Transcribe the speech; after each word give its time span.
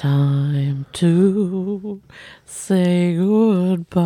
Time 0.00 0.84
to 0.92 2.00
say 2.44 3.16
goodbye. 3.16 3.98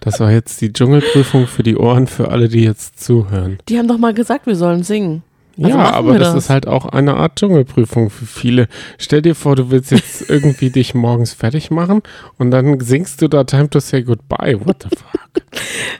Das 0.00 0.20
war 0.20 0.30
jetzt 0.30 0.60
die 0.60 0.72
Dschungelprüfung 0.72 1.48
für 1.48 1.64
die 1.64 1.76
Ohren 1.76 2.06
für 2.06 2.30
alle, 2.30 2.48
die 2.48 2.62
jetzt 2.62 3.02
zuhören. 3.02 3.58
Die 3.68 3.78
haben 3.78 3.88
doch 3.88 3.98
mal 3.98 4.14
gesagt, 4.14 4.46
wir 4.46 4.54
sollen 4.54 4.84
singen. 4.84 5.24
Also 5.58 5.76
ja, 5.76 5.90
aber 5.90 6.20
das, 6.20 6.34
das. 6.34 6.44
ist 6.44 6.50
halt 6.50 6.68
auch 6.68 6.86
eine 6.86 7.14
Art 7.14 7.34
Dschungelprüfung 7.34 8.10
für 8.10 8.26
viele. 8.26 8.68
Stell 8.96 9.22
dir 9.22 9.34
vor, 9.34 9.56
du 9.56 9.72
willst 9.72 9.90
jetzt 9.90 10.20
irgendwie 10.30 10.70
dich 10.70 10.94
morgens 10.94 11.32
fertig 11.32 11.72
machen 11.72 12.02
und 12.38 12.52
dann 12.52 12.78
singst 12.78 13.20
du 13.22 13.26
da 13.26 13.42
Time 13.42 13.70
to 13.70 13.80
Say 13.80 14.04
Goodbye. 14.04 14.60
What 14.64 14.84
the 14.84 14.96
fuck? 14.96 15.42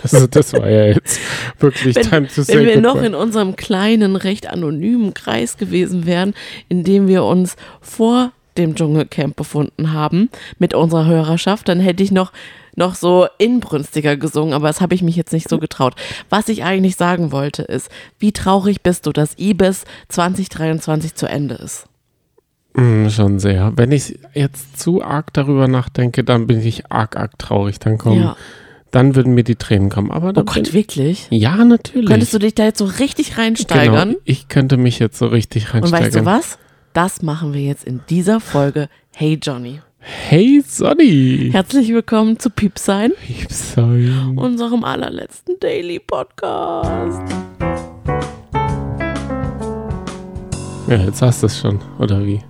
Also 0.12 0.26
das 0.26 0.52
war 0.52 0.68
ja 0.68 0.86
jetzt 0.86 1.18
wirklich 1.58 1.96
Wenn- 1.96 2.02
Time 2.08 2.28
to 2.28 2.46
Wenn 2.48 2.66
wir 2.66 2.80
noch 2.80 3.02
in 3.02 3.14
unserem 3.14 3.56
kleinen, 3.56 4.16
recht 4.16 4.48
anonymen 4.48 5.14
Kreis 5.14 5.56
gewesen 5.56 6.06
wären, 6.06 6.34
in 6.68 6.84
dem 6.84 7.06
wir 7.08 7.24
uns 7.24 7.56
vor 7.80 8.32
dem 8.56 8.74
Dschungelcamp 8.74 9.36
befunden 9.36 9.92
haben 9.92 10.28
mit 10.58 10.74
unserer 10.74 11.06
Hörerschaft, 11.06 11.68
dann 11.68 11.80
hätte 11.80 12.02
ich 12.02 12.10
noch, 12.10 12.32
noch 12.74 12.94
so 12.94 13.26
inbrünstiger 13.38 14.16
gesungen, 14.16 14.54
aber 14.54 14.66
das 14.66 14.80
habe 14.80 14.94
ich 14.94 15.02
mich 15.02 15.16
jetzt 15.16 15.32
nicht 15.32 15.48
so 15.48 15.58
getraut. 15.58 15.94
Was 16.30 16.48
ich 16.48 16.64
eigentlich 16.64 16.96
sagen 16.96 17.30
wollte 17.32 17.62
ist, 17.62 17.90
wie 18.18 18.32
traurig 18.32 18.82
bist 18.82 19.06
du, 19.06 19.12
dass 19.12 19.38
IBIS 19.38 19.84
2023 20.08 21.14
zu 21.14 21.26
Ende 21.26 21.54
ist? 21.56 21.86
Mm, 22.74 23.08
schon 23.08 23.38
sehr. 23.38 23.72
Wenn 23.76 23.92
ich 23.92 24.18
jetzt 24.34 24.78
zu 24.80 25.02
arg 25.02 25.32
darüber 25.32 25.66
nachdenke, 25.68 26.22
dann 26.24 26.46
bin 26.46 26.60
ich 26.64 26.90
arg, 26.90 27.16
arg 27.16 27.38
traurig. 27.38 27.78
Dann 27.78 27.98
kommen, 27.98 28.20
Ja. 28.22 28.36
Dann 28.90 29.14
würden 29.14 29.34
mir 29.34 29.44
die 29.44 29.56
Tränen 29.56 29.88
kommen. 29.88 30.10
Aber 30.10 30.28
Oh 30.30 30.44
Gott, 30.44 30.54
bin, 30.54 30.72
wirklich? 30.72 31.26
ja, 31.30 31.64
natürlich. 31.64 32.08
Könntest 32.08 32.34
du 32.34 32.38
dich 32.38 32.54
da 32.54 32.64
jetzt 32.64 32.78
so 32.78 32.84
richtig 32.86 33.38
reinsteigern? 33.38 34.08
Genau, 34.10 34.20
ich 34.24 34.48
könnte 34.48 34.76
mich 34.76 34.98
jetzt 34.98 35.18
so 35.18 35.26
richtig 35.26 35.66
Und 35.74 35.84
reinsteigern. 35.84 36.04
weißt 36.06 36.16
du 36.16 36.24
was? 36.24 36.58
Das 36.92 37.22
machen 37.22 37.54
wir 37.54 37.60
jetzt 37.62 37.84
in 37.84 38.00
dieser 38.10 38.40
Folge. 38.40 38.88
Hey 39.14 39.38
Johnny. 39.40 39.80
Hey 40.02 40.62
Sonny! 40.66 41.50
Herzlich 41.52 41.92
willkommen 41.92 42.38
zu 42.38 42.48
Piepsein. 42.50 43.12
Piepsein. 43.26 44.32
unserem 44.38 44.82
allerletzten 44.82 45.60
Daily 45.60 45.98
Podcast. 46.00 47.20
Ja, 50.88 50.96
jetzt 50.96 51.20
hast 51.22 51.42
du 51.42 51.46
es 51.46 51.60
schon, 51.60 51.80
oder 51.98 52.24
wie? 52.26 52.40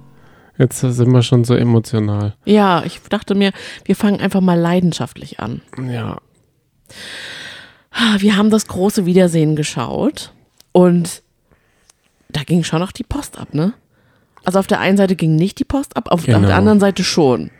Jetzt 0.58 0.80
sind 0.80 1.10
wir 1.12 1.22
schon 1.22 1.44
so 1.44 1.54
emotional. 1.54 2.34
Ja, 2.44 2.82
ich 2.84 3.00
dachte 3.08 3.34
mir, 3.34 3.50
wir 3.84 3.96
fangen 3.96 4.20
einfach 4.20 4.40
mal 4.40 4.58
leidenschaftlich 4.58 5.40
an. 5.40 5.60
Ja, 5.90 6.18
Wir 8.18 8.36
haben 8.36 8.50
das 8.50 8.66
große 8.66 9.04
Wiedersehen 9.06 9.56
geschaut 9.56 10.32
und 10.72 11.22
da 12.28 12.42
ging 12.44 12.62
schon 12.62 12.78
noch 12.80 12.92
die 12.92 13.02
Post 13.02 13.38
ab, 13.38 13.52
ne? 13.54 13.72
Also 14.44 14.58
auf 14.58 14.66
der 14.66 14.80
einen 14.80 14.96
Seite 14.96 15.16
ging 15.16 15.36
nicht 15.36 15.58
die 15.58 15.64
Post 15.64 15.96
ab, 15.98 16.06
auf, 16.10 16.20
auf 16.20 16.24
Genau. 16.26 16.40
der 16.46 16.56
anderen 16.56 16.80
Seite 16.80 17.04
schon. 17.04 17.50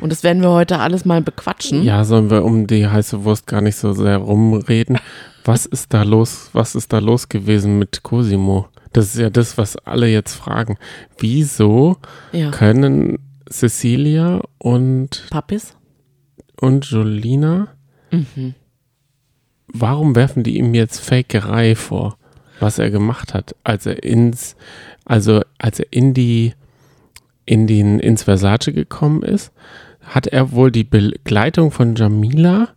Und 0.00 0.10
das 0.10 0.22
werden 0.22 0.40
wir 0.42 0.50
heute 0.50 0.78
alles 0.78 1.04
mal 1.04 1.20
bequatschen. 1.20 1.82
ja, 1.82 2.02
sollen 2.04 2.30
wir 2.30 2.44
um 2.44 2.66
die 2.66 2.86
heiße 2.86 3.24
Wurst 3.24 3.46
gar 3.46 3.60
nicht 3.60 3.76
so 3.76 3.92
sehr 3.92 4.16
rumreden? 4.16 4.98
Was 5.44 5.66
ist 5.66 5.92
da 5.92 6.02
los? 6.02 6.48
Was 6.54 6.74
ist 6.74 6.92
da 6.94 6.98
los 6.98 7.28
gewesen 7.28 7.78
mit 7.78 8.02
Cosimo? 8.02 8.68
Das 8.92 9.06
ist 9.06 9.18
ja 9.18 9.28
das, 9.28 9.58
was 9.58 9.76
alle 9.76 10.06
jetzt 10.08 10.34
fragen. 10.34 10.78
Wieso 11.18 11.96
Ja. 12.32 12.50
können 12.52 13.18
Cecilia 13.50 14.40
und, 14.58 15.26
Pappis? 15.30 15.74
und 16.60 16.86
Jolina, 16.86 17.68
Mhm. 18.12 18.54
Warum 19.72 20.14
werfen 20.16 20.42
die 20.42 20.58
ihm 20.58 20.74
jetzt 20.74 21.00
Fakerei 21.00 21.74
vor, 21.74 22.16
was 22.60 22.78
er 22.78 22.90
gemacht 22.90 23.34
hat, 23.34 23.54
als 23.64 23.86
er 23.86 24.02
ins, 24.02 24.56
also 25.04 25.42
als 25.58 25.80
er 25.80 25.86
in 25.90 26.14
die, 26.14 26.54
in 27.46 27.66
den, 27.66 27.98
ins 27.98 28.22
Versace 28.24 28.72
gekommen 28.72 29.22
ist, 29.22 29.52
hat 30.02 30.26
er 30.26 30.52
wohl 30.52 30.70
die 30.70 30.84
Begleitung 30.84 31.70
von 31.70 31.94
Jamila, 31.94 32.68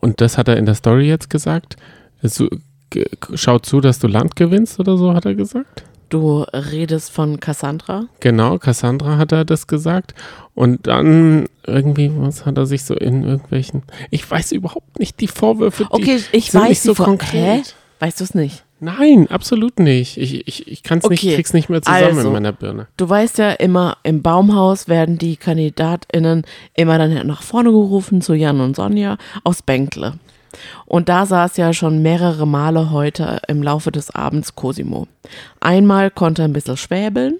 und 0.00 0.20
das 0.20 0.38
hat 0.38 0.48
er 0.48 0.56
in 0.56 0.64
der 0.66 0.74
Story 0.74 1.06
jetzt 1.08 1.28
gesagt, 1.28 1.76
so, 2.22 2.48
ge- 2.90 3.06
schau 3.34 3.58
zu, 3.58 3.80
dass 3.80 3.98
du 3.98 4.06
Land 4.06 4.36
gewinnst 4.36 4.80
oder 4.80 4.96
so, 4.96 5.12
hat 5.12 5.26
er 5.26 5.34
gesagt. 5.34 5.84
Du 6.08 6.42
redest 6.52 7.10
von 7.10 7.40
Cassandra? 7.40 8.04
Genau, 8.20 8.58
Cassandra 8.58 9.16
hat 9.18 9.32
er 9.32 9.44
das 9.44 9.66
gesagt. 9.66 10.14
Und 10.54 10.86
dann 10.86 11.46
irgendwie, 11.66 12.12
was 12.14 12.46
hat 12.46 12.56
er 12.58 12.66
sich 12.66 12.84
so 12.84 12.94
in 12.94 13.24
irgendwelchen. 13.24 13.82
Ich 14.10 14.28
weiß 14.30 14.52
überhaupt 14.52 14.98
nicht 14.98 15.20
die 15.20 15.26
Vorwürfe. 15.28 15.84
Die 15.84 15.90
Okay, 15.92 16.20
ich 16.32 16.50
sind 16.52 16.60
weiß 16.62 16.68
nicht 16.70 16.82
so 16.82 16.94
Vor- 16.94 17.06
konkret. 17.06 17.66
Hä? 17.66 17.72
Weißt 17.98 18.20
du 18.20 18.24
es 18.24 18.34
nicht? 18.34 18.62
Nein, 18.78 19.26
absolut 19.30 19.78
nicht. 19.80 20.18
Ich, 20.18 20.46
ich, 20.46 20.68
ich 20.68 20.82
kann 20.82 20.98
es 20.98 21.08
nicht, 21.08 21.22
Okay, 21.24 21.34
krieg's 21.34 21.54
nicht 21.54 21.70
mehr 21.70 21.80
zusammen 21.80 22.04
also. 22.18 22.26
in 22.28 22.32
meiner 22.34 22.52
Birne. 22.52 22.86
Du 22.98 23.08
weißt 23.08 23.38
ja 23.38 23.52
immer, 23.52 23.96
im 24.02 24.20
Baumhaus 24.22 24.86
werden 24.86 25.16
die 25.16 25.36
KandidatInnen 25.36 26.44
immer 26.74 26.98
dann 26.98 27.26
nach 27.26 27.40
vorne 27.42 27.70
gerufen 27.70 28.20
zu 28.20 28.34
Jan 28.34 28.60
und 28.60 28.76
Sonja 28.76 29.16
aus 29.44 29.62
Bänkle. 29.62 30.14
Und 30.84 31.08
da 31.08 31.26
saß 31.26 31.56
ja 31.56 31.72
schon 31.72 32.02
mehrere 32.02 32.46
Male 32.46 32.90
heute 32.90 33.40
im 33.48 33.62
Laufe 33.62 33.92
des 33.92 34.14
Abends 34.14 34.54
Cosimo. 34.54 35.06
Einmal 35.60 36.10
konnte 36.10 36.42
er 36.42 36.48
ein 36.48 36.52
bisschen 36.52 36.76
schwäbeln 36.76 37.38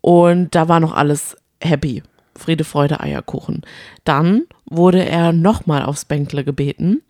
und 0.00 0.54
da 0.54 0.68
war 0.68 0.80
noch 0.80 0.94
alles 0.94 1.36
happy. 1.60 2.02
Friede, 2.36 2.64
Freude, 2.64 3.00
Eierkuchen. 3.00 3.62
Dann 4.04 4.42
wurde 4.66 5.04
er 5.04 5.32
nochmal 5.32 5.84
aufs 5.84 6.04
Bänkle 6.04 6.44
gebeten 6.44 7.02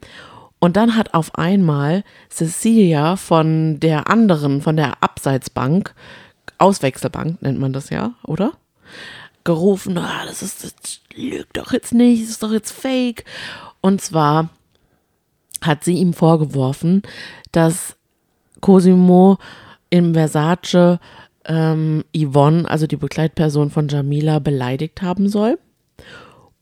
und 0.65 0.77
dann 0.77 0.97
hat 0.97 1.13
auf 1.13 1.35
einmal 1.35 2.05
Cecilia 2.31 3.17
von 3.17 3.81
der 3.81 4.09
anderen, 4.09 4.63
von 4.63 4.77
der 4.77 5.03
Abseitsbank, 5.03 5.95
Auswechselbank 6.57 7.43
nennt 7.43 7.59
man 7.59 7.75
das 7.75 7.91
ja, 7.91 8.15
oder? 8.23 8.53
Gerufen, 9.45 9.99
ah, 9.99 10.25
das 10.27 10.43
ist, 10.43 10.65
das 10.65 11.01
lügt 11.15 11.59
doch 11.59 11.73
jetzt 11.73 11.93
nicht, 11.93 12.23
das 12.23 12.31
ist 12.31 12.43
doch 12.43 12.53
jetzt 12.53 12.73
fake. 12.73 13.27
Und 13.83 14.01
zwar 14.01 14.49
hat 15.67 15.85
sie 15.85 15.95
ihm 15.95 16.13
vorgeworfen, 16.13 17.03
dass 17.53 17.97
Cosimo 18.61 19.39
im 19.91 20.15
Versace 20.15 20.99
ähm, 21.47 22.05
Yvonne, 22.17 22.69
also 22.69 22.87
die 22.87 22.97
Begleitperson 22.97 23.71
von 23.71 23.89
Jamila, 23.89 24.39
beleidigt 24.39 25.03
haben 25.03 25.29
soll. 25.29 25.59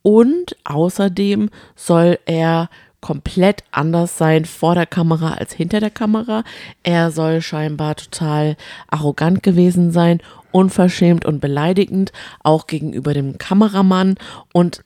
Und 0.02 0.56
außerdem 0.64 1.50
soll 1.76 2.18
er 2.26 2.68
komplett 3.00 3.64
anders 3.72 4.16
sein 4.16 4.44
vor 4.44 4.74
der 4.74 4.86
Kamera 4.86 5.34
als 5.34 5.52
hinter 5.52 5.80
der 5.80 5.90
Kamera. 5.90 6.44
Er 6.82 7.10
soll 7.10 7.42
scheinbar 7.42 7.96
total 7.96 8.56
arrogant 8.88 9.42
gewesen 9.42 9.90
sein, 9.90 10.20
unverschämt 10.52 11.24
und 11.24 11.40
beleidigend, 11.40 12.12
auch 12.42 12.66
gegenüber 12.66 13.12
dem 13.12 13.38
Kameramann 13.38 14.16
und 14.52 14.82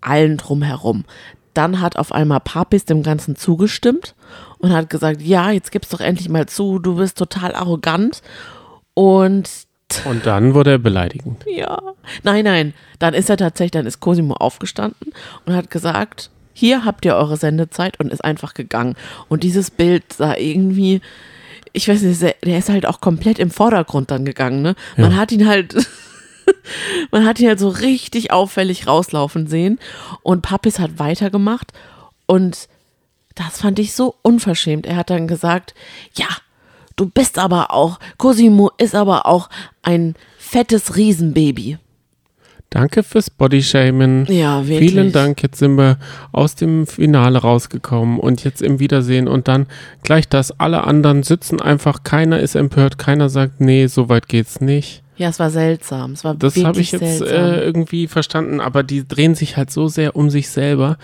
allen 0.00 0.36
drumherum. 0.36 1.04
Dann 1.54 1.80
hat 1.80 1.96
auf 1.96 2.12
einmal 2.12 2.40
Papis 2.40 2.84
dem 2.84 3.02
Ganzen 3.02 3.36
zugestimmt 3.36 4.14
und 4.58 4.72
hat 4.72 4.88
gesagt, 4.90 5.20
ja, 5.22 5.50
jetzt 5.50 5.70
gib's 5.72 5.88
doch 5.90 6.00
endlich 6.00 6.28
mal 6.28 6.46
zu, 6.46 6.78
du 6.78 6.96
bist 6.96 7.18
total 7.18 7.54
arrogant. 7.54 8.22
Und 8.94 9.48
Und 10.06 10.26
dann 10.26 10.54
wurde 10.54 10.72
er 10.72 10.78
beleidigend. 10.78 11.44
ja. 11.46 11.78
Nein, 12.22 12.44
nein. 12.44 12.74
Dann 12.98 13.14
ist 13.14 13.28
er 13.30 13.36
tatsächlich, 13.36 13.72
dann 13.72 13.86
ist 13.86 14.00
Cosimo 14.00 14.34
aufgestanden 14.34 15.12
und 15.46 15.54
hat 15.54 15.70
gesagt, 15.70 16.30
hier 16.54 16.84
habt 16.84 17.04
ihr 17.04 17.14
eure 17.16 17.36
Sendezeit 17.36 17.98
und 18.00 18.12
ist 18.12 18.24
einfach 18.24 18.54
gegangen. 18.54 18.94
Und 19.28 19.42
dieses 19.42 19.70
Bild 19.70 20.12
sah 20.12 20.36
irgendwie, 20.36 21.00
ich 21.72 21.88
weiß 21.88 22.02
nicht, 22.02 22.20
der 22.22 22.58
ist 22.58 22.68
halt 22.68 22.86
auch 22.86 23.00
komplett 23.00 23.38
im 23.38 23.50
Vordergrund 23.50 24.10
dann 24.10 24.24
gegangen, 24.24 24.60
ne? 24.62 24.74
Man 24.96 25.12
Ja. 25.12 25.16
hat 25.16 25.32
ihn 25.32 25.46
halt, 25.48 25.74
man 27.10 27.26
hat 27.26 27.40
ihn 27.40 27.48
halt 27.48 27.58
so 27.58 27.68
richtig 27.68 28.30
auffällig 28.30 28.86
rauslaufen 28.86 29.46
sehen. 29.46 29.78
Und 30.22 30.42
Papis 30.42 30.78
hat 30.78 30.98
weitergemacht 30.98 31.72
und 32.26 32.68
das 33.34 33.60
fand 33.60 33.78
ich 33.78 33.94
so 33.94 34.14
unverschämt. 34.22 34.86
Er 34.86 34.96
hat 34.96 35.10
dann 35.10 35.26
gesagt, 35.26 35.74
ja, 36.14 36.28
du 36.96 37.08
bist 37.08 37.38
aber 37.38 37.72
auch, 37.72 37.98
Cosimo 38.18 38.70
ist 38.78 38.94
aber 38.94 39.26
auch 39.26 39.48
ein 39.82 40.14
fettes 40.38 40.96
Riesenbaby. 40.96 41.78
Danke 42.72 43.02
fürs 43.02 43.28
Bodyshamen. 43.28 44.24
Ja, 44.30 44.66
wirklich. 44.66 44.92
Vielen 44.92 45.12
Dank. 45.12 45.42
Jetzt 45.42 45.58
sind 45.58 45.76
wir 45.76 45.98
aus 46.32 46.54
dem 46.54 46.86
Finale 46.86 47.38
rausgekommen 47.38 48.18
und 48.18 48.44
jetzt 48.44 48.62
im 48.62 48.78
Wiedersehen 48.78 49.28
und 49.28 49.46
dann 49.46 49.66
gleich 50.02 50.26
das. 50.26 50.58
Alle 50.58 50.84
anderen 50.84 51.22
sitzen 51.22 51.60
einfach, 51.60 52.02
keiner 52.02 52.40
ist 52.40 52.54
empört, 52.54 52.96
keiner 52.96 53.28
sagt, 53.28 53.60
nee, 53.60 53.88
so 53.88 54.08
weit 54.08 54.26
geht's 54.26 54.62
nicht. 54.62 55.01
Ja, 55.16 55.28
es 55.28 55.38
war 55.38 55.50
seltsam. 55.50 56.12
Es 56.12 56.24
war 56.24 56.34
Das 56.34 56.56
habe 56.64 56.80
ich 56.80 56.92
jetzt 56.92 57.20
äh, 57.22 57.62
irgendwie 57.64 58.06
verstanden, 58.06 58.60
aber 58.60 58.82
die 58.82 59.06
drehen 59.06 59.34
sich 59.34 59.56
halt 59.56 59.70
so 59.70 59.88
sehr 59.88 60.16
um 60.16 60.30
sich 60.30 60.48
selber. 60.48 60.96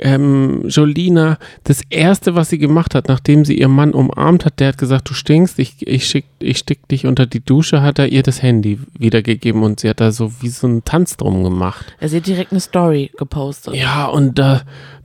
Ähm, 0.00 0.62
Jolina, 0.68 1.38
das 1.62 1.80
erste, 1.88 2.34
was 2.34 2.50
sie 2.50 2.58
gemacht 2.58 2.96
hat, 2.96 3.06
nachdem 3.06 3.44
sie 3.44 3.56
ihren 3.56 3.70
Mann 3.70 3.92
umarmt 3.92 4.44
hat, 4.44 4.58
der 4.58 4.68
hat 4.68 4.78
gesagt, 4.78 5.08
du 5.08 5.14
stinkst, 5.14 5.58
ich, 5.60 5.86
ich, 5.86 6.06
schick, 6.08 6.24
ich 6.40 6.58
stick 6.58 6.88
dich 6.88 7.06
unter 7.06 7.26
die 7.26 7.38
Dusche, 7.44 7.80
hat 7.80 8.00
er 8.00 8.08
ihr 8.08 8.24
das 8.24 8.42
Handy 8.42 8.80
wiedergegeben 8.98 9.62
und 9.62 9.78
sie 9.78 9.88
hat 9.88 10.00
da 10.00 10.10
so 10.10 10.32
wie 10.40 10.48
so 10.48 10.66
einen 10.66 10.84
Tanz 10.84 11.16
drum 11.16 11.44
gemacht. 11.44 11.94
er 12.00 12.10
hat 12.10 12.26
direkt 12.26 12.50
eine 12.50 12.60
Story 12.60 13.12
gepostet. 13.16 13.76
Ja, 13.76 14.06
und 14.06 14.36
da, 14.36 14.62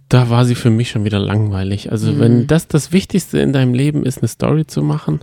da 0.09 0.31
war 0.31 0.43
sie 0.45 0.55
für 0.55 0.71
mich 0.71 0.89
schon 0.89 1.05
wieder 1.05 1.19
langweilig. 1.19 1.91
Also 1.91 2.11
Mhm. 2.13 2.19
wenn 2.19 2.47
das 2.47 2.67
das 2.67 2.91
Wichtigste 2.91 3.37
in 3.39 3.53
deinem 3.53 3.75
Leben 3.75 4.03
ist, 4.07 4.17
eine 4.19 4.27
Story 4.27 4.65
zu 4.65 4.81
machen, 4.81 5.19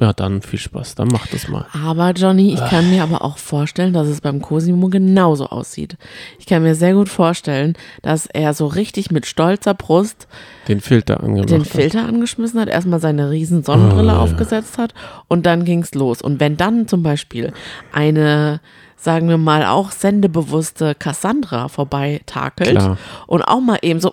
Ja, 0.00 0.12
dann 0.12 0.42
viel 0.42 0.60
Spaß, 0.60 0.94
dann 0.94 1.08
mach 1.08 1.26
das 1.26 1.48
mal. 1.48 1.66
Aber 1.84 2.12
Johnny, 2.12 2.54
ich 2.54 2.60
kann 2.66 2.88
mir 2.88 3.02
aber 3.02 3.22
auch 3.24 3.36
vorstellen, 3.36 3.92
dass 3.92 4.06
es 4.06 4.20
beim 4.20 4.40
Cosimo 4.40 4.88
genauso 4.88 5.46
aussieht. 5.46 5.96
Ich 6.38 6.46
kann 6.46 6.62
mir 6.62 6.76
sehr 6.76 6.94
gut 6.94 7.08
vorstellen, 7.08 7.74
dass 8.02 8.26
er 8.26 8.54
so 8.54 8.68
richtig 8.68 9.10
mit 9.10 9.26
stolzer 9.26 9.74
Brust 9.74 10.28
Den 10.68 10.80
Filter 10.80 11.20
angemacht. 11.22 11.50
den 11.50 11.62
hat. 11.62 11.66
Filter 11.68 12.06
angeschmissen 12.06 12.60
hat, 12.60 12.68
erstmal 12.68 13.00
seine 13.00 13.30
riesen 13.30 13.64
Sonnenbrille 13.64 14.12
Oh, 14.12 14.16
ja. 14.16 14.20
aufgesetzt 14.20 14.78
hat 14.78 14.94
und 15.26 15.46
dann 15.46 15.64
ging's 15.64 15.94
los. 15.94 16.22
Und 16.22 16.38
wenn 16.38 16.56
dann 16.56 16.86
zum 16.86 17.02
Beispiel 17.02 17.52
eine, 17.92 18.60
sagen 18.96 19.28
wir 19.28 19.38
mal, 19.38 19.64
auch 19.66 19.90
sendebewusste 19.90 20.94
Cassandra 20.94 21.66
vorbeitakelt 21.68 22.70
Klar. 22.70 22.98
und 23.26 23.42
auch 23.42 23.60
mal 23.60 23.78
eben 23.82 23.98
so 24.00 24.12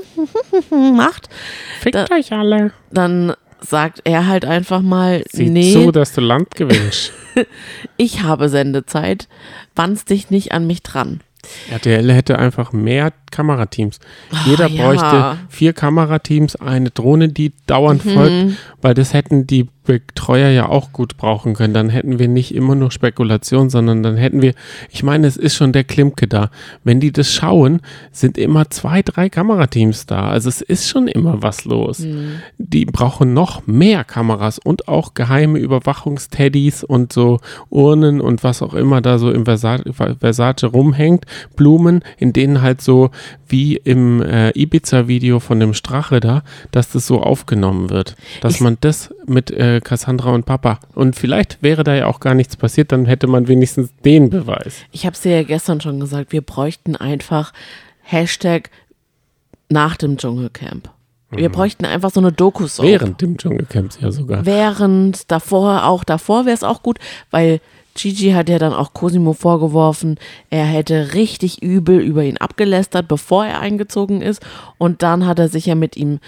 macht, 0.70 1.28
Fickt 1.80 1.94
Da- 1.94 2.06
euch 2.14 2.32
alle. 2.32 2.72
dann 2.90 3.34
sagt 3.66 4.00
er 4.04 4.26
halt 4.26 4.44
einfach 4.44 4.82
mal, 4.82 5.24
Sieh 5.30 5.50
nee, 5.50 5.72
zu, 5.72 5.92
dass 5.92 6.12
du 6.12 6.20
Land 6.20 6.54
gewinnst. 6.54 7.12
ich 7.96 8.22
habe 8.22 8.48
Sendezeit, 8.48 9.28
wannst 9.74 10.10
dich 10.10 10.30
nicht 10.30 10.52
an 10.52 10.66
mich 10.66 10.82
dran. 10.82 11.20
RTL 11.70 12.12
hätte 12.12 12.38
einfach 12.38 12.72
mehr 12.72 13.12
Kamerateams. 13.36 14.00
Jeder 14.46 14.64
Ah, 14.66 14.68
ja. 14.68 14.82
bräuchte 14.84 15.36
vier 15.48 15.72
Kamerateams, 15.74 16.56
eine 16.56 16.90
Drohne, 16.90 17.28
die 17.28 17.52
dauernd 17.66 18.04
Mhm. 18.04 18.10
folgt, 18.10 18.34
weil 18.82 18.94
das 18.94 19.12
hätten 19.12 19.46
die 19.46 19.68
Betreuer 19.84 20.48
ja 20.50 20.68
auch 20.68 20.90
gut 20.92 21.16
brauchen 21.16 21.54
können. 21.54 21.72
Dann 21.72 21.90
hätten 21.90 22.18
wir 22.18 22.26
nicht 22.26 22.52
immer 22.52 22.74
nur 22.74 22.90
Spekulation, 22.90 23.70
sondern 23.70 24.02
dann 24.02 24.16
hätten 24.16 24.42
wir, 24.42 24.52
ich 24.90 25.04
meine, 25.04 25.28
es 25.28 25.36
ist 25.36 25.54
schon 25.54 25.72
der 25.72 25.84
Klimke 25.84 26.26
da. 26.26 26.50
Wenn 26.82 26.98
die 26.98 27.12
das 27.12 27.32
schauen, 27.32 27.80
sind 28.10 28.36
immer 28.36 28.68
zwei, 28.70 29.02
drei 29.02 29.28
Kamerateams 29.28 30.06
da. 30.06 30.28
Also 30.28 30.48
es 30.48 30.60
ist 30.60 30.88
schon 30.88 31.06
immer 31.06 31.40
was 31.40 31.64
los. 31.66 32.00
Mhm. 32.00 32.40
Die 32.58 32.84
brauchen 32.84 33.32
noch 33.32 33.64
mehr 33.68 34.02
Kameras 34.02 34.58
und 34.58 34.88
auch 34.88 35.14
geheime 35.14 35.60
Überwachungsteddys 35.60 36.82
und 36.82 37.12
so 37.12 37.38
Urnen 37.70 38.20
und 38.20 38.42
was 38.42 38.62
auch 38.62 38.74
immer 38.74 39.00
da 39.00 39.18
so 39.18 39.30
im 39.30 39.44
Versa 39.44 39.78
Versace 40.18 40.64
rumhängt. 40.64 41.26
Blumen, 41.54 42.02
in 42.18 42.32
denen 42.32 42.60
halt 42.60 42.80
so 42.80 43.10
wie 43.48 43.76
im 43.76 44.22
äh, 44.22 44.50
Ibiza-Video 44.50 45.40
von 45.40 45.60
dem 45.60 45.74
Strache 45.74 46.20
da, 46.20 46.42
dass 46.70 46.90
das 46.90 47.06
so 47.06 47.20
aufgenommen 47.22 47.90
wird. 47.90 48.16
Dass 48.40 48.56
Ich- 48.56 48.60
man 48.60 48.76
das 48.80 49.14
mit 49.26 49.50
äh, 49.50 49.80
Cassandra 49.82 50.30
und 50.30 50.46
Papa. 50.46 50.78
Und 50.94 51.16
vielleicht 51.16 51.62
wäre 51.62 51.84
da 51.84 51.94
ja 51.94 52.06
auch 52.06 52.20
gar 52.20 52.34
nichts 52.34 52.56
passiert, 52.56 52.92
dann 52.92 53.06
hätte 53.06 53.26
man 53.26 53.48
wenigstens 53.48 53.90
den 54.04 54.30
Beweis. 54.30 54.76
Ich 54.92 55.06
habe 55.06 55.14
es 55.14 55.22
dir 55.22 55.32
ja 55.36 55.42
gestern 55.42 55.80
schon 55.80 56.00
gesagt, 56.00 56.32
wir 56.32 56.42
bräuchten 56.42 56.96
einfach 56.96 57.52
Hashtag 58.02 58.70
nach 59.68 59.96
dem 59.96 60.16
Dschungelcamp. 60.16 60.90
Wir 61.30 61.48
bräuchten 61.50 61.84
einfach 61.84 62.10
so 62.12 62.20
eine 62.20 62.30
doku 62.30 62.66
Während 62.78 63.20
dem 63.20 63.36
Dschungelcamps 63.36 63.98
ja 64.00 64.12
sogar. 64.12 64.46
Während, 64.46 65.30
davor, 65.30 65.84
auch 65.84 66.04
davor 66.04 66.46
wäre 66.46 66.54
es 66.54 66.62
auch 66.62 66.82
gut, 66.84 66.98
weil 67.32 67.60
Gigi 67.96 68.30
hat 68.30 68.48
ja 68.48 68.58
dann 68.58 68.72
auch 68.72 68.92
Cosimo 68.92 69.32
vorgeworfen, 69.32 70.18
er 70.50 70.64
hätte 70.64 71.14
richtig 71.14 71.62
übel 71.62 72.00
über 72.00 72.24
ihn 72.24 72.36
abgelästert, 72.36 73.08
bevor 73.08 73.46
er 73.46 73.60
eingezogen 73.60 74.22
ist. 74.22 74.44
Und 74.78 75.02
dann 75.02 75.26
hat 75.26 75.38
er 75.38 75.48
sich 75.48 75.66
ja 75.66 75.74
mit 75.74 75.96
ihm 75.96 76.20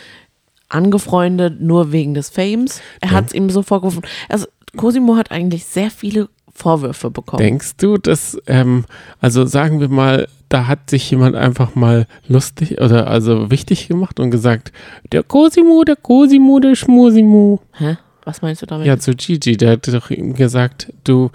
angefreundet, 0.69 1.61
nur 1.61 1.93
wegen 1.93 2.15
des 2.15 2.31
Fames. 2.31 2.81
Er 3.01 3.13
hat 3.13 3.29
es 3.29 3.35
ihm 3.35 3.51
so 3.51 3.63
vorgeworfen. 3.63 4.03
Also 4.29 4.47
Cosimo 4.77 5.17
hat 5.17 5.31
eigentlich 5.31 5.65
sehr 5.65 5.91
viele 5.91 6.29
Vorwürfe 6.53 7.11
bekommen. 7.11 7.39
Denkst 7.39 7.77
du, 7.77 7.99
dass, 7.99 8.37
ähm, 8.47 8.85
also 9.21 9.47
sagen 9.47 9.81
wir 9.81 9.89
mal, 9.89 10.27
da 10.49 10.67
hat 10.67 10.91
sich 10.91 11.11
jemand 11.11 11.37
einfach 11.37 11.75
mal 11.75 12.07
lustig 12.27 12.81
oder 12.81 13.07
also 13.07 13.51
wichtig 13.51 13.87
gemacht 13.87 14.19
und 14.19 14.31
gesagt, 14.31 14.73
der 15.13 15.23
Cosimo, 15.23 15.85
der 15.85 15.97
Cosimo, 15.97 16.59
der 16.59 16.75
Schmosimo. 16.75 17.61
Hä? 17.75 17.97
Was 18.29 18.43
meinst 18.43 18.61
du 18.61 18.67
damit? 18.67 18.87
Ja, 18.87 18.99
zu 18.99 19.15
Gigi, 19.15 19.57
der 19.57 19.71
hat 19.71 19.89
doch 19.89 20.11
ihm 20.11 20.35
gesagt, 20.35 20.93
du, 21.03 21.31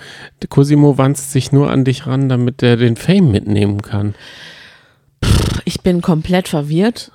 Cosimo 0.49 0.99
wanzt 0.99 1.31
sich 1.31 1.51
nur 1.51 1.71
an 1.71 1.85
dich 1.85 2.05
ran, 2.05 2.29
damit 2.29 2.61
er 2.61 2.77
den 2.77 2.97
Fame 2.97 3.31
mitnehmen 3.31 3.81
kann. 3.81 4.13
Ich 5.65 5.81
bin 5.81 6.03
komplett 6.03 6.47
verwirrt. 6.47 7.11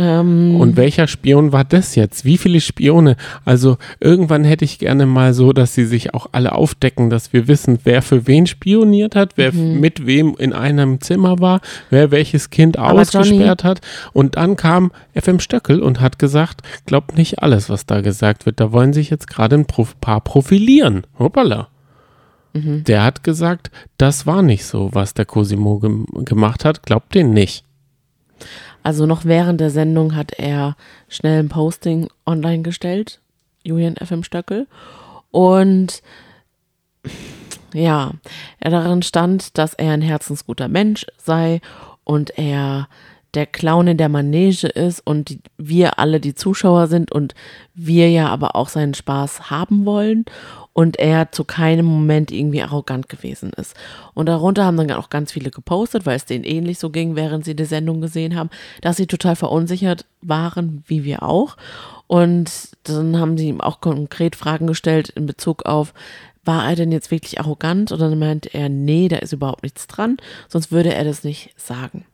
Ähm, 0.00 0.54
Und 0.60 0.76
welcher 0.76 1.08
Spion 1.08 1.50
war 1.50 1.64
das 1.64 1.96
jetzt? 1.96 2.24
Wie 2.24 2.38
viele 2.38 2.60
Spione? 2.60 3.16
Also 3.44 3.78
irgendwann 3.98 4.44
hätte 4.44 4.64
ich 4.64 4.78
gerne 4.78 5.06
mal 5.06 5.34
so, 5.34 5.52
dass 5.52 5.74
sie 5.74 5.86
sich 5.86 6.14
auch 6.14 6.28
alle 6.30 6.52
aufdecken, 6.52 7.10
dass 7.10 7.32
wir 7.32 7.48
wissen, 7.48 7.80
wer 7.82 8.00
für 8.00 8.28
wen 8.28 8.46
spioniert 8.46 9.16
hat, 9.16 9.32
wer 9.34 9.52
Mhm. 9.52 9.80
mit 9.80 10.06
wem 10.06 10.36
in 10.38 10.52
einem 10.52 11.00
Zimmer 11.00 11.40
war, 11.40 11.60
wer 11.90 12.12
welches 12.12 12.50
Kind 12.50 12.78
Aber 12.78 13.00
ausgesperrt 13.00 13.64
hat. 13.64 13.80
Und 14.12 14.36
dann 14.36 14.54
kam 14.54 14.92
FM 15.14 15.40
Stöckel 15.40 15.82
und 15.82 16.00
hat 16.00 16.20
gesagt, 16.20 16.60
glaubt 16.86 17.16
nicht 17.18 17.42
alles, 17.42 17.68
was 17.68 17.84
da 17.84 18.00
gesagt 18.00 18.46
wird. 18.46 18.60
Da 18.60 18.70
wollen 18.70 18.92
sich 18.92 19.10
jetzt 19.10 19.26
gerade 19.26 19.56
ein 19.56 19.66
paar 19.66 20.20
profilieren. 20.20 21.08
Hoppala. 21.18 21.68
Mhm. 22.52 22.84
Der 22.84 23.02
hat 23.02 23.24
gesagt, 23.24 23.72
das 23.96 24.26
war 24.26 24.42
nicht 24.42 24.64
so, 24.64 24.90
was 24.92 25.12
der 25.14 25.24
Cosimo 25.24 25.80
gem 25.80 26.06
gemacht 26.24 26.64
hat. 26.64 26.84
Glaubt 26.84 27.16
den 27.16 27.32
nicht. 27.34 27.64
Also 28.82 29.06
noch 29.06 29.24
während 29.24 29.60
der 29.60 29.70
Sendung 29.70 30.14
hat 30.16 30.32
er 30.32 30.76
schnell 31.08 31.40
ein 31.40 31.48
Posting 31.48 32.08
online 32.26 32.62
gestellt, 32.62 33.20
Julian 33.62 33.96
FM 33.96 34.24
Stöckel. 34.24 34.66
Und 35.30 36.02
ja, 37.74 38.12
er 38.60 38.70
darin 38.70 39.02
stand, 39.02 39.58
dass 39.58 39.74
er 39.74 39.92
ein 39.92 40.02
herzensguter 40.02 40.68
Mensch 40.68 41.06
sei 41.18 41.60
und 42.04 42.38
er 42.38 42.88
der 43.34 43.46
Clown 43.46 43.88
in 43.88 43.98
der 43.98 44.08
Manege 44.08 44.68
ist 44.68 45.00
und 45.06 45.28
die, 45.28 45.40
wir 45.58 45.98
alle 45.98 46.18
die 46.18 46.34
Zuschauer 46.34 46.86
sind 46.86 47.12
und 47.12 47.34
wir 47.74 48.10
ja 48.10 48.28
aber 48.28 48.56
auch 48.56 48.68
seinen 48.68 48.94
Spaß 48.94 49.50
haben 49.50 49.84
wollen 49.84 50.24
und 50.78 50.96
er 50.96 51.32
zu 51.32 51.42
keinem 51.42 51.86
Moment 51.86 52.30
irgendwie 52.30 52.62
arrogant 52.62 53.08
gewesen 53.08 53.50
ist. 53.56 53.74
Und 54.14 54.26
darunter 54.26 54.64
haben 54.64 54.76
dann 54.76 54.92
auch 54.92 55.10
ganz 55.10 55.32
viele 55.32 55.50
gepostet, 55.50 56.06
weil 56.06 56.14
es 56.14 56.24
denen 56.24 56.44
ähnlich 56.44 56.78
so 56.78 56.90
ging, 56.90 57.16
während 57.16 57.44
sie 57.44 57.56
die 57.56 57.64
Sendung 57.64 58.00
gesehen 58.00 58.36
haben, 58.36 58.48
dass 58.80 58.96
sie 58.96 59.08
total 59.08 59.34
verunsichert 59.34 60.04
waren, 60.22 60.84
wie 60.86 61.02
wir 61.02 61.24
auch. 61.24 61.56
Und 62.06 62.52
dann 62.84 63.18
haben 63.18 63.36
sie 63.36 63.48
ihm 63.48 63.60
auch 63.60 63.80
konkret 63.80 64.36
Fragen 64.36 64.68
gestellt 64.68 65.08
in 65.08 65.26
Bezug 65.26 65.66
auf, 65.66 65.92
war 66.48 66.68
er 66.68 66.74
denn 66.74 66.90
jetzt 66.90 67.10
wirklich 67.12 67.38
arrogant? 67.38 67.92
Und 67.92 68.00
dann 68.00 68.18
meinte 68.18 68.48
er, 68.52 68.68
nee, 68.68 69.06
da 69.06 69.18
ist 69.18 69.32
überhaupt 69.32 69.62
nichts 69.62 69.86
dran, 69.86 70.16
sonst 70.48 70.72
würde 70.72 70.92
er 70.92 71.04
das 71.04 71.22
nicht 71.22 71.50
sagen. 71.56 72.04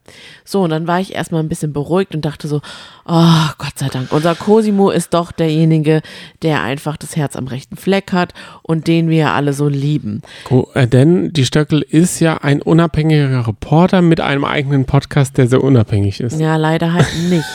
So, 0.45 0.63
und 0.63 0.71
dann 0.71 0.87
war 0.87 1.01
ich 1.01 1.15
erstmal 1.15 1.41
ein 1.43 1.49
bisschen 1.49 1.73
beruhigt 1.73 2.15
und 2.15 2.25
dachte 2.25 2.49
so, 2.49 2.61
oh, 3.07 3.47
Gott 3.57 3.79
sei 3.79 3.89
Dank, 3.89 4.13
unser 4.13 4.35
Cosimo 4.35 4.91
ist 4.91 5.15
doch 5.15 5.33
derjenige, 5.33 6.03
der 6.43 6.63
einfach 6.63 6.97
das 6.99 7.17
Herz 7.17 7.37
am 7.37 7.47
rechten 7.47 7.77
Fleck 7.77 8.13
hat 8.13 8.35
und 8.63 8.87
den 8.89 9.09
wir 9.09 9.31
alle 9.31 9.53
so 9.55 9.69
lieben. 9.69 10.21
Co- 10.45 10.69
äh, 10.75 10.87
denn 10.87 11.33
die 11.33 11.47
Stöckel 11.47 11.81
ist 11.81 12.21
ja 12.21 12.39
ein 12.39 12.61
unabhängiger 12.61 13.47
Reporter 13.47 14.03
mit 14.03 14.21
einem 14.21 14.45
eigenen 14.45 14.85
Podcast, 14.85 15.39
der 15.39 15.47
sehr 15.47 15.65
unabhängig 15.65 16.21
ist. 16.21 16.39
Ja, 16.41 16.57
leider 16.57 16.93
halt 16.93 17.07
nicht. 17.31 17.47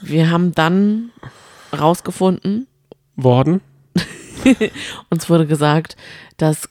Wir 0.00 0.30
haben 0.30 0.52
dann 0.54 1.10
rausgefunden, 1.78 2.66
Worden. 3.16 3.60
uns 5.10 5.28
wurde 5.28 5.46
gesagt, 5.46 5.96
dass 6.36 6.68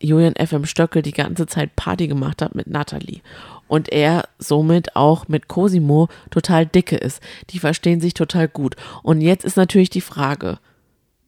Julian 0.00 0.34
FM 0.34 0.64
Stöckel 0.64 1.02
die 1.02 1.12
ganze 1.12 1.46
Zeit 1.46 1.74
Party 1.76 2.06
gemacht 2.06 2.42
hat 2.42 2.54
mit 2.54 2.68
Natalie. 2.68 3.20
Und 3.66 3.90
er 3.90 4.28
somit 4.38 4.96
auch 4.96 5.28
mit 5.28 5.48
Cosimo 5.48 6.08
total 6.30 6.66
dicke 6.66 6.96
ist. 6.96 7.20
Die 7.50 7.58
verstehen 7.58 8.00
sich 8.00 8.14
total 8.14 8.48
gut. 8.48 8.76
Und 9.02 9.20
jetzt 9.20 9.44
ist 9.44 9.56
natürlich 9.56 9.90
die 9.90 10.00
Frage, 10.00 10.58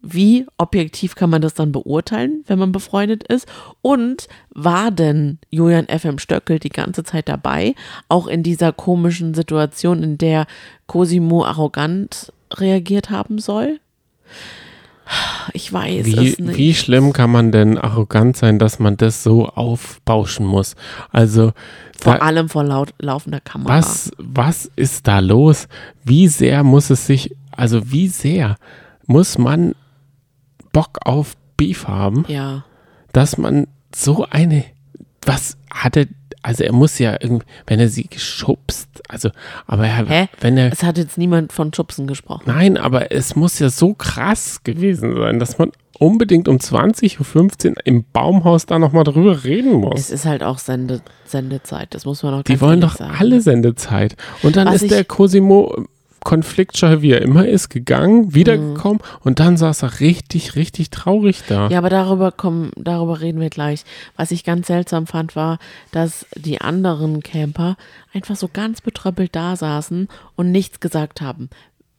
wie 0.02 0.46
objektiv 0.56 1.14
kann 1.14 1.28
man 1.28 1.42
das 1.42 1.52
dann 1.52 1.72
beurteilen, 1.72 2.42
wenn 2.46 2.58
man 2.58 2.72
befreundet 2.72 3.24
ist? 3.24 3.46
Und 3.82 4.28
war 4.50 4.90
denn 4.90 5.38
Julian 5.50 5.88
FM 5.88 6.18
Stöckel 6.18 6.58
die 6.58 6.70
ganze 6.70 7.04
Zeit 7.04 7.28
dabei, 7.28 7.74
auch 8.08 8.26
in 8.26 8.42
dieser 8.42 8.72
komischen 8.72 9.34
Situation, 9.34 10.02
in 10.02 10.16
der 10.16 10.46
Cosimo 10.86 11.44
arrogant 11.44 12.32
reagiert 12.54 13.10
haben 13.10 13.38
soll? 13.38 13.80
Ich 15.52 15.72
weiß 15.72 16.06
Wie, 16.06 16.28
es 16.28 16.38
nicht. 16.38 16.56
wie 16.56 16.74
schlimm 16.74 17.12
kann 17.12 17.30
man 17.30 17.50
denn 17.52 17.76
arrogant 17.78 18.36
sein, 18.36 18.58
dass 18.58 18.78
man 18.78 18.96
das 18.96 19.22
so 19.22 19.48
aufbauschen 19.48 20.46
muss? 20.46 20.76
Also, 21.10 21.52
Vor 22.00 22.14
da, 22.14 22.20
allem 22.20 22.48
vor 22.48 22.62
laut, 22.64 22.94
laufender 22.98 23.40
Kamera. 23.40 23.78
was, 23.78 24.10
was 24.18 24.70
ist 24.76 25.08
da 25.08 25.18
los? 25.18 25.66
Wie 26.04 26.28
sehr 26.28 26.62
muss 26.62 26.90
es 26.90 27.06
sich, 27.06 27.34
also 27.50 27.90
wie 27.90 28.06
sehr 28.08 28.56
muss 29.06 29.36
man 29.38 29.74
Bock 30.72 30.98
auf 31.04 31.34
Beef 31.56 31.88
haben, 31.88 32.24
Ja. 32.28 32.64
dass 33.12 33.36
man 33.36 33.66
so 33.94 34.26
eine, 34.30 34.64
was 35.26 35.56
hatte, 35.72 36.06
also 36.42 36.64
er 36.64 36.72
muss 36.72 36.98
ja 36.98 37.16
irgendwie, 37.20 37.46
wenn 37.66 37.80
er 37.80 37.88
sie 37.88 38.04
geschubst, 38.08 38.88
also, 39.08 39.30
aber 39.66 39.86
er, 39.86 40.06
Hä? 40.08 40.28
wenn 40.40 40.56
er, 40.56 40.72
Es 40.72 40.82
hat 40.82 40.98
jetzt 40.98 41.18
niemand 41.18 41.52
von 41.52 41.72
Schubsen 41.74 42.06
gesprochen. 42.06 42.42
nein, 42.46 42.76
aber 42.78 43.12
es 43.12 43.36
muss 43.36 43.58
ja 43.58 43.68
so 43.70 43.94
krass 43.94 44.62
gewesen 44.64 45.16
sein, 45.16 45.38
dass 45.38 45.58
man 45.58 45.70
unbedingt 45.98 46.48
um 46.48 46.56
20.15 46.56 47.68
Uhr 47.70 47.74
im 47.84 48.04
Baumhaus 48.12 48.64
da 48.64 48.78
nochmal 48.78 49.04
drüber 49.04 49.44
reden 49.44 49.72
muss. 49.74 50.00
Es 50.00 50.10
ist 50.10 50.24
halt 50.24 50.42
auch 50.42 50.58
Sende, 50.58 51.02
Sendezeit, 51.26 51.94
das 51.94 52.06
muss 52.06 52.22
man 52.22 52.32
auch 52.34 52.42
Die 52.42 52.60
wollen 52.60 52.80
doch 52.80 52.96
sagen. 52.96 53.14
alle 53.18 53.40
Sendezeit. 53.42 54.16
Und 54.42 54.56
dann 54.56 54.66
Was 54.68 54.82
ist 54.82 54.90
der 54.90 55.04
Cosimo 55.04 55.84
konfliktscheu, 56.24 57.02
wie 57.02 57.12
er 57.12 57.22
immer 57.22 57.46
ist, 57.46 57.68
gegangen, 57.68 58.34
wiedergekommen 58.34 59.00
und 59.20 59.40
dann 59.40 59.56
saß 59.56 59.82
er 59.82 60.00
richtig, 60.00 60.54
richtig 60.56 60.90
traurig 60.90 61.42
da. 61.48 61.68
Ja, 61.68 61.78
aber 61.78 61.90
darüber 61.90 62.32
kommen, 62.32 62.70
darüber 62.76 63.20
reden 63.20 63.40
wir 63.40 63.50
gleich. 63.50 63.84
Was 64.16 64.30
ich 64.30 64.44
ganz 64.44 64.66
seltsam 64.66 65.06
fand, 65.06 65.36
war, 65.36 65.58
dass 65.92 66.26
die 66.36 66.60
anderen 66.60 67.22
Camper 67.22 67.76
einfach 68.12 68.36
so 68.36 68.48
ganz 68.52 68.80
betröppelt 68.80 69.34
da 69.34 69.56
saßen 69.56 70.08
und 70.36 70.50
nichts 70.50 70.80
gesagt 70.80 71.20
haben. 71.20 71.50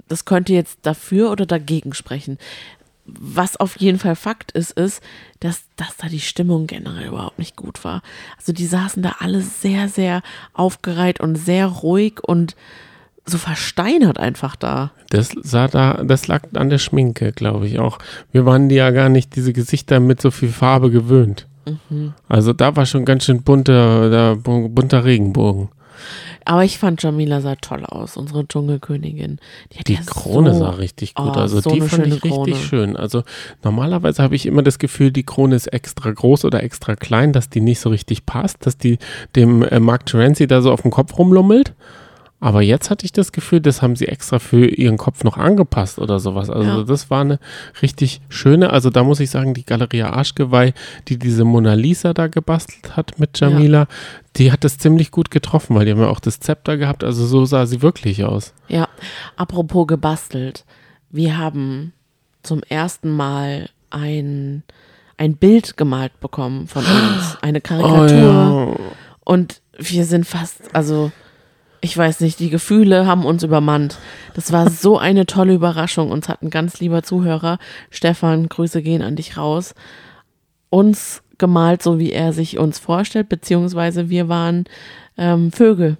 Das 0.08 0.26
könnte 0.26 0.54
jetzt 0.54 0.80
dafür 0.84 1.32
oder 1.32 1.46
dagegen 1.46 1.94
sprechen. 1.94 2.38
Was 3.06 3.58
auf 3.58 3.80
jeden 3.80 3.98
Fall 3.98 4.16
Fakt 4.16 4.52
ist, 4.52 4.72
ist, 4.72 5.02
dass, 5.40 5.64
dass 5.76 5.98
da 5.98 6.08
die 6.08 6.20
Stimmung 6.20 6.68
generell 6.68 7.08
überhaupt 7.08 7.40
nicht 7.40 7.56
gut 7.56 7.84
war. 7.84 8.02
Also 8.38 8.54
die 8.54 8.68
saßen 8.68 9.02
da 9.02 9.16
alle 9.20 9.42
sehr, 9.42 9.90
sehr 9.90 10.22
aufgereiht 10.54 11.20
und 11.20 11.36
sehr 11.36 11.66
ruhig 11.66 12.22
und 12.22 12.56
so 13.26 13.38
versteinert 13.38 14.18
einfach 14.20 14.56
da. 14.56 14.92
Das 15.10 15.32
sah 15.42 15.68
da, 15.68 16.04
das 16.04 16.28
lag 16.28 16.44
an 16.54 16.70
der 16.70 16.80
Schminke, 16.80 17.32
glaube 17.32 17.68
ich 17.68 17.80
auch. 17.80 18.00
Wir 18.32 18.46
waren 18.46 18.70
die 18.70 18.76
ja 18.76 18.92
gar 18.92 19.10
nicht 19.10 19.36
diese 19.36 19.54
Gesichter 19.54 20.00
mit 20.00 20.22
so 20.22 20.32
viel 20.32 20.50
Farbe 20.50 20.90
gewöhnt. 20.90 21.48
Mhm. 21.66 22.14
Also 22.28 22.54
da 22.54 22.76
war 22.76 22.86
schon 22.86 23.06
ganz 23.06 23.26
schön 23.26 23.44
bunter, 23.44 24.10
da, 24.10 24.36
bunter 24.36 25.06
Regenbogen. 25.06 25.70
Aber 26.46 26.64
ich 26.64 26.80
fand 26.80 27.04
Jamila 27.04 27.42
sah 27.42 27.56
toll 27.56 27.86
aus, 27.86 28.18
unsere 28.18 28.48
Dschungelkönigin. 28.48 29.38
Die, 29.72 29.84
Die 29.84 29.94
ja 29.94 30.02
Krone 30.04 30.54
so, 30.54 30.60
sah 30.62 30.70
richtig 30.72 31.14
gut. 31.14 31.28
Oh, 31.28 31.40
also 31.40 31.62
so 31.62 31.70
die 31.70 31.82
fand 31.82 32.08
ich 32.08 32.24
richtig 32.24 32.32
Krone. 32.32 32.56
schön. 32.56 32.98
Also 32.98 33.24
normalerweise 33.64 34.24
habe 34.24 34.36
ich 34.36 34.48
immer 34.48 34.64
das 34.64 34.80
Gefühl, 34.80 35.12
die 35.12 35.24
Krone 35.24 35.56
ist 35.56 35.68
extra 35.68 36.10
groß 36.10 36.46
oder 36.46 36.64
extra 36.64 36.96
klein, 36.96 37.34
dass 37.34 37.50
die 37.50 37.62
nicht 37.62 37.80
so 37.80 37.90
richtig 37.90 38.26
passt, 38.26 38.66
dass 38.66 38.78
die 38.78 38.98
dem 39.36 39.62
äh, 39.62 39.80
Mark 39.80 40.08
Terenzi 40.08 40.48
da 40.48 40.62
so 40.62 40.72
auf 40.72 40.82
dem 40.82 40.90
Kopf 40.90 41.18
rumlummelt. 41.20 41.74
Aber 42.44 42.64
jetzt 42.64 42.90
hatte 42.90 43.06
ich 43.06 43.12
das 43.14 43.32
Gefühl, 43.32 43.62
das 43.62 43.84
haben 43.84 43.96
sie 43.96 44.08
extra 44.08 44.40
für 44.40 44.66
ihren 44.66 44.98
Kopf 44.98 45.24
noch 45.24 45.38
angepasst 45.38 46.00
oder 46.00 46.20
sowas. 46.20 46.50
Also 46.50 46.80
Ja. 46.80 46.84
das 46.84 47.10
war 47.12 47.22
eine 47.22 47.40
richtig 47.84 48.20
schöne, 48.30 48.72
also 48.72 48.90
da 48.90 49.04
muss 49.04 49.20
ich 49.20 49.30
sagen, 49.30 49.54
die 49.54 49.64
Galeria 49.64 50.10
Arschgeweih, 50.10 50.74
die 51.08 51.20
diese 51.20 51.46
Mona 51.46 51.76
Lisa 51.76 52.14
da 52.14 52.26
gebastelt 52.28 52.98
hat 52.98 53.20
mit 53.20 53.40
Jamila, 53.40 53.88
die 54.38 54.52
hat 54.52 54.64
das 54.64 54.80
ziemlich 54.80 55.12
gut 55.12 55.30
getroffen, 55.30 55.76
weil 55.76 55.86
die 55.86 55.92
haben 55.92 56.02
ja 56.02 56.08
auch 56.10 56.20
das 56.20 56.40
Zepter 56.40 56.78
gehabt. 56.78 57.04
Also 57.04 57.28
so 57.28 57.46
sah 57.46 57.68
sie 57.68 57.84
wirklich 57.84 58.24
aus. 58.24 58.54
Ja, 58.68 58.90
apropos 59.36 59.86
gebastelt. 59.86 60.66
Wir 61.12 61.38
haben 61.38 61.94
zum 62.42 62.64
ersten 62.64 63.12
Mal 63.16 63.70
ein, 63.92 64.64
ein 65.18 65.36
Bild 65.36 65.78
gemalt 65.78 66.20
bekommen 66.20 66.68
von 66.68 66.84
uns. 66.84 67.38
Eine 67.42 67.62
Karikatur. 67.62 68.78
Oh, 68.80 68.82
Und 69.26 69.62
wir 69.78 70.06
sind 70.06 70.26
fast, 70.26 70.74
also 70.74 71.12
ich 71.82 71.98
weiß 71.98 72.20
nicht, 72.20 72.40
die 72.40 72.52
Gefühle 72.52 73.08
haben 73.08 73.26
uns 73.26 73.44
übermannt. 73.44 73.98
Das 74.36 74.52
war 74.52 74.70
so 74.70 75.00
eine 75.00 75.26
tolle 75.26 75.56
Überraschung. 75.56 76.12
Uns 76.12 76.30
hat 76.30 76.44
ein 76.44 76.52
ganz 76.52 76.80
lieber 76.80 77.02
Zuhörer, 77.02 77.58
Stefan, 77.90 78.48
Grüße 78.50 78.84
gehen 78.84 79.02
an 79.02 79.16
dich 79.16 79.36
raus, 79.36 79.74
uns 80.70 81.24
gemalt, 81.40 81.82
so 81.82 81.98
wie 81.98 82.12
er 82.12 82.34
sich 82.34 82.60
uns 82.60 82.78
vorstellt, 82.78 83.30
beziehungsweise 83.30 84.10
wir 84.10 84.30
waren 84.30 84.66
ähm, 85.18 85.52
Vögel. 85.52 85.98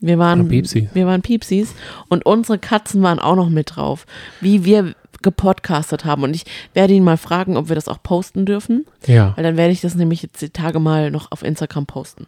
Wir 0.00 0.18
waren, 0.18 0.50
wir 0.50 1.06
waren 1.06 1.22
Piepsis 1.22 1.74
und 2.08 2.26
unsere 2.26 2.58
Katzen 2.58 3.02
waren 3.02 3.18
auch 3.18 3.36
noch 3.36 3.48
mit 3.48 3.76
drauf, 3.76 4.04
wie 4.42 4.64
wir 4.64 4.94
gepodcastet 5.22 6.04
haben. 6.04 6.22
Und 6.22 6.36
ich 6.36 6.44
werde 6.74 6.92
ihn 6.92 7.02
mal 7.02 7.16
fragen, 7.16 7.56
ob 7.56 7.68
wir 7.68 7.76
das 7.76 7.88
auch 7.88 8.02
posten 8.02 8.44
dürfen, 8.44 8.84
ja. 9.06 9.32
weil 9.36 9.44
dann 9.44 9.56
werde 9.56 9.72
ich 9.72 9.80
das 9.80 9.94
nämlich 9.94 10.22
jetzt 10.22 10.42
die 10.42 10.50
Tage 10.50 10.80
mal 10.80 11.10
noch 11.10 11.32
auf 11.32 11.42
Instagram 11.42 11.86
posten. 11.86 12.26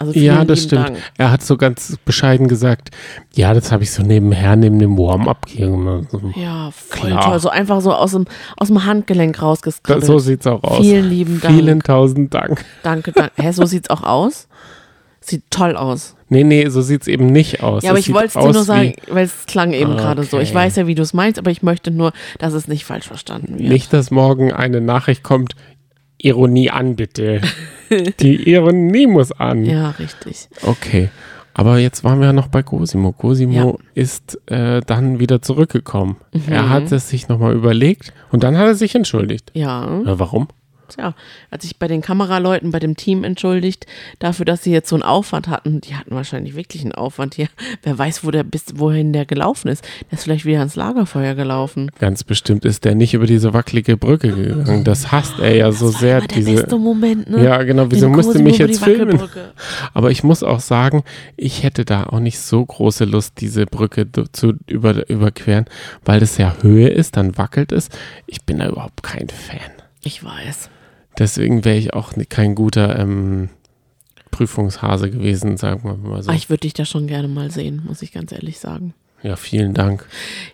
Also 0.00 0.12
Ja, 0.18 0.44
das 0.44 0.64
stimmt. 0.64 0.88
Dank. 0.88 0.98
Er 1.18 1.30
hat 1.30 1.42
so 1.42 1.56
ganz 1.56 1.96
bescheiden 2.04 2.48
gesagt, 2.48 2.90
ja, 3.34 3.54
das 3.54 3.70
habe 3.70 3.84
ich 3.84 3.92
so 3.92 4.02
nebenher 4.02 4.56
neben 4.56 4.78
dem 4.80 4.98
Warm-up 4.98 5.46
hier 5.48 5.68
gemacht. 5.68 6.08
So, 6.10 6.20
Ja, 6.34 6.70
voll 6.72 7.10
Klar. 7.10 7.24
toll. 7.30 7.38
So 7.38 7.48
einfach 7.48 7.80
so 7.80 7.92
aus 7.92 8.10
dem, 8.12 8.24
aus 8.56 8.68
dem 8.68 8.84
Handgelenk 8.84 9.40
rausgeskribbelt. 9.40 10.04
so 10.04 10.18
sieht's 10.18 10.46
auch 10.48 10.64
aus. 10.64 10.80
Vielen 10.80 11.08
lieben 11.08 11.40
Dank. 11.40 11.54
Vielen 11.54 11.80
tausend 11.80 12.34
Dank. 12.34 12.64
Danke, 12.82 13.12
danke. 13.12 13.32
Hä, 13.40 13.52
so 13.52 13.64
sieht's 13.66 13.88
auch 13.90 14.02
aus? 14.02 14.48
Sieht 15.20 15.44
toll 15.50 15.76
aus. 15.76 16.16
Nee, 16.28 16.42
nee, 16.44 16.68
so 16.68 16.82
sieht's 16.82 17.06
eben 17.06 17.26
nicht 17.26 17.62
aus. 17.62 17.82
Ja, 17.84 17.90
aber 17.90 17.98
Es 17.98 18.00
ich 18.00 18.06
sieht 18.06 18.14
wollte 18.14 18.26
es 18.38 18.44
dir 18.44 18.52
nur 18.52 18.64
sagen, 18.64 18.94
weil 19.08 19.24
es 19.24 19.46
klang 19.46 19.72
eben 19.72 19.96
gerade 19.96 20.24
so. 20.24 20.38
Ich 20.40 20.48
Okay. 20.50 20.56
weiß 20.58 20.76
ja, 20.76 20.86
wie 20.86 20.94
du 20.94 21.02
es 21.02 21.14
meinst, 21.14 21.38
aber 21.38 21.50
ich 21.50 21.62
möchte 21.62 21.90
nur, 21.92 22.12
dass 22.38 22.52
es 22.52 22.66
nicht 22.68 22.84
falsch 22.84 23.06
verstanden 23.06 23.58
wird. 23.58 23.68
Nicht, 23.68 23.92
dass 23.92 24.10
morgen 24.10 24.52
eine 24.52 24.80
Nachricht 24.80 25.22
kommt, 25.22 25.54
Ironie 26.24 26.70
an, 26.70 26.96
bitte. 26.96 27.40
Die 28.20 28.50
Ironie 28.50 29.06
muss 29.06 29.30
an. 29.32 29.64
Ja, 29.64 29.90
richtig. 29.90 30.48
Okay. 30.62 31.10
Aber 31.56 31.78
jetzt 31.78 32.02
waren 32.02 32.18
wir 32.18 32.26
ja 32.26 32.32
noch 32.32 32.48
bei 32.48 32.62
Cosimo. 32.64 33.12
Cosimo 33.12 33.52
Ja. 33.54 33.64
Mhm. 33.66 33.76
ist 33.94 34.40
äh, 34.50 34.80
dann 34.84 35.20
wieder 35.20 35.40
zurückgekommen. 35.42 36.16
Er 36.48 36.68
hat 36.68 36.90
es 36.90 37.08
sich 37.08 37.28
nochmal 37.28 37.54
überlegt 37.54 38.12
und 38.32 38.42
dann 38.42 38.56
hat 38.58 38.66
er 38.66 38.74
sich 38.74 38.94
entschuldigt. 38.96 39.52
Ja, 39.54 40.00
Ja, 40.04 40.18
warum? 40.18 40.48
Tja, 40.88 41.14
hat 41.50 41.62
sich 41.62 41.78
bei 41.78 41.88
den 41.88 42.00
Kameraleuten, 42.00 42.70
bei 42.70 42.78
dem 42.78 42.96
Team 42.96 43.24
entschuldigt, 43.24 43.86
dafür, 44.18 44.44
dass 44.44 44.62
sie 44.62 44.72
jetzt 44.72 44.88
so 44.88 44.96
einen 44.96 45.02
Aufwand 45.02 45.48
hatten. 45.48 45.80
Die 45.80 45.94
hatten 45.94 46.14
wahrscheinlich 46.14 46.54
wirklich 46.56 46.82
einen 46.82 46.92
Aufwand 46.92 47.34
hier. 47.34 47.48
Wer 47.82 47.98
weiß, 47.98 48.24
wo 48.24 48.30
der 48.30 48.44
bis 48.44 48.64
wohin 48.76 49.12
der 49.12 49.26
gelaufen 49.26 49.68
ist. 49.68 49.84
Der 50.10 50.18
ist 50.18 50.24
vielleicht 50.24 50.44
wieder 50.44 50.58
ans 50.58 50.76
Lagerfeuer 50.76 51.34
gelaufen. 51.34 51.90
Ganz 51.98 52.24
bestimmt 52.24 52.64
ist 52.64 52.84
der 52.84 52.94
nicht 52.94 53.14
über 53.14 53.26
diese 53.26 53.52
wackelige 53.54 53.96
Brücke 53.96 54.32
gegangen. 54.32 54.84
Das 54.84 55.12
hasst 55.12 55.38
er 55.38 55.54
ja 55.56 55.72
so 55.72 55.86
das 55.86 55.94
war 55.94 56.00
sehr. 56.00 56.18
immer 56.18 56.26
der 56.26 56.36
diese, 56.36 56.54
beste 56.54 56.78
Moment, 56.78 57.30
ne? 57.30 57.44
ja, 57.44 57.62
genau. 57.62 57.90
Wieso 57.90 58.08
musste 58.08 58.38
mich 58.38 58.58
jetzt 58.58 58.82
filmen? 58.82 59.20
Aber 59.92 60.10
ich 60.10 60.22
muss 60.22 60.42
auch 60.42 60.60
sagen, 60.60 61.04
ich 61.36 61.62
hätte 61.62 61.84
da 61.84 62.04
auch 62.04 62.20
nicht 62.20 62.38
so 62.38 62.64
große 62.64 63.04
Lust, 63.04 63.40
diese 63.40 63.66
Brücke 63.66 64.06
zu 64.32 64.54
über, 64.66 65.08
überqueren, 65.08 65.66
weil 66.04 66.20
das 66.20 66.38
ja 66.38 66.56
Höhe 66.62 66.88
ist, 66.88 67.16
dann 67.16 67.36
wackelt 67.38 67.72
es. 67.72 67.88
Ich 68.26 68.42
bin 68.42 68.58
da 68.58 68.68
überhaupt 68.68 69.02
kein 69.02 69.28
Fan. 69.28 69.70
Ich 70.02 70.22
weiß. 70.22 70.70
Deswegen 71.18 71.64
wäre 71.64 71.76
ich 71.76 71.94
auch 71.94 72.12
kein 72.28 72.54
guter 72.54 72.98
ähm, 72.98 73.48
Prüfungshase 74.30 75.10
gewesen, 75.10 75.56
sagen 75.56 75.84
wir 75.84 75.96
mal 75.96 76.22
so. 76.22 76.30
Ah, 76.30 76.34
ich 76.34 76.50
würde 76.50 76.62
dich 76.62 76.74
da 76.74 76.84
schon 76.84 77.06
gerne 77.06 77.28
mal 77.28 77.50
sehen, 77.50 77.82
muss 77.86 78.02
ich 78.02 78.12
ganz 78.12 78.32
ehrlich 78.32 78.58
sagen. 78.58 78.94
ja, 79.22 79.36
vielen 79.36 79.74
Dank. 79.74 80.06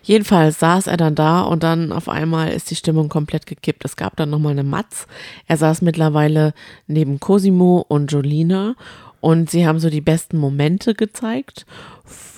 Jedenfalls 0.03 0.59
saß 0.59 0.87
er 0.87 0.97
dann 0.97 1.15
da 1.15 1.41
und 1.41 1.63
dann 1.63 1.91
auf 1.91 2.07
einmal 2.07 2.49
ist 2.49 2.69
die 2.69 2.75
Stimmung 2.75 3.09
komplett 3.09 3.45
gekippt. 3.47 3.83
Es 3.83 3.95
gab 3.95 4.15
dann 4.15 4.29
nochmal 4.29 4.51
eine 4.51 4.63
Matz. 4.63 5.07
Er 5.47 5.57
saß 5.57 5.81
mittlerweile 5.81 6.53
neben 6.87 7.19
Cosimo 7.19 7.83
und 7.87 8.11
Jolina 8.11 8.75
und 9.19 9.49
sie 9.49 9.67
haben 9.67 9.79
so 9.79 9.89
die 9.89 10.01
besten 10.01 10.37
Momente 10.37 10.93
gezeigt 10.93 11.65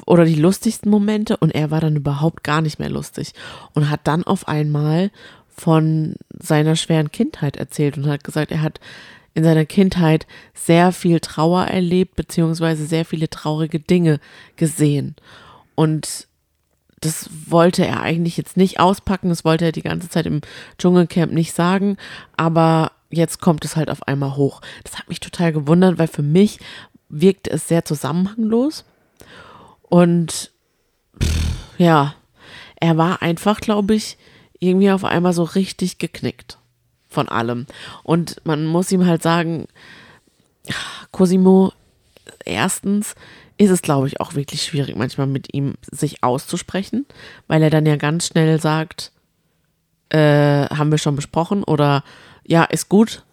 oder 0.06 0.25
die 0.25 0.36
lustigsten 0.36 0.89
Momente 0.89 1.38
und 1.38 1.53
er 1.56 1.72
war 1.72 1.82
dann 1.82 1.96
überhaupt 1.96 2.44
gar 2.44 2.62
nicht 2.62 2.80
mehr 2.80 2.89
lustig 2.89 3.34
und 3.74 3.89
hat 3.89 4.01
dann 4.06 4.24
auf 4.24 4.48
einmal 4.48 5.12
von 5.55 6.15
seiner 6.39 6.75
schweren 6.75 7.12
Kindheit 7.12 7.57
erzählt 7.57 7.98
und 7.98 8.07
hat 8.07 8.24
gesagt, 8.24 8.51
er 8.51 8.62
hat 8.62 8.79
in 9.33 9.43
seiner 9.43 9.65
Kindheit 9.65 10.27
sehr 10.53 10.91
viel 10.91 11.19
Trauer 11.19 11.65
erlebt, 11.65 12.15
beziehungsweise 12.15 12.86
sehr 12.86 13.05
viele 13.05 13.29
traurige 13.29 13.79
Dinge 13.79 14.19
gesehen. 14.55 15.15
Und 15.75 16.27
das 17.01 17.29
wollte 17.48 17.86
er 17.86 18.01
eigentlich 18.01 18.38
jetzt 18.38 18.57
nicht 18.57 18.79
auspacken, 18.79 19.29
das 19.29 19.43
wollte 19.43 19.65
er 19.65 19.72
die 19.72 19.81
ganze 19.81 20.10
Zeit 20.10 20.25
im 20.25 20.41
Dschungelcamp 20.77 21.33
nicht 21.33 21.53
sagen, 21.53 21.98
aber 22.38 22.91
jetzt 23.10 23.41
kommt 23.41 23.65
es 23.65 23.75
halt 23.75 23.89
auf 23.89 24.07
einmal 24.07 24.36
hoch. 24.36 24.62
Das 24.83 24.98
hat 24.98 25.10
mich 25.10 25.19
total 25.19 25.51
gewundert, 25.51 25.98
weil 25.98 26.07
für 26.07 26.24
mich 26.24 26.60
wirkte 27.10 27.51
es 27.51 27.67
sehr 27.67 27.86
zusammenhanglos 27.86 28.86
und 29.89 30.51
pff, 31.22 31.53
ja, 31.77 32.15
er 32.79 32.98
war 32.98 33.22
einfach, 33.22 33.60
glaube 33.60 33.95
ich, 33.95 34.17
irgendwie 34.63 34.91
auf 34.91 35.03
einmal 35.03 35.34
so 35.34 35.43
richtig 35.43 35.98
geknickt 35.98 36.58
von 37.10 37.29
allem. 37.29 37.67
Und 38.03 38.41
man 38.43 38.65
muss 38.65 38.91
ihm 38.91 39.05
halt 39.05 39.22
sagen, 39.22 39.67
Cosimo, 41.12 41.74
erstens 42.46 43.15
ist 43.58 43.70
es, 43.70 43.82
glaube 43.82 44.08
ich, 44.08 44.20
auch 44.20 44.34
wirklich 44.36 44.63
schwierig, 44.63 44.96
manchmal 44.96 45.27
mit 45.27 45.53
ihm 45.53 45.75
sich 45.91 46.24
auszusprechen, 46.24 47.05
weil 47.48 47.62
er 47.62 47.70
dann 47.70 47.86
ja 47.86 47.98
ganz 47.98 48.27
schnell 48.27 48.60
sagt, 48.60 49.12
äh, 50.10 50.67
haben 50.70 50.91
wir 50.91 50.98
schon 50.98 51.15
besprochen 51.15 51.63
oder 51.63 52.03
ja, 52.46 52.63
ist 52.63 52.89
gut. 52.89 53.24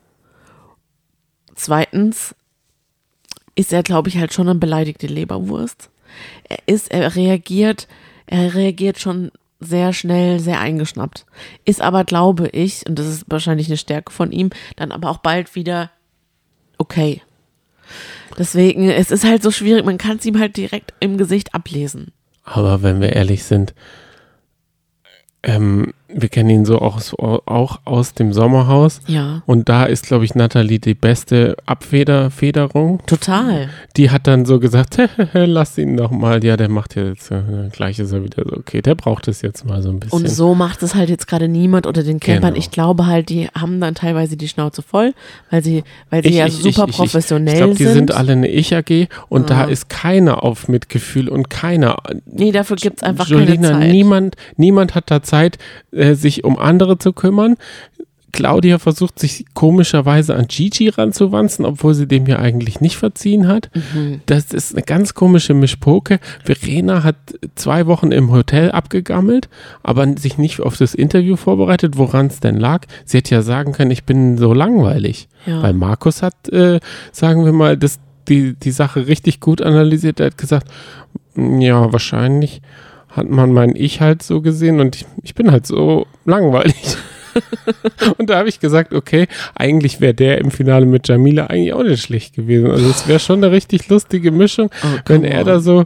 Zweitens 1.55 2.35
ist 3.55 3.73
er, 3.73 3.83
glaube 3.83 4.09
ich, 4.09 4.19
halt 4.19 4.33
schon 4.33 4.49
eine 4.49 4.59
beleidigte 4.59 5.07
Leberwurst. 5.07 5.91
Er 6.45 6.59
ist, 6.67 6.91
er 6.91 7.15
reagiert, 7.17 7.89
er 8.27 8.55
reagiert 8.55 8.99
schon 8.99 9.31
sehr 9.61 9.93
schnell, 9.93 10.41
sehr 10.41 10.61
eingeschnappt. 10.61 11.27
Ist 11.65 11.81
aber, 11.81 12.05
glaube 12.05 12.49
ich, 12.49 12.87
und 12.89 12.99
das 12.99 13.07
ist 13.07 13.25
wahrscheinlich 13.29 13.69
eine 13.69 13.77
Stärke 13.77 14.13
von 14.13 14.33
ihm, 14.33 14.51
dann 14.77 14.91
aber 14.91 15.11
auch 15.11 15.19
bald 15.19 15.55
wieder 15.55 15.91
okay. 16.79 17.23
Deswegen, 18.39 18.89
es 18.89 19.11
ist 19.11 19.25
halt 19.25 19.43
so 19.43 19.51
schwierig, 19.51 19.85
man 19.85 19.99
kann 19.99 20.17
es 20.17 20.25
ihm 20.25 20.39
halt 20.39 20.57
direkt 20.57 20.95
im 21.01 21.19
Gesicht 21.19 21.55
ablesen. 21.55 22.13
Aber 22.45 22.83
wenn 22.83 23.01
wir 23.01 23.13
ehrlich 23.13 23.45
sind, 23.45 23.75
ähm, 25.43 25.93
wir 26.15 26.29
kennen 26.29 26.51
ihn 26.51 26.65
so 26.65 26.79
auch, 26.81 27.01
auch 27.47 27.81
aus 27.85 28.15
dem 28.15 28.33
Sommerhaus. 28.33 29.01
Ja. 29.07 29.43
Und 29.47 29.69
da 29.69 29.85
ist, 29.85 30.07
glaube 30.07 30.25
ich, 30.25 30.35
Nathalie 30.35 30.79
die 30.79 30.95
beste 30.95 31.57
Abfederfederung. 31.67 33.01
Total. 33.07 33.69
Die 33.97 34.11
hat 34.11 34.27
dann 34.27 34.45
so 34.45 34.59
gesagt, 34.59 34.99
lass 35.33 35.79
ihn 35.79 35.97
doch 35.97 36.11
mal. 36.11 36.43
Ja, 36.45 36.57
der 36.57 36.69
macht 36.69 36.97
jetzt, 36.97 37.31
äh, 37.31 37.43
gleich 37.73 37.99
ist 37.99 38.13
er 38.13 38.25
wieder 38.25 38.43
so, 38.49 38.57
okay, 38.57 38.83
der 38.83 38.95
braucht 38.95 39.29
es 39.29 39.43
jetzt 39.43 39.65
mal 39.65 39.83
so 39.83 39.91
ein 39.91 40.01
bisschen. 40.01 40.19
Und 40.21 40.29
so 40.29 40.55
macht 40.55 40.83
es 40.83 40.95
halt 40.95 41.11
jetzt 41.11 41.27
gerade 41.27 41.49
niemand 41.49 41.87
unter 41.87 42.03
den 42.03 42.21
Campern. 42.21 42.55
Genau. 42.55 42.59
Ich 42.59 42.71
glaube 42.71 43.07
halt, 43.07 43.29
die 43.29 43.49
haben 43.49 43.81
dann 43.81 43.95
teilweise 43.95 44.37
die 44.37 44.49
Schnauze 44.49 44.83
voll, 44.83 45.15
weil 45.51 45.63
sie, 45.63 45.85
weil 46.11 46.23
sie 46.23 46.31
Ich- 46.31 46.37
ja 46.37 46.47
ich- 46.47 46.55
super 46.55 46.85
ich- 46.85 46.91
ich- 46.91 46.97
professionell 46.97 47.55
Ich 47.55 47.59
glaube, 47.61 47.75
die 47.75 47.85
sind. 47.85 47.95
sind 47.95 48.13
alle 48.15 48.33
eine 48.33 48.49
Ich-AG 48.49 49.09
und 49.29 49.51
da 49.51 49.63
Ah. 49.63 49.65
ist 49.65 49.89
keiner 49.89 50.43
auf 50.43 50.69
Mitgefühl 50.69 51.29
und 51.29 51.51
keiner. 51.51 51.97
nee, 52.27 52.53
dafür 52.53 52.77
gibt's 52.77 53.03
einfach 53.03 53.27
Jolina, 53.29 53.69
keine 53.71 53.81
Zeit. 53.81 53.93
niemand, 53.93 54.37
niemand 54.57 54.95
hat 54.95 55.11
da 55.11 55.23
Zeit, 55.23 55.59
äh, 55.93 56.00
sich 56.15 56.45
um 56.45 56.59
andere 56.59 56.99
zu 56.99 57.13
kümmern. 57.13 57.57
Claudia 58.33 58.79
versucht 58.79 59.19
sich 59.19 59.45
komischerweise 59.55 60.35
an 60.35 60.47
Gigi 60.47 60.89
ranzuwanzen, 60.89 61.65
obwohl 61.65 61.95
sie 61.95 62.07
dem 62.07 62.27
ja 62.27 62.39
eigentlich 62.39 62.81
nicht 62.81 62.97
verziehen 62.97 63.49
hat. 63.49 63.71
Mhm. 63.75 64.21
Das 64.27 64.53
ist 64.53 64.75
eine 64.75 64.83
ganz 64.83 65.15
komische 65.15 65.55
Mischpoke. 65.55 66.21
Verena 66.45 67.03
hat 67.03 67.17
zwei 67.55 67.87
Wochen 67.87 68.13
im 68.13 68.31
Hotel 68.31 68.71
abgegammelt, 68.71 69.49
aber 69.83 70.07
sich 70.17 70.39
nicht 70.39 70.61
auf 70.61 70.77
das 70.77 70.95
Interview 70.95 71.37
vorbereitet, 71.37 71.97
woran 71.97 72.27
es 72.27 72.41
denn 72.41 72.57
lag. 72.57 72.87
Sie 73.05 73.19
hätte 73.19 73.35
ja 73.35 73.43
sagen 73.43 73.73
können, 73.73 73.91
ich 73.91 74.05
bin 74.05 74.39
so 74.39 74.53
langweilig. 74.53 75.29
Ja. 75.47 75.63
Weil 75.63 75.73
Markus 75.73 76.23
hat, 76.23 76.49
äh, 76.51 76.81
sagen 77.13 77.45
wir 77.45 77.53
mal, 77.53 77.77
das, 77.77 77.99
die, 78.29 78.55
die 78.55 78.71
Sache 78.71 79.07
richtig 79.07 79.41
gut 79.41 79.61
analysiert. 79.61 80.21
Er 80.21 80.27
hat 80.27 80.39
gesagt, 80.39 80.69
ja, 81.37 81.93
wahrscheinlich 81.93 82.61
hat 83.13 83.29
man 83.29 83.53
mein 83.53 83.75
Ich 83.77 84.01
halt 84.01 84.23
so 84.23 84.41
gesehen 84.41 84.81
und 84.81 84.97
ich, 84.97 85.07
ich 85.23 85.35
bin 85.35 85.51
halt 85.51 85.67
so 85.67 86.07
langweilig. 86.25 86.75
und 88.19 88.31
da 88.31 88.39
habe 88.39 88.49
ich 88.49 88.61
gesagt, 88.61 88.93
okay, 88.93 89.27
eigentlich 89.55 90.01
wäre 90.01 90.15
der 90.15 90.39
im 90.39 90.51
Finale 90.51 90.87
mit 90.87 91.07
Jamila 91.09 91.47
eigentlich 91.47 91.73
auch 91.73 91.83
nicht 91.83 92.03
schlecht 92.03 92.35
gewesen. 92.35 92.71
Also 92.71 92.89
es 92.89 93.07
wäre 93.09 93.19
schon 93.21 93.43
eine 93.43 93.53
richtig 93.53 93.89
lustige 93.89 94.31
Mischung, 94.31 94.71
Oh, 94.83 94.99
wenn 95.07 95.25
er 95.25 95.41
on. 95.41 95.47
da 95.47 95.61
so, 95.61 95.85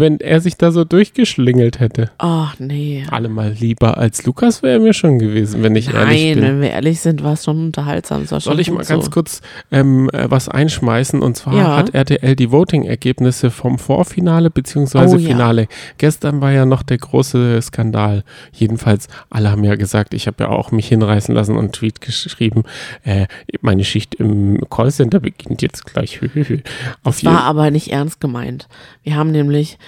wenn 0.00 0.20
er 0.20 0.40
sich 0.40 0.56
da 0.56 0.70
so 0.70 0.84
durchgeschlingelt 0.84 1.80
hätte. 1.80 2.10
Ach 2.18 2.56
nee. 2.58 3.04
Allemal 3.10 3.52
lieber 3.52 3.96
als 3.98 4.24
Lukas 4.26 4.62
wäre 4.62 4.74
er 4.74 4.80
mir 4.80 4.92
schon 4.94 5.18
gewesen, 5.18 5.62
wenn 5.62 5.76
ich 5.76 5.92
ehrlich 5.92 6.24
Nein, 6.24 6.34
bin. 6.34 6.44
wenn 6.44 6.60
wir 6.60 6.70
ehrlich 6.70 7.00
sind, 7.00 7.22
war 7.22 7.34
es 7.34 7.44
schon 7.44 7.58
unterhaltsam. 7.66 8.22
War 8.30 8.40
schon 8.40 8.52
Soll 8.52 8.60
ich 8.60 8.70
mal 8.70 8.84
ganz 8.84 9.06
so. 9.06 9.10
kurz 9.10 9.40
ähm, 9.70 10.10
äh, 10.12 10.30
was 10.30 10.48
einschmeißen? 10.48 11.22
Und 11.22 11.36
zwar 11.36 11.54
Ja. 11.54 11.76
hat 11.76 11.94
RTL 11.94 12.36
die 12.36 12.50
Voting-Ergebnisse 12.50 13.50
vom 13.50 13.78
Vorfinale 13.78 14.50
bzw. 14.50 14.98
Oh 14.98 15.16
ja. 15.16 15.18
Finale. 15.18 15.68
Gestern 15.98 16.40
war 16.40 16.52
ja 16.52 16.64
noch 16.66 16.82
der 16.82 16.98
große 16.98 17.60
Skandal. 17.62 18.24
Jedenfalls, 18.52 19.08
alle 19.30 19.50
haben 19.50 19.64
ja 19.64 19.74
gesagt, 19.76 20.14
ich 20.14 20.26
habe 20.26 20.44
ja 20.44 20.48
auch 20.50 20.72
mich 20.72 20.88
hinreißen 20.88 21.34
lassen 21.34 21.52
und 21.52 21.58
einen 21.64 21.72
Tweet 21.72 22.00
geschrieben, 22.00 22.64
äh, 23.04 23.26
meine 23.60 23.84
Schicht 23.84 24.14
im 24.16 24.60
Callcenter 24.70 25.20
beginnt 25.20 25.62
jetzt 25.62 25.86
gleich. 25.86 26.20
Auf 27.02 27.18
Es 27.18 27.24
war 27.24 27.42
aber 27.44 27.70
nicht 27.70 27.92
ernst 27.92 28.20
gemeint. 28.20 28.68
Wir 29.02 29.16
haben 29.16 29.30
nämlich, 29.30 29.78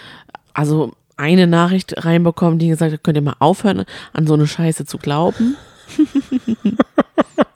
also 0.54 0.92
eine 1.16 1.46
Nachricht 1.46 2.04
reinbekommen, 2.04 2.58
die 2.58 2.68
gesagt 2.68 2.92
hat, 2.92 3.04
könnt 3.04 3.16
ihr 3.16 3.22
mal 3.22 3.36
aufhören, 3.38 3.84
an 4.12 4.26
so 4.26 4.34
eine 4.34 4.46
Scheiße 4.46 4.84
zu 4.84 4.98
glauben. 4.98 5.56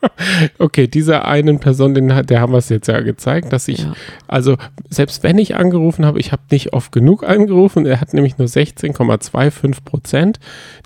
Okay, 0.59 0.87
dieser 0.87 1.27
einen 1.27 1.59
Person, 1.61 1.95
den, 1.95 2.15
hat- 2.15 2.31
der 2.31 2.41
haben 2.41 2.53
wir 2.53 2.59
es 2.59 2.69
jetzt 2.69 2.87
ja 2.89 3.01
gezeigt, 3.01 3.53
dass 3.53 3.69
ich, 3.69 3.81
Ja. 3.81 3.93
also 4.29 4.57
selbst 4.89 5.23
wenn 5.23 5.39
ich 5.39 5.57
angerufen 5.57 6.05
habe, 6.07 6.19
ich 6.21 6.33
habe 6.33 6.43
nicht 6.51 6.73
oft 6.73 6.93
genug 6.93 7.25
angerufen, 7.25 7.87
er 7.87 8.01
hat 8.01 8.15
nämlich 8.15 8.39
nur 8.39 8.49
16,25 8.49 9.85
Prozent. 9.85 10.39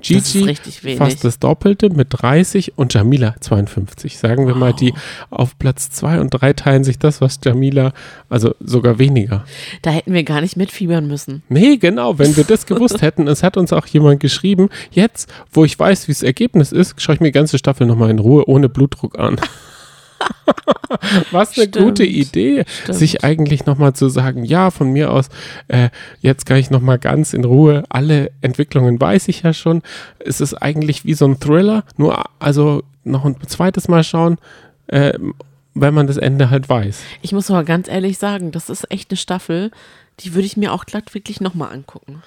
Gigi 0.03 0.57
fast 0.97 1.25
das 1.25 1.39
Doppelte 1.39 1.91
mit 1.91 2.09
30 2.11 2.77
und 2.77 2.93
Jamila 2.95 3.35
52. 3.41 4.19
Sagen 4.19 4.47
wir 4.47 4.55
mal, 4.55 4.71
Wow. 4.73 4.77
die 4.77 4.95
auf 5.31 5.59
Platz 5.59 5.91
2 5.91 6.21
und 6.21 6.31
3 6.31 6.53
teilen 6.55 6.85
sich 6.85 6.99
das, 6.99 7.21
was 7.21 7.39
Jamila, 7.45 7.93
also 8.29 8.55
sogar 8.61 8.99
weniger. 8.99 9.45
Da 9.83 9.91
hätten 9.91 10.13
wir 10.13 10.23
gar 10.25 10.41
nicht 10.41 10.57
mitfiebern 10.57 11.07
müssen. 11.07 11.43
Nee, 11.49 11.77
genau, 11.77 12.19
wenn 12.19 12.37
wir 12.37 12.45
das 12.45 12.67
gewusst 12.67 13.03
hätten, 13.03 13.29
es 13.29 13.43
hat 13.43 13.57
uns 13.57 13.73
auch 13.73 13.87
jemand 13.87 14.21
geschrieben, 14.21 14.69
jetzt, 14.91 15.33
wo 15.53 15.65
ich 15.65 15.79
weiß, 15.79 16.09
wie 16.09 16.13
das 16.13 16.23
Ergebnis 16.23 16.73
ist, 16.73 17.01
schaue 17.01 17.17
ich 17.17 17.21
mir 17.21 17.29
die 17.29 17.33
ganze 17.33 17.59
Staffel 17.59 17.87
nochmal 17.87 18.11
in 18.11 18.19
Ruhe 18.19 18.49
ohne 18.49 18.69
Blutdruck 18.69 19.04
an. 19.13 19.41
Was 21.31 21.57
eine 21.57 21.69
Stimmt. 21.69 21.85
gute 21.85 22.05
Idee, 22.05 22.65
Stimmt. 22.67 22.99
sich 22.99 23.25
eigentlich 23.25 23.67
nochmal 23.67 23.95
zu 23.95 24.09
sagen, 24.09 24.45
ja, 24.45 24.71
von 24.71 24.91
mir 24.91 25.11
aus, 25.13 25.29
äh, 25.69 25.91
jetzt 26.21 26.47
kann 26.47 26.57
ich 26.57 26.71
nochmal 26.71 26.99
ganz 26.99 27.35
in 27.35 27.45
Ruhe, 27.45 27.85
alle 27.89 28.31
Entwicklungen 28.41 29.01
weiß 29.01 29.29
ich 29.29 29.43
ja 29.43 29.53
schon. 29.53 29.83
Es 30.19 30.41
ist 30.41 30.55
eigentlich 30.55 31.05
wie 31.05 31.15
so 31.15 31.27
ein 31.27 31.41
Thriller, 31.41 31.85
nur 31.97 32.25
also 32.39 32.83
noch 33.05 33.25
ein 33.25 33.37
zweites 33.47 33.89
Mal 33.89 34.05
schauen, 34.05 34.39
äh, 34.87 35.19
wenn 35.75 35.95
man 35.95 36.07
das 36.07 36.17
Ende 36.17 36.51
halt 36.51 36.69
weiß. 36.69 37.01
Ich 37.23 37.33
muss 37.33 37.51
aber 37.51 37.65
ganz 37.65 37.89
ehrlich 37.89 38.19
sagen, 38.19 38.53
das 38.53 38.71
ist 38.71 38.91
echt 38.91 39.11
eine 39.11 39.17
Staffel, 39.17 39.71
die 40.21 40.35
würde 40.35 40.47
ich 40.47 40.57
mir 40.57 40.73
auch 40.73 40.87
glatt 40.87 41.15
wirklich 41.15 41.41
nochmal 41.41 41.73
angucken. 41.73 42.23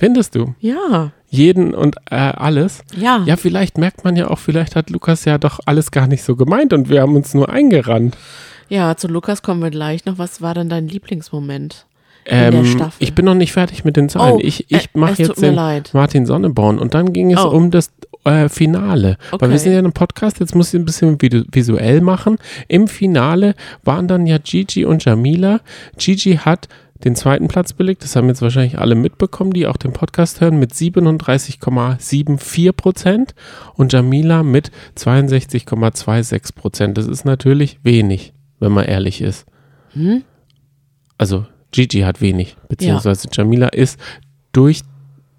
Findest 0.00 0.34
du? 0.34 0.54
Ja, 0.60 1.12
Jeden 1.28 1.74
und 1.74 1.96
äh, 2.10 2.16
alles? 2.16 2.80
ja. 2.96 3.22
Ja, 3.26 3.36
vielleicht 3.36 3.78
merkt 3.78 4.02
man 4.02 4.16
ja 4.16 4.28
auch, 4.28 4.38
vielleicht 4.38 4.74
hat 4.74 4.90
Lukas 4.90 5.24
ja 5.26 5.38
doch 5.38 5.60
alles 5.66 5.90
gar 5.92 6.06
nicht 6.08 6.22
so 6.24 6.34
gemeint 6.36 6.72
und 6.72 6.88
wir 6.88 7.02
haben 7.02 7.14
uns 7.14 7.34
nur 7.34 7.48
eingerannt. 7.50 8.16
Ja, 8.68 8.96
zu 8.96 9.06
Lukas 9.08 9.42
kommen 9.42 9.62
wir 9.62 9.70
gleich 9.70 10.06
noch. 10.06 10.16
Was 10.18 10.40
war 10.42 10.54
denn 10.54 10.68
dein 10.68 10.88
Lieblingsmoment? 10.88 11.86
der 12.30 12.52
Ähm, 12.52 12.64
Staffel. 12.66 12.96
ich 12.98 13.14
bin 13.14 13.24
noch 13.24 13.34
nicht 13.34 13.52
fertig 13.52 13.84
mit 13.84 13.96
den 13.96 14.08
Zahlen. 14.08 14.34
Oh, 14.36 14.40
ich 14.42 14.70
äh, 14.72 14.76
ich 14.78 14.90
mache 14.94 15.12
es 15.12 15.18
jetzt 15.18 15.42
den 15.42 15.54
leid. 15.54 15.90
Martin 15.94 16.26
Sonneborn 16.26 16.78
und 16.78 16.94
dann 16.94 17.12
ging 17.12 17.32
es 17.32 17.42
Oh. 17.44 17.48
um 17.48 17.70
das 17.70 17.90
äh, 18.24 18.48
Finale. 18.48 19.16
Weil 19.30 19.34
Okay. 19.36 19.50
wir 19.50 19.58
sind 19.58 19.72
ja 19.72 19.78
in 19.78 19.86
einem 19.86 19.92
Podcast, 19.94 20.38
jetzt 20.40 20.54
muss 20.54 20.72
ich 20.74 20.78
ein 20.80 20.84
bisschen 20.84 21.16
visu- 21.18 21.44
visuell 21.50 22.00
machen. 22.02 22.36
Im 22.68 22.88
Finale 22.88 23.54
waren 23.84 24.06
dann 24.06 24.26
ja 24.26 24.36
Gigi 24.38 24.84
und 24.84 25.04
Jamila. 25.04 25.60
Gigi 25.96 26.36
hat 26.36 26.68
den 27.04 27.16
zweiten 27.16 27.48
Platz 27.48 27.72
belegt, 27.72 28.04
das 28.04 28.14
haben 28.14 28.28
jetzt 28.28 28.42
wahrscheinlich 28.42 28.78
alle 28.78 28.94
mitbekommen, 28.94 29.52
die 29.52 29.66
auch 29.66 29.78
den 29.78 29.92
Podcast 29.92 30.40
hören, 30.40 30.58
mit 30.58 30.72
37,74 30.72 32.72
Prozent 32.72 33.34
und 33.74 33.92
Jamila 33.92 34.42
mit 34.42 34.70
62,26 34.96 36.54
Prozent. 36.54 36.98
Das 36.98 37.06
ist 37.06 37.24
natürlich 37.24 37.80
wenig, 37.82 38.34
wenn 38.58 38.72
man 38.72 38.84
ehrlich 38.84 39.22
ist. 39.22 39.46
Hm? 39.92 40.22
Also 41.16 41.46
Gigi 41.72 42.00
hat 42.00 42.20
wenig, 42.20 42.56
beziehungsweise 42.68 43.28
Jamila 43.32 43.68
ist 43.68 43.98
durch 44.52 44.82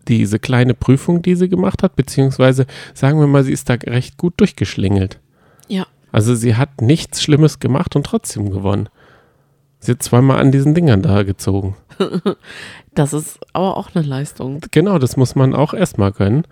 diese 0.07 0.39
kleine 0.39 0.73
Prüfung, 0.73 1.21
die 1.21 1.35
sie 1.35 1.49
gemacht 1.49 1.83
hat, 1.83 1.95
beziehungsweise 1.95 2.65
sagen 2.93 3.19
wir 3.19 3.27
mal, 3.27 3.43
sie 3.43 3.53
ist 3.53 3.69
da 3.69 3.75
recht 3.75 4.17
gut 4.17 4.33
durchgeschlingelt. 4.37 5.19
Ja. 5.67 5.85
Also 6.11 6.35
sie 6.35 6.55
hat 6.55 6.81
nichts 6.81 7.21
Schlimmes 7.21 7.59
gemacht 7.59 7.95
und 7.95 8.05
trotzdem 8.05 8.49
gewonnen. 8.49 8.89
Sie 9.81 9.91
hat 9.91 10.03
zweimal 10.03 10.39
an 10.39 10.51
diesen 10.51 10.75
Dingern 10.75 11.01
da 11.01 11.23
gezogen. 11.23 11.75
Das 12.93 13.13
ist 13.13 13.39
aber 13.53 13.77
auch 13.77 13.95
eine 13.95 14.05
Leistung. 14.05 14.59
Genau, 14.71 14.99
das 14.99 15.15
muss 15.15 15.35
man 15.35 15.55
auch 15.55 15.73
erstmal 15.73 16.11
können. 16.11 16.43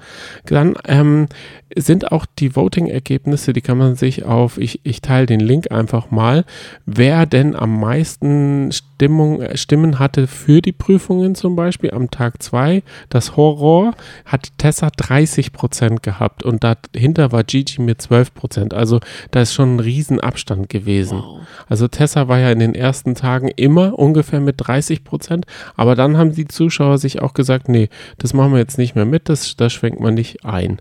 Dann 0.46 0.76
ähm, 0.88 1.28
sind 1.76 2.14
auch 2.14 2.26
die 2.26 2.56
Voting-Ergebnisse, 2.56 3.52
die 3.52 3.62
kann 3.62 3.78
man 3.78 3.96
sich 3.96 4.24
auf, 4.24 4.58
ich, 4.58 4.80
ich 4.84 5.02
teile 5.02 5.26
den 5.26 5.42
Link 5.42 5.72
einfach 5.72 6.12
mal, 6.12 6.46
wer 6.86 7.26
denn 7.26 7.56
am 7.56 7.80
meisten 7.80 8.72
Stimmung, 8.72 9.42
äh, 9.42 9.58
Stimmen 9.58 10.00
hatte 10.00 10.28
für 10.28 10.62
die 10.62 10.72
Prüfungen 10.72 11.36
zum 11.36 11.56
Beispiel 11.56 11.92
am 11.92 12.10
Tag 12.10 12.42
2. 12.42 12.84
Das 13.10 13.36
Horror 13.36 13.94
hat 14.26 14.50
Tessa 14.58 14.90
30 14.96 15.54
Prozent 15.54 16.04
gehabt 16.04 16.44
und 16.44 16.64
dahinter 16.64 17.32
war 17.32 17.44
Gigi 17.44 17.82
mit 17.82 18.02
12 18.02 18.34
Prozent. 18.34 18.74
Also 18.74 19.00
da 19.32 19.42
ist 19.42 19.54
schon 19.54 19.76
ein 19.76 19.80
Riesenabstand 19.80 20.70
gewesen. 20.70 21.20
Wow. 21.20 21.40
Also 21.68 21.88
Tessa 21.88 22.28
war 22.28 22.40
ja 22.40 22.52
in 22.52 22.60
den 22.60 22.76
ersten 22.76 23.16
Tagen 23.16 23.50
immer 23.50 23.98
ungefähr 23.98 24.40
mit 24.40 24.56
30 24.58 25.04
Prozent, 25.04 25.46
aber 25.76 25.96
dann 25.96 26.18
haben 26.18 26.29
die 26.32 26.48
Zuschauer 26.48 26.98
sich 26.98 27.22
auch 27.22 27.34
gesagt, 27.34 27.70
nee, 27.70 27.90
das 28.18 28.34
machen 28.34 28.52
wir 28.52 28.60
jetzt 28.60 28.78
nicht 28.78 28.96
mehr 28.96 29.06
mit, 29.06 29.30
das, 29.30 29.56
das 29.56 29.74
schwenkt 29.74 30.00
man 30.00 30.14
nicht 30.14 30.46
ein. 30.46 30.80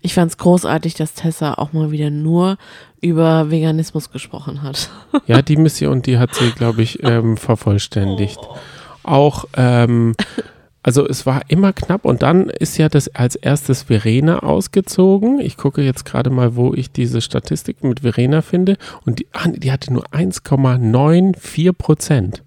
Ich 0.00 0.14
fand 0.14 0.30
es 0.30 0.38
großartig, 0.38 0.94
dass 0.94 1.14
Tessa 1.14 1.54
auch 1.54 1.72
mal 1.72 1.90
wieder 1.90 2.10
nur 2.10 2.58
über 3.00 3.50
Veganismus 3.50 4.10
gesprochen 4.10 4.62
hat. 4.62 4.90
Ja, 5.26 5.40
die 5.40 5.56
Mission, 5.56 6.02
die 6.02 6.18
hat 6.18 6.34
sie, 6.34 6.50
glaube 6.50 6.82
ich, 6.82 7.02
ähm, 7.02 7.36
vervollständigt. 7.38 8.38
Auch, 9.02 9.46
ähm, 9.56 10.14
also 10.82 11.08
es 11.08 11.24
war 11.24 11.42
immer 11.48 11.72
knapp 11.72 12.04
und 12.04 12.20
dann 12.22 12.50
ist 12.50 12.76
ja 12.76 12.90
das 12.90 13.08
als 13.14 13.36
erstes 13.36 13.84
Verena 13.84 14.40
ausgezogen. 14.40 15.40
Ich 15.40 15.56
gucke 15.56 15.80
jetzt 15.80 16.04
gerade 16.04 16.28
mal, 16.28 16.56
wo 16.56 16.74
ich 16.74 16.90
diese 16.90 17.22
Statistik 17.22 17.82
mit 17.82 18.00
Verena 18.00 18.42
finde 18.42 18.76
und 19.06 19.20
die, 19.20 19.26
ah, 19.32 19.48
die 19.48 19.72
hatte 19.72 19.92
nur 19.94 20.04
1,94 20.08 21.72
Prozent. 21.72 22.43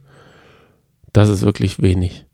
Das 1.17 1.29
ist 1.29 1.41
wirklich 1.41 1.81
wenig. 1.81 2.25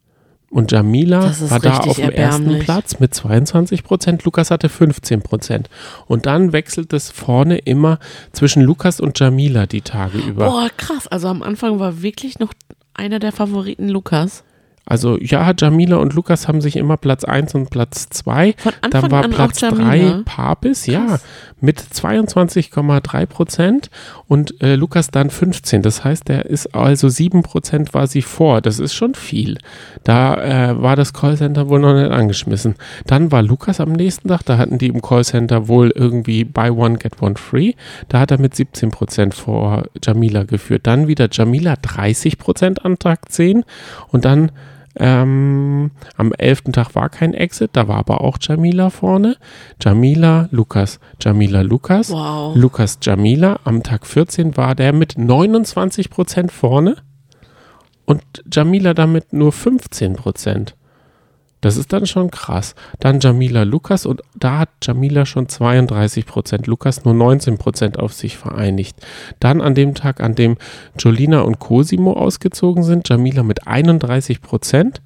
Und 0.50 0.74
Jamila 0.74 1.34
war 1.50 1.60
da 1.62 1.78
auf 1.78 1.96
dem 1.96 2.12
ersten. 2.12 2.60
Platz 2.60 3.00
mit 3.00 3.14
22 3.14 3.82
Prozent. 3.82 4.26
Lukas 4.26 4.52
hatte 4.52 4.68
15 4.68 5.22
Prozent. 5.22 5.70
Und 6.06 6.26
dann 6.26 6.52
wechselt 6.52 6.92
es 6.92 7.10
vorne 7.10 7.60
immer 7.60 7.98
zwischen 8.34 8.62
Lukas 8.62 9.00
und 9.00 9.18
Jamila 9.18 9.68
die 9.68 9.82
Tage 9.82 10.18
über. 10.18 10.48
Boah, 10.48 10.68
krass. 10.76 11.08
Also 11.08 11.30
am 11.30 11.42
Anfang 11.44 11.80
war 11.80 12.02
wirklich 12.02 12.40
noch 12.40 12.52
einer 12.94 13.20
der 13.20 13.32
Favoriten 13.32 13.88
Lukas. 13.88 14.44
Also 14.86 15.18
ja, 15.18 15.54
Jamila 15.58 15.98
und 15.98 16.14
Lukas 16.14 16.48
haben 16.48 16.60
sich 16.60 16.76
immer 16.76 16.98
Platz 16.98 17.24
1 17.24 17.56
und 17.56 17.70
Platz 17.70 18.10
2. 18.10 18.56
Von 18.58 18.74
Da 18.82 19.00
Anfang 19.00 19.12
war 19.12 19.28
Platz 19.30 19.64
auch 19.64 19.70
3 19.70 19.98
Jamila. 19.98 20.22
Papis, 20.26 20.86
ja, 20.88 21.06
Krass. 21.06 21.24
mit 21.62 21.80
22,3 21.80 23.26
Prozent 23.26 23.90
und 24.28 24.62
äh, 24.62 24.76
Lukas 24.76 25.10
dann 25.10 25.30
15. 25.30 25.84
Das 25.84 26.04
heißt, 26.04 26.30
er 26.30 26.46
ist 26.48 26.76
also 26.76 27.08
7 27.08 27.44
Prozent 27.44 27.94
war 27.94 28.08
sie 28.08 28.22
vor. 28.22 28.60
Das 28.60 28.80
ist 28.80 28.94
schon 28.94 29.16
viel. 29.16 29.58
Da 30.04 30.72
äh, 30.72 30.82
war 30.82 30.98
das 30.98 31.14
Callcenter 31.14 31.70
wohl 31.70 31.80
noch 31.80 31.94
nicht 31.94 32.12
angeschmissen. 32.12 32.76
Dann 33.08 33.32
war 33.32 33.42
Lukas 33.42 33.80
am 33.80 33.94
nächsten 33.94 34.28
Tag, 34.28 34.42
da 34.44 34.58
hatten 34.58 34.80
die 34.80 34.88
im 34.88 35.02
Callcenter 35.02 35.70
wohl 35.70 35.94
irgendwie 35.96 36.44
Buy 36.44 36.70
One, 36.72 36.98
Get 36.98 37.22
One 37.22 37.36
Free. 37.36 37.74
Da 38.10 38.20
hat 38.20 38.32
er 38.32 38.40
mit 38.40 38.54
17 38.54 38.92
Prozent 38.92 39.34
vor 39.34 39.84
Jamila 40.04 40.44
geführt. 40.44 40.82
Dann 40.88 41.08
wieder 41.08 41.30
Jamila 41.32 41.76
30 41.82 42.38
Prozent 42.38 42.84
an 42.84 43.00
Tag 43.00 43.32
10 43.32 43.64
und 44.12 44.26
dann 44.26 44.52
ähm, 44.96 45.92
am 46.18 46.34
11. 46.34 46.64
Tag 46.72 46.96
war 46.96 47.10
kein 47.10 47.34
Exit, 47.34 47.72
da 47.74 47.88
war 47.88 47.98
aber 47.98 48.22
auch 48.22 48.38
Jamila 48.40 48.90
vorne. 48.90 49.38
Jamila, 49.82 50.48
Lukas, 50.52 51.00
Jamila, 51.20 51.62
Lukas. 51.62 52.12
Wow. 52.12 52.56
Lukas 52.56 53.00
Jamila. 53.02 53.60
Am 53.64 53.82
Tag 53.82 54.06
14 54.06 54.56
war 54.56 54.76
der 54.76 54.94
mit 54.94 55.18
29 55.18 56.10
Prozent 56.10 56.52
vorne 56.52 56.98
und 58.06 58.24
Jamila 58.52 58.94
damit 58.94 59.34
nur 59.34 59.52
15 59.52 60.16
Prozent. 60.16 60.76
Das 61.64 61.78
ist 61.78 61.94
dann 61.94 62.06
schon 62.06 62.30
krass. 62.30 62.76
Dann 63.00 63.22
Jamila 63.22 63.64
Lukas 63.64 64.06
und 64.06 64.22
da 64.36 64.60
hat 64.60 64.70
Jamila 64.82 65.26
schon 65.26 65.48
32 65.48 66.26
Prozent, 66.26 66.68
Lukas 66.68 67.06
nur 67.06 67.14
19 67.14 67.58
Prozent 67.58 67.98
auf 67.98 68.12
sich 68.12 68.38
vereinigt. 68.38 68.98
Dann 69.40 69.62
an 69.62 69.74
dem 69.74 69.96
Tag, 69.96 70.20
an 70.20 70.36
dem 70.36 70.58
Jolina 71.00 71.40
und 71.40 71.60
Cosimo 71.60 72.14
ausgezogen 72.14 72.84
sind, 72.84 73.08
Jamila 73.08 73.44
mit 73.44 73.66
31 73.66 74.42
Prozent, 74.42 75.02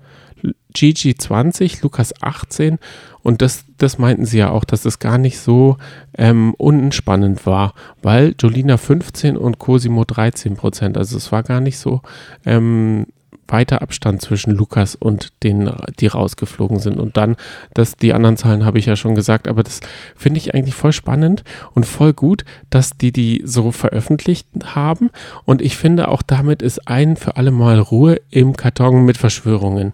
Gigi 0.73 1.13
20, 1.15 1.83
Lukas 1.83 2.11
18 2.21 2.79
und 3.21 3.43
das, 3.43 3.65
das 3.77 3.99
meinten 3.99 4.25
sie 4.25 4.39
ja 4.39 4.49
auch, 4.49 4.63
dass 4.63 4.85
es 4.85 4.97
gar 4.97 5.19
nicht 5.19 5.37
so 5.37 5.77
ähm, 6.17 6.55
unspannend 6.55 7.45
war, 7.45 7.75
weil 8.01 8.33
Jolina 8.39 8.77
15 8.77 9.37
und 9.37 9.59
Cosimo 9.59 10.05
13 10.05 10.55
Prozent, 10.55 10.97
also 10.97 11.17
es 11.17 11.31
war 11.31 11.43
gar 11.43 11.61
nicht 11.61 11.77
so 11.77 12.01
ähm, 12.47 13.05
weiter 13.47 13.81
Abstand 13.81 14.21
zwischen 14.21 14.51
Lukas 14.51 14.95
und 14.95 15.31
denen, 15.43 15.71
die 15.99 16.07
rausgeflogen 16.07 16.79
sind. 16.79 16.99
Und 16.99 17.17
dann, 17.17 17.36
das, 17.73 17.95
die 17.95 18.13
anderen 18.13 18.38
Zahlen 18.38 18.65
habe 18.65 18.79
ich 18.79 18.86
ja 18.86 18.95
schon 18.95 19.15
gesagt, 19.15 19.47
aber 19.47 19.63
das 19.63 19.79
finde 20.15 20.39
ich 20.39 20.53
eigentlich 20.53 20.75
voll 20.75 20.93
spannend 20.93 21.43
und 21.73 21.86
voll 21.86 22.13
gut, 22.13 22.45
dass 22.69 22.91
die 22.97 23.12
die 23.12 23.41
so 23.45 23.71
veröffentlicht 23.71 24.47
haben. 24.65 25.10
Und 25.45 25.62
ich 25.62 25.77
finde 25.77 26.07
auch 26.10 26.21
damit 26.21 26.62
ist 26.62 26.88
ein 26.88 27.15
für 27.15 27.38
alle 27.38 27.51
Mal 27.51 27.79
Ruhe 27.79 28.21
im 28.29 28.55
Karton 28.55 29.05
mit 29.05 29.17
Verschwörungen. 29.17 29.93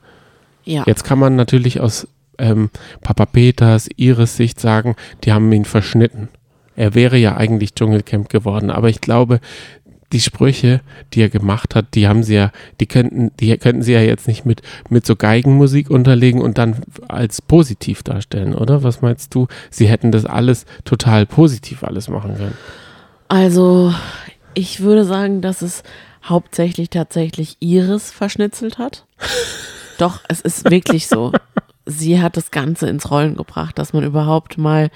Ja. 0.65 0.83
Jetzt 0.85 1.03
kann 1.03 1.19
man 1.19 1.35
natürlich 1.35 1.81
aus 1.81 2.07
ähm, 2.37 2.69
Papa 3.01 3.25
Peters, 3.25 3.89
Iris 3.95 4.37
Sicht 4.37 4.59
sagen, 4.59 4.95
die 5.23 5.33
haben 5.33 5.51
ihn 5.51 5.65
verschnitten. 5.65 6.29
Er 6.75 6.95
wäre 6.95 7.17
ja 7.17 7.37
eigentlich 7.37 7.75
Dschungelcamp 7.75 8.29
geworden, 8.29 8.71
aber 8.71 8.89
ich 8.89 8.99
glaube, 8.99 9.39
die 10.13 10.21
Sprüche, 10.21 10.81
die 11.13 11.21
er 11.21 11.29
gemacht 11.29 11.75
hat, 11.75 11.95
die 11.95 12.07
haben 12.07 12.23
sie 12.23 12.35
ja, 12.35 12.51
die 12.79 12.85
könnten, 12.85 13.31
die 13.39 13.57
könnten 13.57 13.81
sie 13.81 13.93
ja 13.93 14.01
jetzt 14.01 14.27
nicht 14.27 14.45
mit, 14.45 14.61
mit 14.89 15.05
so 15.05 15.15
Geigenmusik 15.15 15.89
unterlegen 15.89 16.41
und 16.41 16.57
dann 16.57 16.77
als 17.09 17.41
positiv 17.41 18.03
darstellen, 18.03 18.55
oder? 18.55 18.83
Was 18.83 19.01
meinst 19.01 19.33
du? 19.35 19.47
Sie 19.69 19.87
hätten 19.87 20.11
das 20.11 20.25
alles 20.25 20.65
total 20.85 21.25
positiv 21.25 21.83
alles 21.83 22.07
machen 22.07 22.37
können. 22.37 22.57
Also, 23.27 23.93
ich 24.53 24.81
würde 24.81 25.03
sagen, 25.03 25.41
dass 25.41 25.61
es 25.61 25.83
hauptsächlich 26.23 26.89
tatsächlich 26.89 27.57
Iris 27.59 28.11
verschnitzelt 28.11 28.77
hat. 28.77 29.05
Doch, 29.97 30.21
es 30.27 30.41
ist 30.41 30.69
wirklich 30.69 31.07
so. 31.07 31.31
Sie 31.85 32.21
hat 32.21 32.37
das 32.37 32.51
Ganze 32.51 32.87
ins 32.87 33.11
Rollen 33.11 33.35
gebracht, 33.35 33.77
dass 33.77 33.93
man 33.93 34.03
überhaupt 34.03 34.57
mal 34.57 34.89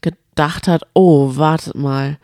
gedacht 0.00 0.68
hat, 0.68 0.82
oh, 0.94 1.36
wartet 1.36 1.74
mal, 1.74 2.18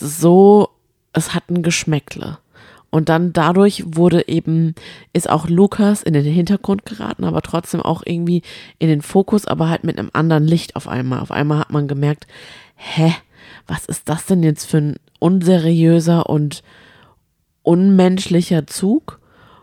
so, 0.00 0.69
es 1.12 1.34
hat 1.34 1.50
ein 1.50 1.62
Geschmäckle. 1.62 2.38
Und 2.90 3.08
dann 3.08 3.32
dadurch 3.32 3.84
wurde 3.86 4.26
eben, 4.26 4.74
ist 5.12 5.30
auch 5.30 5.48
Lukas 5.48 6.02
in 6.02 6.12
den 6.12 6.24
Hintergrund 6.24 6.84
geraten, 6.84 7.24
aber 7.24 7.40
trotzdem 7.40 7.80
auch 7.80 8.02
irgendwie 8.04 8.42
in 8.80 8.88
den 8.88 9.00
Fokus, 9.00 9.46
aber 9.46 9.68
halt 9.68 9.84
mit 9.84 9.98
einem 9.98 10.10
anderen 10.12 10.44
Licht 10.44 10.74
auf 10.74 10.88
einmal. 10.88 11.20
Auf 11.20 11.30
einmal 11.30 11.60
hat 11.60 11.70
man 11.70 11.86
gemerkt, 11.86 12.26
hä, 12.74 13.14
was 13.68 13.86
ist 13.86 14.08
das 14.08 14.26
denn 14.26 14.42
jetzt 14.42 14.64
für 14.64 14.78
ein 14.78 14.96
unseriöser 15.20 16.28
und 16.28 16.64
unmenschlicher 17.62 18.66
Zug 18.66 19.20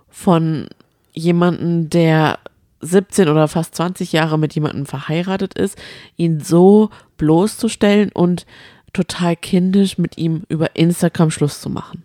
von 0.07 0.67
jemanden, 1.11 1.89
der 1.89 2.39
17 2.79 3.27
oder 3.27 3.47
fast 3.47 3.75
20 3.75 4.13
Jahre 4.13 4.39
mit 4.39 4.53
jemandem 4.55 4.85
verheiratet 4.85 5.55
ist, 5.55 5.77
ihn 6.15 6.39
so 6.39 6.89
bloßzustellen 7.17 8.11
und 8.13 8.45
total 8.97 9.35
kindisch 9.35 9.99
mit 9.99 10.17
ihm 10.17 10.43
über 10.49 10.75
Instagram 10.75 11.29
Schluss 11.29 11.61
zu 11.61 11.69
machen. 11.69 12.03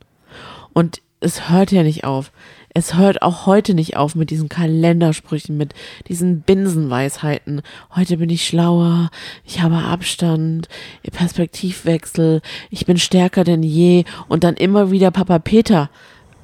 Und 0.74 1.00
es 1.20 1.48
hört 1.48 1.72
ja 1.72 1.82
nicht 1.82 2.04
auf. 2.04 2.32
Es 2.74 2.94
hört 2.94 3.22
auch 3.22 3.46
heute 3.46 3.74
nicht 3.74 3.96
auf 3.96 4.14
mit 4.14 4.30
diesen 4.30 4.48
Kalendersprüchen, 4.48 5.56
mit 5.56 5.74
diesen 6.08 6.42
Binsenweisheiten. 6.42 7.62
Heute 7.94 8.18
bin 8.18 8.28
ich 8.28 8.46
schlauer, 8.46 9.10
ich 9.44 9.60
habe 9.60 9.76
Abstand, 9.76 10.68
Perspektivwechsel, 11.10 12.40
ich 12.70 12.84
bin 12.84 12.98
stärker 12.98 13.44
denn 13.44 13.62
je 13.62 14.04
und 14.28 14.44
dann 14.44 14.54
immer 14.54 14.90
wieder 14.90 15.10
Papa 15.10 15.38
Peter 15.38 15.90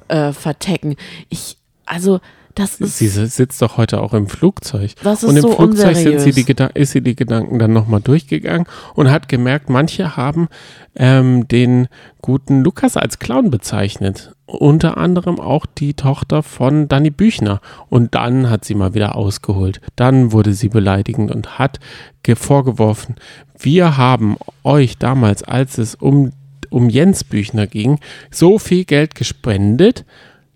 äh, 0.07 0.31
vertecken. 0.31 0.95
Ich, 1.29 1.57
also, 1.85 2.19
das 2.59 2.79
ist. 2.79 2.97
Sie 2.97 3.07
sitzt 3.07 3.61
doch 3.61 3.77
heute 3.77 4.01
auch 4.01 4.13
im 4.13 4.27
Flugzeug. 4.27 4.91
Das 5.03 5.23
ist 5.23 5.29
und 5.29 5.35
im 5.37 5.41
so 5.41 5.51
Flugzeug 5.53 5.95
sind 5.95 6.19
sie 6.21 6.31
die 6.31 6.55
ist 6.75 6.91
sie 6.91 7.01
die 7.01 7.15
Gedanken 7.15 7.57
dann 7.59 7.73
nochmal 7.73 8.01
durchgegangen 8.01 8.67
und 8.93 9.09
hat 9.09 9.27
gemerkt, 9.29 9.69
manche 9.69 10.15
haben 10.15 10.47
ähm, 10.95 11.47
den 11.47 11.87
guten 12.21 12.61
Lukas 12.63 12.97
als 12.97 13.19
Clown 13.19 13.49
bezeichnet. 13.49 14.33
Unter 14.45 14.97
anderem 14.97 15.39
auch 15.39 15.65
die 15.67 15.93
Tochter 15.93 16.41
von 16.41 16.87
Danny 16.87 17.11
Büchner. 17.11 17.61
Und 17.87 18.15
dann 18.15 18.49
hat 18.49 18.65
sie 18.65 18.73
mal 18.73 18.95
wieder 18.95 19.15
ausgeholt. 19.15 19.79
Dann 19.95 20.31
wurde 20.31 20.53
sie 20.53 20.69
beleidigend 20.69 21.29
und 21.31 21.59
hat 21.59 21.79
ge- 22.23 22.35
vorgeworfen, 22.35 23.15
wir 23.59 23.97
haben 23.97 24.37
euch 24.63 24.97
damals, 24.97 25.43
als 25.43 25.77
es 25.77 25.93
um, 25.93 26.31
um 26.71 26.89
Jens 26.89 27.23
Büchner 27.23 27.67
ging, 27.67 27.99
so 28.31 28.57
viel 28.57 28.85
Geld 28.85 29.13
gespendet. 29.15 30.03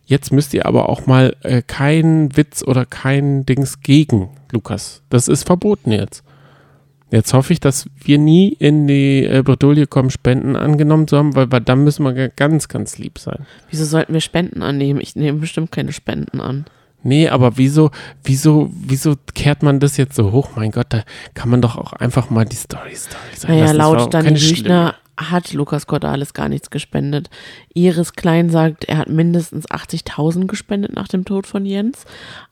Jetzt 0.06 0.32
müsst 0.32 0.54
ihr 0.54 0.66
aber 0.66 0.90
auch 0.90 1.06
mal 1.06 1.36
äh, 1.42 1.62
keinen 1.62 2.36
Witz 2.36 2.64
oder 2.64 2.86
kein 2.86 3.46
Dings 3.46 3.82
gegen 3.82 4.30
Lukas. 4.52 5.02
Das 5.10 5.28
ist 5.28 5.44
verboten 5.44 5.92
jetzt. 5.92 6.24
Jetzt 7.10 7.34
hoffe 7.34 7.54
ich, 7.54 7.60
dass 7.60 7.86
wir 8.04 8.18
nie 8.18 8.50
in 8.54 8.88
die 8.88 9.24
äh, 9.24 9.44
Bredouille 9.44 9.86
kommen, 9.86 10.10
Spenden 10.10 10.56
angenommen 10.56 11.08
zu 11.08 11.16
haben, 11.16 11.36
weil, 11.36 11.52
weil 11.52 11.62
dann 11.62 11.84
müssen 11.84 12.04
wir 12.04 12.30
ganz, 12.30 12.68
ganz 12.68 12.98
lieb 12.98 13.20
sein. 13.20 13.46
Wieso 13.70 13.86
sollten 13.86 14.14
wir 14.14 14.20
Spenden 14.20 14.64
annehmen? 14.64 15.00
Ich 15.00 15.16
nehme 15.16 15.40
bestimmt 15.40 15.72
keine 15.72 15.94
Spenden 15.94 16.42
an. 16.42 16.66
Nee, 17.04 17.28
aber 17.30 17.58
wieso, 17.58 17.92
wieso, 18.24 18.72
wieso 18.74 19.16
kehrt 19.36 19.62
man 19.62 19.80
das 19.80 19.98
jetzt 19.98 20.16
so 20.16 20.32
hoch? 20.32 20.52
Mein 20.56 20.72
Gott, 20.72 20.88
da 20.90 21.04
kann 21.34 21.50
man 21.50 21.62
doch 21.62 21.78
auch 21.78 21.94
einfach 21.94 22.30
mal 22.30 22.46
die 22.46 22.56
Story, 22.56 22.96
Story 22.96 23.22
sein 23.36 23.52
Naja, 23.52 23.66
lassen. 23.66 23.78
Laut 23.78 24.14
Dani 24.14 24.30
keine 24.30 24.40
Büchner 24.40 24.96
hat 25.18 25.54
Lukas 25.54 25.88
Cordalis 25.88 26.34
gar 26.34 26.50
nichts 26.50 26.70
gespendet. 26.70 27.30
Iris 27.74 28.14
Klein 28.14 28.50
sagt, 28.50 28.86
er 28.86 28.98
hat 28.98 29.10
mindestens 29.10 29.68
80.000 29.68 30.48
gespendet 30.48 30.94
nach 30.96 31.08
dem 31.08 31.26
Tod 31.26 31.48
von 31.48 31.66
Jens 31.66 32.06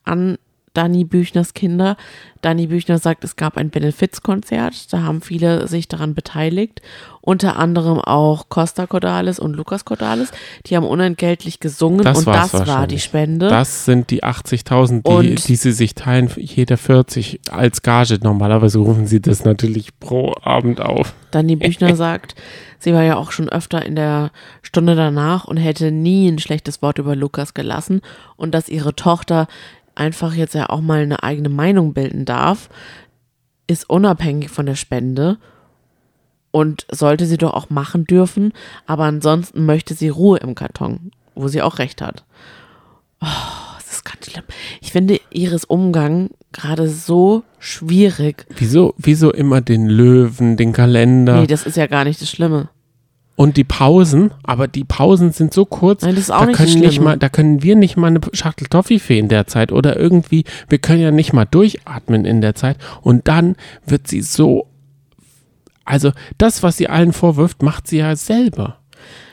an 0.04 0.38
Dani 0.74 1.04
Büchners 1.04 1.54
Kinder. 1.54 1.98
Dani 2.42 2.68
Büchner 2.68 2.98
sagt, 2.98 3.24
es 3.24 3.36
gab 3.36 3.58
ein 3.58 3.70
Benefizkonzert, 3.70 4.92
da 4.92 5.04
haben 5.04 5.22
viele 5.22 5.68
sich 5.68 5.88
daran 5.88 6.16
beteiligt, 6.16 6.82
unter 7.22 7.58
anderem 7.58 8.00
auch 8.00 8.50
Costa 8.50 8.88
Cordalis 8.88 9.38
und 9.38 9.54
Lukas 9.56 9.86
Cordalis. 9.86 10.32
Die 10.66 10.76
haben 10.76 10.88
unentgeltlich 10.88 11.60
gesungen 11.60 12.04
Das 12.04 12.20
und 12.20 12.28
das 12.28 12.54
war 12.68 12.88
die. 12.88 13.00
Spende. 13.00 13.48
Das 13.48 13.86
sind 13.86 14.10
die 14.10 14.24
80.000, 14.24 15.22
die, 15.22 15.36
die 15.36 15.56
sie 15.56 15.72
sich 15.72 15.94
teilen, 15.94 16.30
jeder 16.38 16.78
40 16.78 17.42
als 17.52 17.82
Gage. 17.82 18.20
Normalerweise 18.22 18.80
rufen 18.80 19.06
sie 19.08 19.22
das 19.22 19.44
natürlich 19.44 20.00
pro 20.00 20.34
Abend 20.42 20.82
auf. 20.82 21.14
Dani 21.32 21.56
Büchner 21.58 21.96
sagt, 21.96 22.36
sie 22.80 22.94
war 22.94 23.04
ja 23.04 23.18
auch 23.18 23.32
schon 23.32 23.50
öfter 23.50 23.86
in 23.86 23.96
der 23.96 24.32
Stunde 24.62 24.96
danach 24.96 25.46
und 25.46 25.58
hätte 25.58 25.92
nie 25.92 26.28
ein 26.28 26.40
schlechtes 26.40 26.82
Wort 26.82 26.98
über 26.98 27.16
Lukas 27.16 27.54
gelassen 27.54 28.02
und 28.36 28.54
dass 28.54 28.70
ihre 28.70 28.96
Tochter 28.96 29.48
einfach 29.96 30.34
jetzt 30.34 30.56
ja 30.56 30.70
auch 30.70 30.82
mal 30.82 31.02
eine 31.02 31.24
eigene 31.24 31.50
Meinung 31.50 31.94
bilden 31.94 32.26
darf, 32.26 32.70
ist 33.68 33.90
unabhängig 33.90 34.50
von 34.50 34.66
der 34.66 34.76
Spende 34.76 35.38
und 36.52 36.86
sollte 36.92 37.26
sie 37.26 37.38
doch 37.38 37.54
auch 37.54 37.70
machen 37.70 38.06
dürfen, 38.06 38.54
aber 38.86 39.06
ansonsten 39.06 39.66
möchte 39.66 39.94
sie 39.94 40.10
Ruhe 40.10 40.38
im 40.40 40.56
Karton, 40.56 41.12
wo 41.36 41.48
sie 41.48 41.62
auch 41.62 41.80
recht 41.80 42.02
hat. 42.02 42.26
Oh, 43.22 43.28
das 43.78 43.92
ist 43.92 44.06
ganz 44.06 44.30
schlimm. 44.30 44.44
Ich 44.82 44.92
finde 44.92 45.20
Iris 45.32 45.64
Umgang 45.64 46.32
gerade 46.52 46.90
so 46.90 47.44
schwierig. 47.60 48.46
Wieso, 48.58 48.94
wieso 48.98 49.32
immer 49.32 49.62
den 49.62 49.88
Löwen, 49.88 50.58
den 50.58 50.74
Kalender? 50.74 51.40
Nee, 51.40 51.48
das 51.48 51.66
ist 51.66 51.78
ja 51.78 51.88
gar 51.88 52.04
nicht 52.04 52.22
das 52.22 52.30
Schlimme. 52.30 52.70
Und 53.42 53.58
die 53.58 53.64
Pausen, 53.64 54.30
aber 54.44 54.68
die 54.68 54.84
Pausen 54.84 55.32
sind 55.32 55.52
so 55.52 55.66
kurz, 55.66 56.04
Nein, 56.04 56.14
da, 56.28 56.46
nicht 56.46 56.58
können 56.58 56.80
nicht 56.80 57.02
mal, 57.02 57.18
da 57.18 57.28
können 57.28 57.64
wir 57.64 57.76
nicht 57.76 57.98
mal 57.98 58.06
eine 58.06 58.22
Schachtel 58.34 58.68
Toffifee 58.68 59.18
in 59.18 59.30
der 59.30 59.48
Zeit 59.48 59.72
oder 59.72 59.98
irgendwie, 59.98 60.44
wir 60.70 60.78
können 60.78 61.02
ja 61.02 61.10
nicht 61.10 61.34
mal 61.34 61.46
durchatmen 61.46 62.26
in 62.26 62.42
der 62.42 62.54
Zeit. 62.54 62.78
Und 63.02 63.28
dann 63.28 63.56
wird 63.84 64.08
sie 64.08 64.22
so, 64.22 64.68
also 65.86 66.12
das, 66.38 66.62
was 66.62 66.78
sie 66.78 66.88
allen 66.88 67.14
vorwirft, 67.14 67.64
macht 67.64 67.88
sie 67.88 67.98
ja 67.98 68.16
selber. 68.16 68.78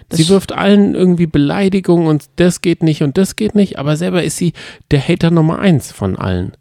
Das 0.09 0.19
sie 0.19 0.31
wirft 0.31 0.53
allen 0.53 0.95
irgendwie 0.95 1.27
Beleidigungen 1.27 2.07
und 2.07 2.31
das 2.37 2.63
geht 2.63 2.83
nicht 2.83 3.03
und 3.03 3.19
das 3.19 3.37
geht 3.37 3.55
nicht, 3.55 3.79
aber 3.79 3.99
selber 3.99 4.23
ist 4.23 4.39
sie 4.39 4.55
der 4.91 5.07
Hater 5.07 5.31
Nummer 5.31 5.59
eins 5.59 5.93
von 5.93 6.17
allen, 6.17 6.53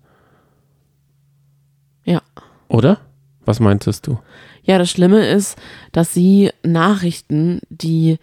Ja. 2.03 2.21
oder? 2.67 2.99
Was 3.45 3.61
meintest 3.61 4.05
du? 4.05 4.19
Ja, 4.67 4.77
das 4.77 4.91
Schlimme 4.91 5.25
ist, 5.25 5.57
dass 5.93 6.13
sie 6.13 6.51
Nachrichten, 6.61 7.61
die 7.69 8.17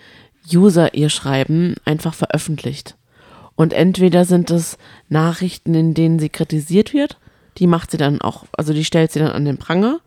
User 0.52 0.94
ihr 0.94 1.08
schreiben, 1.08 1.74
einfach 1.86 2.12
veröffentlicht. 2.12 2.96
Und 3.56 3.72
entweder 3.72 4.26
sind 4.26 4.50
es 4.50 4.76
Nachrichten, 5.08 5.74
in 5.74 5.94
denen 5.94 6.18
sie 6.18 6.28
kritisiert 6.28 6.92
wird, 6.92 7.18
die 7.56 7.66
macht 7.66 7.90
sie 7.92 7.96
dann 7.96 8.20
auch, 8.20 8.44
also 8.56 8.74
die 8.74 8.84
stellt 8.84 9.10
sie 9.10 9.20
dann 9.20 9.30
an 9.30 9.44
den 9.46 9.56
Pranger. 9.56 10.00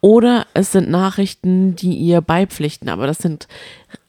Oder 0.00 0.46
es 0.54 0.70
sind 0.70 0.88
Nachrichten, 0.88 1.74
die 1.74 1.94
ihr 1.94 2.20
beipflichten, 2.20 2.88
aber 2.88 3.08
das 3.08 3.18
sind 3.18 3.48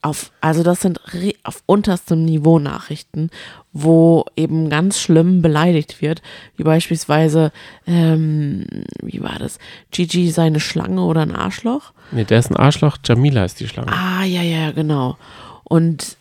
auf, 0.02 0.30
also 0.40 0.62
das 0.62 0.80
sind 0.80 1.00
auf 1.42 1.62
unterstem 1.66 2.24
Niveau 2.24 2.60
Nachrichten, 2.60 3.30
wo 3.72 4.24
eben 4.36 4.70
ganz 4.70 5.00
schlimm 5.00 5.42
beleidigt 5.42 6.00
wird, 6.00 6.22
wie 6.56 6.62
beispielsweise, 6.62 7.50
ähm, 7.88 8.66
wie 9.02 9.20
war 9.20 9.38
das, 9.40 9.58
Gigi 9.90 10.30
seine 10.30 10.60
Schlange 10.60 11.02
oder 11.02 11.22
ein 11.22 11.34
Arschloch? 11.34 11.92
Nee, 12.12 12.24
der 12.24 12.38
ist 12.38 12.50
ein 12.50 12.56
Arschloch, 12.56 12.98
Jamila 13.04 13.44
ist 13.44 13.58
die 13.58 13.66
Schlange. 13.66 13.92
Ah, 13.92 14.24
ja, 14.24 14.42
ja, 14.42 14.70
genau. 14.70 15.16
Und 15.64 16.16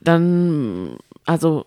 dann, 0.00 0.96
also 1.26 1.66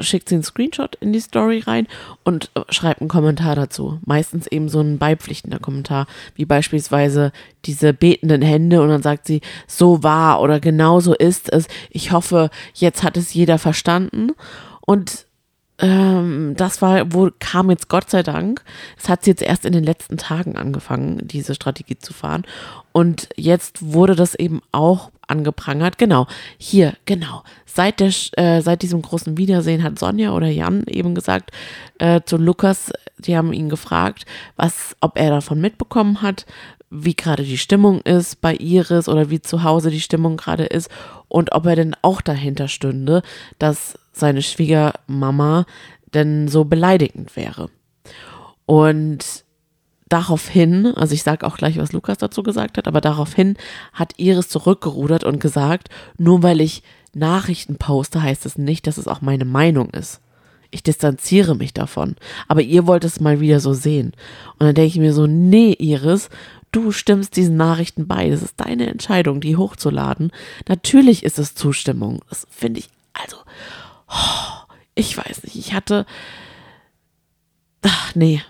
schickt 0.00 0.28
sie 0.28 0.36
einen 0.36 0.44
Screenshot 0.44 0.96
in 0.96 1.12
die 1.12 1.20
Story 1.20 1.60
rein 1.60 1.86
und 2.24 2.50
äh, 2.54 2.60
schreibt 2.70 3.00
einen 3.00 3.08
Kommentar 3.08 3.56
dazu. 3.56 3.98
Meistens 4.04 4.46
eben 4.46 4.68
so 4.68 4.80
ein 4.80 4.98
beipflichtender 4.98 5.58
Kommentar, 5.58 6.06
wie 6.34 6.44
beispielsweise 6.44 7.32
diese 7.64 7.92
betenden 7.92 8.42
Hände 8.42 8.82
und 8.82 8.88
dann 8.88 9.02
sagt 9.02 9.26
sie, 9.26 9.40
so 9.66 10.02
war 10.02 10.40
oder 10.40 10.60
genau 10.60 11.00
so 11.00 11.14
ist 11.14 11.52
es. 11.52 11.68
Ich 11.90 12.12
hoffe, 12.12 12.50
jetzt 12.74 13.02
hat 13.02 13.16
es 13.16 13.34
jeder 13.34 13.58
verstanden. 13.58 14.32
Und 14.80 15.26
ähm, 15.80 16.54
das 16.56 16.82
war, 16.82 17.12
wo 17.12 17.30
kam 17.38 17.70
jetzt 17.70 17.88
Gott 17.88 18.10
sei 18.10 18.22
Dank. 18.22 18.62
Es 18.96 19.08
hat 19.08 19.24
sie 19.24 19.30
jetzt 19.30 19.42
erst 19.42 19.64
in 19.64 19.72
den 19.72 19.84
letzten 19.84 20.16
Tagen 20.16 20.56
angefangen, 20.56 21.20
diese 21.26 21.54
Strategie 21.54 21.98
zu 21.98 22.12
fahren. 22.12 22.44
Und 22.92 23.28
jetzt 23.36 23.92
wurde 23.92 24.16
das 24.16 24.34
eben 24.34 24.60
auch 24.72 25.10
angeprangert. 25.28 25.98
Genau, 25.98 26.26
hier, 26.56 26.94
genau. 27.04 27.42
Seit, 27.66 28.00
der, 28.00 28.12
äh, 28.32 28.60
seit 28.60 28.82
diesem 28.82 29.02
großen 29.02 29.36
Wiedersehen 29.38 29.82
hat 29.82 29.98
Sonja 29.98 30.32
oder 30.32 30.48
Jan 30.48 30.84
eben 30.86 31.14
gesagt 31.14 31.50
äh, 31.98 32.20
zu 32.24 32.36
Lukas, 32.36 32.90
die 33.18 33.36
haben 33.36 33.52
ihn 33.52 33.68
gefragt, 33.68 34.26
was, 34.56 34.96
ob 35.00 35.18
er 35.18 35.30
davon 35.30 35.60
mitbekommen 35.60 36.22
hat, 36.22 36.46
wie 36.90 37.14
gerade 37.14 37.42
die 37.42 37.58
Stimmung 37.58 38.00
ist 38.00 38.40
bei 38.40 38.54
Iris 38.54 39.08
oder 39.08 39.30
wie 39.30 39.40
zu 39.40 39.62
Hause 39.62 39.90
die 39.90 40.00
Stimmung 40.00 40.36
gerade 40.36 40.64
ist 40.64 40.90
und 41.28 41.52
ob 41.52 41.66
er 41.66 41.76
denn 41.76 41.94
auch 42.02 42.20
dahinter 42.20 42.68
stünde, 42.68 43.22
dass 43.58 43.98
seine 44.12 44.42
Schwiegermama 44.42 45.66
denn 46.14 46.48
so 46.48 46.64
beleidigend 46.64 47.36
wäre. 47.36 47.68
Und 48.66 49.44
daraufhin, 50.08 50.86
also 50.96 51.14
ich 51.14 51.22
sage 51.22 51.46
auch 51.46 51.56
gleich, 51.56 51.78
was 51.78 51.92
Lukas 51.92 52.18
dazu 52.18 52.42
gesagt 52.42 52.78
hat, 52.78 52.88
aber 52.88 53.00
daraufhin 53.00 53.56
hat 53.92 54.14
Iris 54.16 54.48
zurückgerudert 54.48 55.24
und 55.24 55.40
gesagt, 55.40 55.88
nur 56.16 56.42
weil 56.42 56.60
ich 56.60 56.82
Nachrichten 57.14 57.76
poste, 57.76 58.22
heißt 58.22 58.46
es 58.46 58.58
nicht, 58.58 58.86
dass 58.86 58.98
es 58.98 59.08
auch 59.08 59.20
meine 59.20 59.44
Meinung 59.44 59.90
ist. 59.90 60.20
Ich 60.70 60.82
distanziere 60.82 61.54
mich 61.54 61.72
davon. 61.72 62.16
Aber 62.46 62.60
ihr 62.60 62.86
wollt 62.86 63.04
es 63.04 63.20
mal 63.20 63.40
wieder 63.40 63.58
so 63.58 63.72
sehen. 63.72 64.12
Und 64.58 64.66
dann 64.66 64.74
denke 64.74 64.88
ich 64.88 64.98
mir 64.98 65.14
so, 65.14 65.26
nee, 65.26 65.72
Iris, 65.72 66.28
du 66.72 66.92
stimmst 66.92 67.36
diesen 67.36 67.56
Nachrichten 67.56 68.06
bei. 68.06 68.28
Das 68.28 68.42
ist 68.42 68.54
deine 68.58 68.86
Entscheidung, 68.86 69.40
die 69.40 69.56
hochzuladen. 69.56 70.30
Natürlich 70.68 71.24
ist 71.24 71.38
es 71.38 71.54
Zustimmung. 71.54 72.20
Das 72.28 72.46
finde 72.50 72.80
ich, 72.80 72.90
also, 73.14 73.38
oh, 74.08 74.72
ich 74.94 75.16
weiß 75.16 75.44
nicht. 75.44 75.56
Ich 75.56 75.72
hatte, 75.72 76.04
ach 77.82 78.14
nee, 78.14 78.42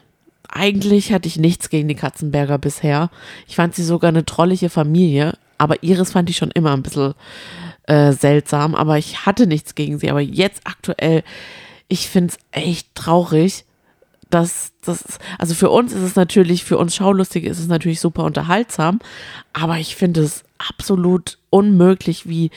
eigentlich 0.48 1.12
hatte 1.12 1.28
ich 1.28 1.38
nichts 1.38 1.70
gegen 1.70 1.88
die 1.88 1.94
Katzenberger 1.94 2.58
bisher. 2.58 3.10
Ich 3.46 3.56
fand 3.56 3.74
sie 3.74 3.84
sogar 3.84 4.08
eine 4.08 4.24
trollige 4.24 4.70
Familie, 4.70 5.34
aber 5.58 5.82
Iris 5.82 6.12
fand 6.12 6.30
ich 6.30 6.36
schon 6.36 6.50
immer 6.50 6.72
ein 6.72 6.82
bisschen 6.82 7.14
äh, 7.84 8.12
seltsam, 8.12 8.74
aber 8.74 8.98
ich 8.98 9.26
hatte 9.26 9.46
nichts 9.46 9.74
gegen 9.74 9.98
sie. 9.98 10.10
Aber 10.10 10.20
jetzt 10.20 10.62
aktuell, 10.64 11.22
ich 11.88 12.08
finde 12.08 12.34
es 12.34 12.38
echt 12.52 12.94
traurig, 12.94 13.64
dass 14.30 14.72
das, 14.84 15.02
also 15.38 15.54
für 15.54 15.70
uns 15.70 15.92
ist 15.92 16.02
es 16.02 16.16
natürlich, 16.16 16.64
für 16.64 16.78
uns 16.78 16.94
Schaulustige 16.94 17.48
ist 17.48 17.58
es 17.58 17.68
natürlich 17.68 18.00
super 18.00 18.24
unterhaltsam, 18.24 19.00
aber 19.52 19.78
ich 19.78 19.96
finde 19.96 20.22
es 20.22 20.44
absolut 20.58 21.38
unmöglich, 21.50 22.28
wie, 22.28 22.50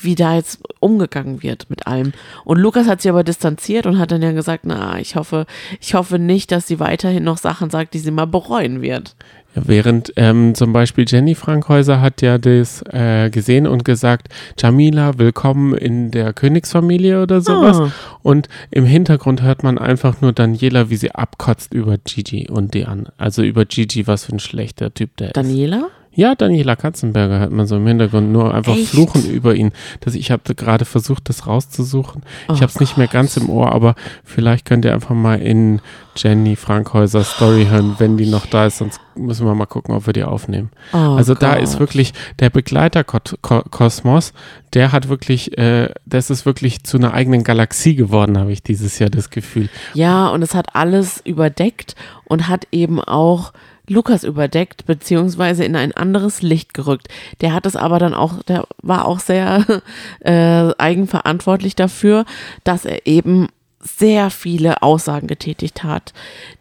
wie 0.00 0.14
da 0.14 0.36
jetzt 0.36 0.60
umgegangen 0.80 1.42
wird 1.42 1.68
mit 1.70 1.86
allem. 1.86 2.12
Und 2.44 2.58
Lukas 2.58 2.86
hat 2.86 3.02
sich 3.02 3.10
aber 3.10 3.24
distanziert 3.24 3.86
und 3.86 3.98
hat 3.98 4.12
dann 4.12 4.22
ja 4.22 4.32
gesagt, 4.32 4.64
na, 4.64 4.98
ich 4.98 5.16
hoffe, 5.16 5.46
ich 5.80 5.94
hoffe 5.94 6.18
nicht, 6.18 6.52
dass 6.52 6.66
sie 6.66 6.80
weiterhin 6.80 7.24
noch 7.24 7.38
Sachen 7.38 7.70
sagt, 7.70 7.94
die 7.94 7.98
sie 7.98 8.10
mal 8.10 8.26
bereuen 8.26 8.82
wird. 8.82 9.16
Ja, 9.54 9.62
während 9.66 10.12
ähm, 10.16 10.54
zum 10.54 10.72
Beispiel 10.72 11.04
Jenny 11.08 11.34
Frankhäuser 11.34 12.00
hat 12.00 12.20
ja 12.20 12.38
das 12.38 12.82
äh, 12.90 13.30
gesehen 13.30 13.66
und 13.66 13.84
gesagt, 13.84 14.28
Jamila, 14.58 15.18
willkommen 15.18 15.74
in 15.74 16.10
der 16.10 16.32
Königsfamilie 16.32 17.22
oder 17.22 17.40
sowas. 17.40 17.78
Ah. 17.78 17.92
Und 18.22 18.48
im 18.70 18.84
Hintergrund 18.84 19.42
hört 19.42 19.62
man 19.62 19.78
einfach 19.78 20.20
nur 20.20 20.32
Daniela, 20.32 20.90
wie 20.90 20.96
sie 20.96 21.12
abkotzt 21.12 21.72
über 21.72 21.96
Gigi 21.96 22.48
und 22.50 22.74
die 22.74 22.84
an. 22.84 23.08
Also 23.16 23.42
über 23.42 23.64
Gigi, 23.64 24.06
was 24.06 24.26
für 24.26 24.32
ein 24.32 24.40
schlechter 24.40 24.92
Typ 24.92 25.16
der 25.16 25.28
ist. 25.28 25.36
Daniela? 25.36 25.88
Ja, 26.18 26.34
Daniela 26.34 26.74
Katzenberger 26.74 27.38
hört 27.38 27.52
man 27.52 27.68
so 27.68 27.76
im 27.76 27.86
Hintergrund 27.86 28.32
nur 28.32 28.52
einfach 28.52 28.74
Echt? 28.74 28.88
fluchen 28.88 29.30
über 29.30 29.54
ihn. 29.54 29.70
Das, 30.00 30.16
ich 30.16 30.32
habe 30.32 30.56
gerade 30.56 30.84
versucht, 30.84 31.28
das 31.28 31.46
rauszusuchen. 31.46 32.22
ich 32.46 32.48
Oh 32.48 32.54
habe 32.56 32.64
es 32.66 32.80
nicht 32.80 32.96
mehr 32.98 33.06
ganz 33.06 33.36
im 33.36 33.48
Ohr, 33.48 33.70
aber 33.70 33.94
vielleicht 34.24 34.64
könnt 34.64 34.84
ihr 34.84 34.92
einfach 34.92 35.14
mal 35.14 35.40
in 35.40 35.80
Jenny 36.16 36.56
Frankhäuser 36.56 37.22
Story 37.22 37.66
hören, 37.70 37.94
wenn 37.98 38.16
die 38.16 38.26
noch 38.26 38.46
da 38.46 38.66
ist. 38.66 38.78
Sonst 38.78 39.00
müssen 39.14 39.46
wir 39.46 39.54
mal 39.54 39.66
gucken, 39.66 39.94
ob 39.94 40.06
wir 40.06 40.12
die 40.12 40.24
aufnehmen. 40.24 40.70
Oh 40.92 40.96
also 40.96 41.34
da 41.34 41.54
Gott. 41.54 41.62
ist 41.62 41.78
wirklich 41.78 42.12
der 42.40 42.50
Begleiterkosmos, 42.50 44.32
der 44.74 44.90
hat 44.90 45.08
wirklich, 45.08 45.56
äh, 45.56 45.90
das 46.04 46.30
ist 46.30 46.44
wirklich 46.44 46.82
zu 46.82 46.96
einer 46.96 47.14
eigenen 47.14 47.44
Galaxie 47.44 47.94
geworden, 47.94 48.38
habe 48.38 48.50
ich 48.50 48.64
dieses 48.64 48.98
Jahr 48.98 49.10
das 49.10 49.30
Gefühl. 49.30 49.68
Ja, 49.94 50.26
und 50.30 50.42
es 50.42 50.56
hat 50.56 50.74
alles 50.74 51.20
überdeckt 51.24 51.94
und 52.24 52.48
hat 52.48 52.66
eben 52.72 53.00
auch 53.00 53.52
Lukas 53.88 54.24
überdeckt, 54.24 54.86
beziehungsweise 54.86 55.64
in 55.64 55.76
ein 55.76 55.92
anderes 55.92 56.42
Licht 56.42 56.74
gerückt. 56.74 57.08
Der 57.40 57.52
hat 57.52 57.66
es 57.66 57.76
aber 57.76 57.98
dann 57.98 58.14
auch, 58.14 58.42
der 58.42 58.66
war 58.82 59.06
auch 59.06 59.20
sehr 59.20 59.64
äh, 60.20 60.72
eigenverantwortlich 60.78 61.76
dafür, 61.76 62.24
dass 62.64 62.84
er 62.84 63.06
eben 63.06 63.48
sehr 63.80 64.30
viele 64.30 64.82
Aussagen 64.82 65.26
getätigt 65.26 65.84
hat, 65.84 66.12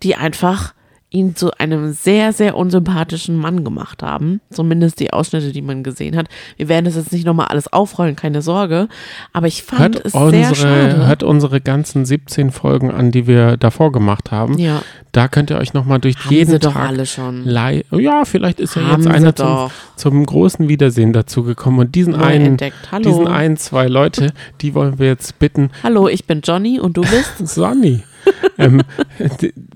die 0.03 0.15
einfach 0.15 0.73
ihn 1.09 1.35
zu 1.37 1.51
einem 1.57 1.93
sehr, 1.93 2.33
sehr 2.33 2.57
unsympathischen 2.57 3.37
Mann 3.37 3.63
gemacht 3.63 4.03
haben. 4.03 4.41
Zumindest 4.51 4.99
die 4.99 5.13
Ausschnitte, 5.13 5.53
die 5.53 5.61
man 5.61 5.81
gesehen 5.83 6.17
hat. 6.17 6.27
Wir 6.57 6.67
werden 6.67 6.83
das 6.85 6.95
jetzt 6.95 7.13
nicht 7.13 7.25
nochmal 7.25 7.47
alles 7.47 7.71
aufrollen, 7.71 8.17
keine 8.17 8.41
Sorge. 8.41 8.89
Aber 9.31 9.47
ich 9.47 9.63
fand 9.63 9.95
Hört 9.95 10.05
es 10.05 10.11
sehr 10.11 10.21
unsere, 10.21 10.55
schade. 10.55 11.07
hört 11.07 11.23
unsere 11.23 11.61
ganzen 11.61 12.05
17 12.05 12.51
Folgen 12.51 12.91
an, 12.91 13.11
die 13.11 13.25
wir 13.25 13.55
davor 13.55 13.93
gemacht 13.93 14.31
haben. 14.31 14.57
ja, 14.57 14.81
Da 15.13 15.29
könnt 15.29 15.49
ihr 15.49 15.57
euch 15.57 15.73
nochmal 15.73 15.99
durch 15.99 16.17
haben 16.17 16.33
jeden 16.33 16.51
sie 16.51 16.59
doch 16.59 16.73
Tag 16.73 16.89
alle 16.89 17.05
schon. 17.05 17.45
Ja, 17.91 18.25
vielleicht 18.25 18.59
ist 18.59 18.75
ja 18.75 18.83
Haben 18.83 19.03
jetzt 19.03 19.09
sie 19.09 19.15
einer 19.15 19.33
zum, 19.35 19.69
zum 19.95 20.25
großen 20.25 20.67
Wiedersehen 20.67 21.13
dazugekommen. 21.13 21.79
Und 21.79 21.95
diesen 21.95 22.13
Neu 22.13 22.23
einen, 22.25 22.57
diesen 23.01 23.27
einen, 23.27 23.55
zwei 23.55 23.87
Leute, 23.87 24.33
die 24.59 24.73
wollen 24.73 24.99
wir 24.99 25.07
jetzt 25.07 25.39
bitten. 25.39 25.71
Hallo, 25.83 26.09
ich 26.09 26.25
bin 26.25 26.41
Johnny 26.43 26.81
und 26.81 26.97
du 26.97 27.01
bist? 27.01 27.37
Sonny. 27.47 28.03
ähm, 28.57 28.81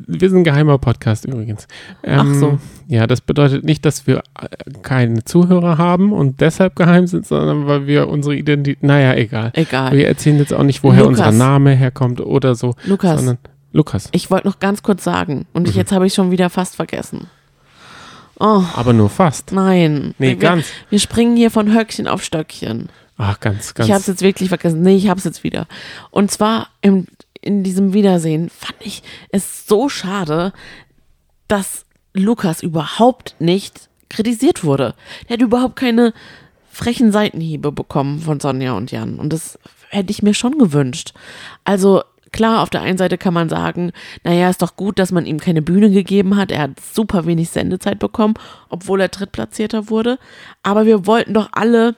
wir 0.08 0.30
sind 0.30 0.40
ein 0.40 0.44
geheimer 0.44 0.78
Podcast 0.78 1.26
übrigens. 1.26 1.68
Ähm, 2.04 2.20
Ach 2.20 2.34
so. 2.40 2.60
Ja, 2.88 3.08
das 3.08 3.22
bedeutet 3.22 3.64
nicht, 3.64 3.86
dass 3.86 4.08
wir 4.08 4.18
äh, 4.40 4.48
keine 4.82 5.24
Zuhörer 5.24 5.78
haben 5.78 6.12
und 6.14 6.42
deshalb 6.42 6.76
geheim 6.76 7.08
sind, 7.08 7.26
sondern 7.26 7.68
weil 7.68 7.88
wir 7.88 8.08
unsere 8.10 8.36
Identität, 8.36 8.84
naja, 8.84 9.14
egal. 9.16 9.52
Egal. 9.54 9.96
Wir 9.96 10.08
erzählen 10.08 10.38
jetzt 10.40 10.54
auch 10.54 10.64
nicht, 10.64 10.84
woher 10.84 11.04
Lukas. 11.04 11.20
unser 11.20 11.32
Name 11.32 11.72
herkommt 11.76 12.20
oder 12.22 12.56
so, 12.56 12.76
Lukas, 12.86 13.36
Lukas. 13.72 14.10
ich 14.12 14.30
wollte 14.32 14.48
noch 14.48 14.60
ganz 14.60 14.84
kurz 14.84 15.04
sagen 15.04 15.46
und 15.54 15.68
Mhm. 15.70 15.74
jetzt 15.76 15.92
habe 15.92 16.06
ich 16.08 16.14
schon 16.14 16.32
wieder 16.32 16.50
fast 16.50 16.76
vergessen. 16.76 17.28
Oh, 18.40 18.64
Aber 18.76 18.92
nur 18.94 19.10
fast. 19.10 19.52
nein. 19.52 20.16
Nee, 20.18 20.30
wir, 20.30 20.36
ganz. 20.38 20.66
Wir 20.90 21.00
springen 21.00 21.36
hier 21.38 21.52
von 21.52 21.74
Höckchen 21.74 22.08
auf 22.08 22.24
Stöckchen. 22.24 22.90
Ach, 23.18 23.40
ganz, 23.40 23.76
ganz. 23.76 23.88
Ich 23.88 23.94
habe 23.94 24.02
es 24.02 24.08
jetzt 24.08 24.24
wirklich 24.24 24.50
vergessen. 24.50 24.82
Nee, 24.82 24.96
ich 24.96 25.10
habe 25.10 25.20
es 25.20 25.26
jetzt 25.26 25.44
wieder. 25.44 25.68
Und 26.10 26.32
zwar 26.32 26.70
im, 26.82 27.06
in 27.42 27.64
diesem 27.64 27.94
Wiedersehen 27.94 28.50
fand 28.50 28.76
ich 28.80 29.04
es 29.30 29.68
so 29.68 29.90
schade, 29.90 30.54
dass 31.48 31.86
Lukas 32.14 32.62
überhaupt 32.62 33.36
nicht 33.40 33.90
kritisiert 34.10 34.64
wurde. 34.64 34.96
Der 35.28 35.36
hat 35.36 35.42
überhaupt 35.42 35.76
keine 35.76 36.14
frechen 36.70 37.12
Seitenhiebe 37.12 37.72
bekommen 37.72 38.20
von 38.20 38.40
Sonja 38.40 38.74
und 38.74 38.92
Jan. 38.92 39.20
Und 39.20 39.34
das 39.34 39.60
hätte 39.90 40.12
ich 40.12 40.24
mir 40.24 40.34
schon 40.34 40.58
gewünscht. 40.58 41.14
Also 41.64 42.04
klar, 42.32 42.62
auf 42.62 42.70
der 42.70 42.82
einen 42.82 42.98
Seite 42.98 43.18
kann 43.18 43.34
man 43.34 43.50
sagen, 43.50 43.92
naja, 44.24 44.50
ist 44.50 44.62
doch 44.62 44.76
gut, 44.76 45.00
dass 45.00 45.12
man 45.12 45.26
ihm 45.26 45.40
keine 45.40 45.62
Bühne 45.62 45.92
gegeben 45.92 46.38
hat. 46.38 46.52
Er 46.52 46.62
hat 46.62 46.80
super 46.80 47.26
wenig 47.26 47.50
Sendezeit 47.50 48.00
bekommen, 48.00 48.36
obwohl 48.70 49.02
er 49.02 49.10
Drittplatzierter 49.10 49.90
wurde. 49.90 50.18
Aber 50.64 50.86
wir 50.86 51.06
wollten 51.06 51.34
doch 51.34 51.50
alle, 51.52 51.96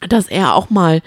dass 0.00 0.26
er 0.26 0.54
auch 0.54 0.70
mal 0.70 1.02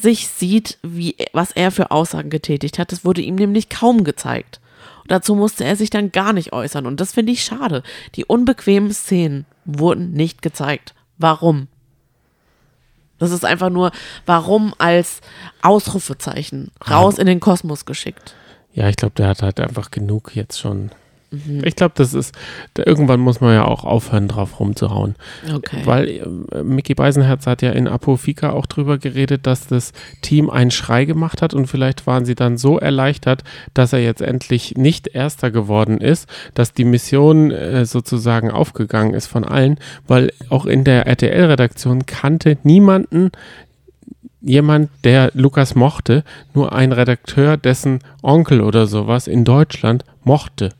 sich 0.00 0.28
sieht, 0.28 0.78
wie, 0.82 1.16
was 1.32 1.52
er 1.52 1.70
für 1.70 1.90
Aussagen 1.90 2.30
getätigt 2.30 2.78
hat. 2.78 2.92
Das 2.92 3.04
wurde 3.04 3.22
ihm 3.22 3.34
nämlich 3.34 3.68
kaum 3.68 4.04
gezeigt. 4.04 4.60
Und 5.02 5.10
dazu 5.10 5.34
musste 5.34 5.64
er 5.64 5.76
sich 5.76 5.90
dann 5.90 6.12
gar 6.12 6.32
nicht 6.32 6.52
äußern. 6.52 6.86
Und 6.86 7.00
das 7.00 7.12
finde 7.12 7.32
ich 7.32 7.44
schade. 7.44 7.82
Die 8.14 8.24
unbequemen 8.24 8.92
Szenen 8.92 9.46
wurden 9.64 10.12
nicht 10.12 10.42
gezeigt. 10.42 10.94
Warum? 11.18 11.68
Das 13.18 13.30
ist 13.30 13.44
einfach 13.44 13.70
nur, 13.70 13.92
warum 14.26 14.74
als 14.78 15.20
Ausrufezeichen 15.62 16.70
raus 16.88 17.18
in 17.18 17.26
den 17.26 17.40
Kosmos 17.40 17.86
geschickt. 17.86 18.34
Ja, 18.74 18.88
ich 18.88 18.96
glaube, 18.96 19.14
der 19.14 19.28
hat 19.28 19.42
halt 19.42 19.58
einfach 19.58 19.90
genug 19.90 20.36
jetzt 20.36 20.58
schon. 20.58 20.90
Ich 21.30 21.74
glaube, 21.74 21.94
das 21.96 22.14
ist, 22.14 22.34
da, 22.74 22.84
irgendwann 22.86 23.18
muss 23.20 23.40
man 23.40 23.52
ja 23.52 23.64
auch 23.64 23.84
aufhören, 23.84 24.28
drauf 24.28 24.60
rumzuhauen. 24.60 25.16
Okay. 25.52 25.80
Weil 25.84 26.08
äh, 26.08 26.62
Mickey 26.62 26.94
Beisenherz 26.94 27.46
hat 27.46 27.62
ja 27.62 27.72
in 27.72 27.88
Apofika 27.88 28.50
auch 28.50 28.66
drüber 28.66 28.98
geredet, 28.98 29.46
dass 29.46 29.66
das 29.66 29.92
Team 30.22 30.50
einen 30.50 30.70
Schrei 30.70 31.04
gemacht 31.04 31.42
hat 31.42 31.52
und 31.52 31.66
vielleicht 31.66 32.06
waren 32.06 32.24
sie 32.24 32.36
dann 32.36 32.58
so 32.58 32.78
erleichtert, 32.78 33.42
dass 33.74 33.92
er 33.92 34.00
jetzt 34.00 34.22
endlich 34.22 34.76
nicht 34.76 35.08
Erster 35.08 35.50
geworden 35.50 35.98
ist, 35.98 36.28
dass 36.54 36.72
die 36.72 36.84
Mission 36.84 37.50
äh, 37.50 37.84
sozusagen 37.84 38.50
aufgegangen 38.50 39.14
ist 39.14 39.26
von 39.26 39.44
allen, 39.44 39.78
weil 40.06 40.32
auch 40.48 40.64
in 40.64 40.84
der 40.84 41.06
RTL-Redaktion 41.06 42.06
kannte 42.06 42.56
niemanden 42.62 43.32
jemand, 44.40 44.90
der 45.02 45.32
Lukas 45.34 45.74
mochte, 45.74 46.22
nur 46.54 46.72
ein 46.72 46.92
Redakteur, 46.92 47.56
dessen 47.56 47.98
Onkel 48.22 48.60
oder 48.60 48.86
sowas 48.86 49.26
in 49.26 49.44
Deutschland 49.44 50.04
mochte 50.22 50.70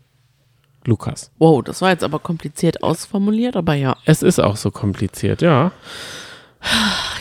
Lukas. 0.86 1.30
Wow, 1.38 1.62
das 1.62 1.82
war 1.82 1.90
jetzt 1.90 2.04
aber 2.04 2.18
kompliziert 2.18 2.82
ausformuliert, 2.82 3.56
aber 3.56 3.74
ja. 3.74 3.96
Es 4.04 4.22
ist 4.22 4.38
auch 4.40 4.56
so 4.56 4.70
kompliziert, 4.70 5.42
ja. 5.42 5.72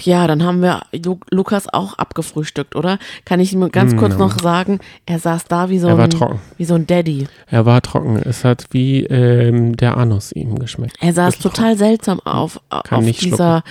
Ja, 0.01 0.25
dann 0.27 0.43
haben 0.43 0.61
wir 0.61 0.81
Lu 1.03 1.19
Lukas 1.29 1.71
auch 1.71 1.95
abgefrühstückt, 1.95 2.75
oder? 2.75 2.97
Kann 3.25 3.39
ich 3.39 3.53
ihm 3.53 3.69
ganz 3.71 3.95
kurz 3.95 4.17
noch 4.17 4.39
sagen, 4.39 4.79
er 5.05 5.19
saß 5.19 5.45
da 5.45 5.69
wie 5.69 5.77
so, 5.77 5.87
Er 5.87 5.97
war 5.97 6.05
ein, 6.05 6.09
trocken. 6.09 6.39
wie 6.57 6.65
so 6.65 6.73
ein 6.75 6.87
Daddy. 6.87 7.27
Er 7.47 7.65
war 7.65 7.81
trocken. 7.81 8.17
Es 8.17 8.43
hat 8.43 8.65
wie 8.71 9.03
ähm, 9.03 9.75
der 9.77 9.97
Anus 9.97 10.31
ihm 10.31 10.57
geschmeckt. 10.57 10.97
Er 10.99 11.13
saß 11.13 11.37
total 11.39 11.77
seltsam 11.77 12.19
auf, 12.21 12.59
Kann 12.69 12.99
auf 12.99 13.03
nicht 13.05 13.21
dieser. 13.21 13.63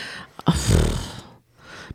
Pff, 0.48 0.76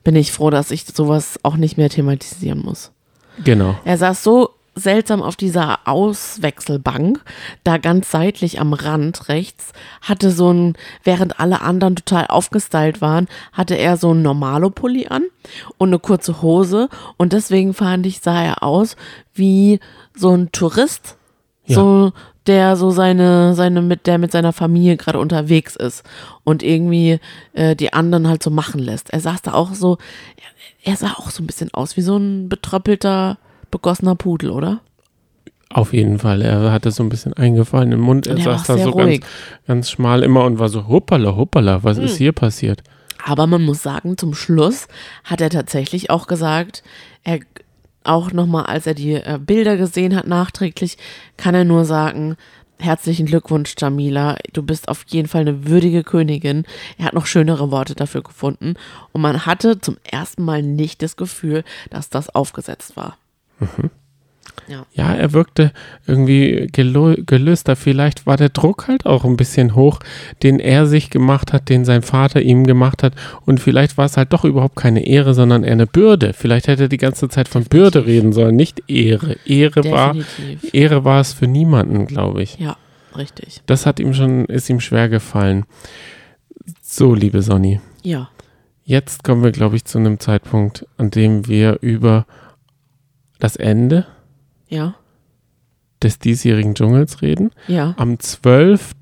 bin 0.03 0.15
ich 0.15 0.31
froh, 0.31 0.49
dass 0.49 0.71
ich 0.71 0.85
sowas 0.85 1.39
auch 1.43 1.55
nicht 1.55 1.77
mehr 1.77 1.89
thematisieren 1.89 2.59
muss. 2.59 2.91
trocken. 3.35 3.43
Genau. 3.45 3.75
Er 3.85 3.97
saß 3.97 4.23
so 4.23 4.49
seltsam 4.79 5.21
auf 5.21 5.35
dieser 5.35 5.79
Auswechselbank, 5.85 7.21
da 7.63 7.77
ganz 7.77 8.11
seitlich 8.11 8.59
am 8.59 8.73
Rand 8.73 9.29
rechts, 9.29 9.73
hatte 10.01 10.31
so 10.31 10.51
ein, 10.51 10.73
während 11.03 11.39
alle 11.39 11.61
anderen 11.61 11.95
total 11.95 12.27
aufgestylt 12.27 13.01
waren, 13.01 13.27
hatte 13.53 13.75
er 13.75 13.97
so 13.97 14.13
ein 14.13 14.21
Normalo-Pulli 14.21 15.07
an 15.07 15.23
und 15.77 15.89
eine 15.89 15.99
kurze 15.99 16.41
Hose 16.41 16.89
und 17.17 17.33
deswegen 17.33 17.73
fand 17.73 18.05
ich, 18.05 18.21
sah 18.21 18.41
er 18.43 18.63
aus 18.63 18.95
wie 19.33 19.79
so 20.15 20.35
ein 20.35 20.51
Tourist, 20.51 21.15
Ja. 21.65 21.75
so 21.75 22.13
der 22.47 22.75
so 22.77 22.89
seine, 22.89 23.53
seine 23.53 23.81
mit, 23.83 24.07
der 24.07 24.17
mit 24.17 24.31
seiner 24.31 24.53
Familie 24.53 24.97
gerade 24.97 25.19
unterwegs 25.19 25.75
ist 25.75 26.03
und 26.43 26.63
irgendwie 26.63 27.19
äh, 27.53 27.75
die 27.75 27.93
anderen 27.93 28.27
halt 28.27 28.41
so 28.41 28.49
machen 28.49 28.79
lässt. 28.79 29.11
Er 29.11 29.19
saß 29.19 29.43
da 29.43 29.53
auch 29.53 29.75
so, 29.75 29.97
er, 30.83 30.91
er 30.91 30.97
sah 30.97 31.11
auch 31.13 31.29
so 31.29 31.43
ein 31.43 31.47
bisschen 31.47 31.71
aus 31.75 31.95
wie 31.95 32.01
so 32.01 32.17
ein 32.17 32.49
betröppelter, 32.49 33.37
begossener 33.71 34.15
Pudel, 34.15 34.51
oder? 34.51 34.81
Auf 35.71 35.93
jeden 35.93 36.17
Fall. 36.17 36.41
Er 36.41 36.71
hatte 36.71 36.89
so 36.89 37.03
ein 37.03 37.09
bisschen 37.09 37.33
eingefallenen 37.33 37.99
Mund. 37.99 38.25
Er 38.25 38.37
saß 38.37 38.63
da 38.63 38.77
so 38.77 38.89
ruhig. 38.89 39.21
ganz, 39.21 39.31
ganz 39.67 39.89
schmal 39.91 40.23
immer 40.23 40.43
und 40.45 40.57
war 40.57 40.69
so, 40.69 40.87
hoppala, 40.87 41.35
hoppala, 41.35 41.83
was 41.83 41.97
Hm. 41.97 42.05
ist 42.05 42.17
hier 42.17 42.31
passiert? 42.31 42.81
Aber 43.23 43.45
man 43.45 43.63
muss 43.63 43.83
sagen, 43.83 44.17
zum 44.17 44.33
Schluss 44.33 44.87
hat 45.23 45.41
er 45.41 45.49
tatsächlich 45.49 46.09
auch 46.09 46.25
gesagt, 46.25 46.83
er 47.23 47.39
auch 48.03 48.31
nochmal, 48.31 48.65
als 48.65 48.87
er 48.87 48.93
die 48.95 49.13
äh, 49.13 49.37
Bilder 49.39 49.77
gesehen 49.77 50.15
hat, 50.15 50.25
nachträglich, 50.25 50.97
kann 51.37 51.53
er 51.53 51.65
nur 51.65 51.85
sagen, 51.85 52.37
herzlichen 52.79 53.25
Glückwunsch, 53.25 53.75
Jamila, 53.77 54.37
du 54.53 54.63
bist 54.63 54.87
auf 54.87 55.03
jeden 55.07 55.27
Fall 55.27 55.41
eine 55.41 55.67
würdige 55.67 56.03
Königin. 56.03 56.63
Er 56.97 57.05
hat 57.05 57.13
noch 57.13 57.25
schönere 57.25 57.71
Worte 57.71 57.93
dafür 57.93 58.23
gefunden 58.23 58.75
und 59.11 59.21
man 59.21 59.45
hatte 59.45 59.79
zum 59.81 59.97
ersten 60.03 60.43
Mal 60.43 60.63
nicht 60.63 61.03
das 61.03 61.17
Gefühl, 61.17 61.63
dass 61.89 62.09
das 62.09 62.33
aufgesetzt 62.33 62.95
war. 62.95 63.17
Ja, 64.93 65.13
er 65.15 65.33
wirkte 65.33 65.71
irgendwie 66.05 66.67
gelöster. 66.71 67.75
Vielleicht 67.75 68.27
war 68.27 68.37
der 68.37 68.49
Druck 68.49 68.87
halt 68.87 69.05
auch 69.07 69.25
ein 69.25 69.35
bisschen 69.35 69.73
hoch, 69.73 69.99
den 70.43 70.59
er 70.59 70.85
sich 70.85 71.09
gemacht 71.09 71.53
hat, 71.53 71.69
den 71.69 71.85
sein 71.85 72.03
Vater 72.03 72.41
ihm 72.43 72.67
gemacht 72.67 73.01
hat. 73.01 73.13
Und 73.47 73.59
vielleicht 73.59 73.97
war 73.97 74.05
es 74.05 74.15
halt 74.15 74.31
doch 74.31 74.45
überhaupt 74.45 74.75
keine 74.75 75.07
Ehre, 75.07 75.33
sondern 75.33 75.63
eher 75.63 75.71
eine 75.71 75.87
Bürde. 75.87 76.33
Vielleicht 76.33 76.67
hätte 76.67 76.83
er 76.83 76.87
die 76.89 76.97
ganze 76.97 77.29
Zeit 77.29 77.47
von 77.47 77.63
Bürde 77.63 78.05
reden 78.05 78.31
sollen, 78.31 78.55
nicht 78.55 78.83
Ehre. 78.87 79.37
Ehre 79.45 79.89
war, 79.89 80.13
Definitiv. 80.13 80.73
Ehre 80.73 81.03
war 81.03 81.19
es 81.21 81.33
für 81.33 81.47
niemanden, 81.47 82.05
glaube 82.05 82.43
ich. 82.43 82.59
Ja, 82.59 82.77
richtig. 83.17 83.61
Das 83.65 83.87
hat 83.87 83.99
ihm 83.99 84.13
schon, 84.13 84.45
ist 84.45 84.69
ihm 84.69 84.81
schwer 84.81 85.09
gefallen. 85.09 85.65
So, 86.83 87.15
liebe 87.15 87.41
Sonny, 87.41 87.79
Ja. 88.03 88.29
jetzt 88.85 89.23
kommen 89.23 89.43
wir, 89.43 89.51
glaube 89.51 89.77
ich, 89.77 89.85
zu 89.85 89.97
einem 89.97 90.19
Zeitpunkt, 90.19 90.85
an 90.97 91.09
dem 91.09 91.47
wir 91.47 91.79
über 91.81 92.27
das 93.39 93.55
Ende 93.55 94.05
Ja. 94.67 94.95
des 96.03 96.19
diesjährigen 96.19 96.75
Dschungels 96.75 97.21
reden. 97.21 97.51
Ja. 97.67 97.93
Am 97.97 98.19
12. 98.19 98.95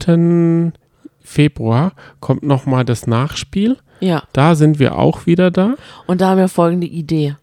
Februar 1.20 1.92
kommt 2.20 2.44
nochmal 2.44 2.86
das 2.86 3.06
Nachspiel. 3.08 3.78
Ja. 4.00 4.24
Da 4.34 4.56
sind 4.56 4.80
wir 4.80 4.98
auch 4.98 5.26
wieder 5.26 5.52
da. 5.52 5.76
Und 6.06 6.22
da 6.22 6.30
haben 6.30 6.38
wir 6.38 6.48
folgende 6.48 6.88
Idee. 6.88 7.36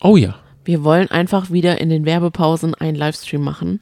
Oh 0.00 0.16
ja. 0.16 0.36
Wir 0.64 0.82
wollen 0.84 1.10
einfach 1.10 1.50
wieder 1.50 1.80
in 1.80 1.88
den 1.90 2.04
Werbepausen 2.04 2.74
einen 2.74 2.96
Livestream 2.96 3.42
machen, 3.42 3.80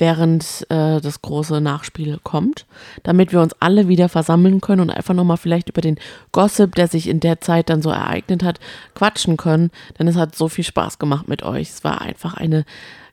während 0.00 0.66
äh, 0.70 1.00
das 1.00 1.22
große 1.22 1.60
Nachspiel 1.60 2.18
kommt, 2.22 2.66
damit 3.02 3.32
wir 3.32 3.40
uns 3.40 3.54
alle 3.60 3.86
wieder 3.86 4.08
versammeln 4.08 4.60
können 4.60 4.80
und 4.80 4.90
einfach 4.90 5.14
nochmal 5.14 5.36
vielleicht 5.36 5.68
über 5.68 5.82
den 5.82 5.98
Gossip, 6.32 6.74
der 6.74 6.88
sich 6.88 7.06
in 7.06 7.20
der 7.20 7.40
Zeit 7.40 7.68
dann 7.68 7.82
so 7.82 7.90
ereignet 7.90 8.42
hat, 8.42 8.58
quatschen 8.94 9.36
können. 9.36 9.70
Denn 9.98 10.08
es 10.08 10.16
hat 10.16 10.34
so 10.34 10.48
viel 10.48 10.64
Spaß 10.64 10.98
gemacht 10.98 11.28
mit 11.28 11.42
euch. 11.42 11.68
Es 11.70 11.84
war 11.84 12.00
einfach 12.00 12.34
eine 12.34 12.64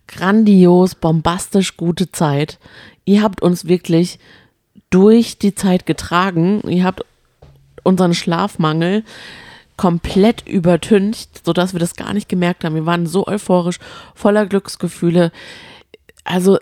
grandios, 0.07 0.95
bombastisch 0.95 1.75
gute 1.75 2.11
Zeit. 2.11 2.57
Ihr 3.05 3.21
habt 3.21 3.41
uns 3.41 3.65
wirklich 3.65 4.17
durch 4.89 5.37
die 5.37 5.53
Zeit 5.53 5.85
getragen. 5.85 6.61
Ihr 6.67 6.85
habt 6.85 7.03
unseren 7.83 8.13
Schlafmangel 8.13 9.03
komplett 9.75 10.47
übertüncht, 10.47 11.45
sodass 11.45 11.73
wir 11.73 11.79
das 11.79 11.95
gar 11.95 12.13
nicht 12.13 12.29
gemerkt 12.29 12.63
haben. 12.63 12.75
Wir 12.75 12.85
waren 12.85 13.05
so 13.05 13.27
euphorisch, 13.27 13.79
voller 14.15 14.45
Glücksgefühle. 14.45 15.31
Also 16.23 16.57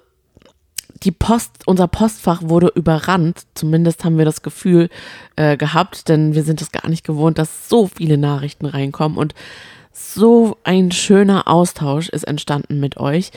die 1.04 1.12
Post, 1.12 1.64
unser 1.66 1.88
Postfach 1.88 2.42
wurde 2.44 2.72
überrannt, 2.74 3.44
zumindest 3.54 4.06
haben 4.06 4.18
wir 4.18 4.26
das 4.26 4.42
Gefühl 4.42 4.90
äh, 5.36 5.58
gehabt, 5.58 6.10
denn 6.10 6.34
wir 6.36 6.44
sind 6.44 6.62
es 6.62 6.72
gar 6.72 6.88
nicht 6.90 7.06
gewohnt, 7.06 7.38
dass 7.38 7.70
so 7.70 7.88
viele 7.88 8.18
Nachrichten 8.18 8.66
reinkommen 8.66 9.18
und 9.18 9.34
so 9.92 10.58
ein 10.64 10.92
schöner 10.92 11.48
Austausch 11.48 12.10
ist 12.10 12.24
entstanden 12.24 12.80
mit 12.80 12.98
euch. 12.98 13.32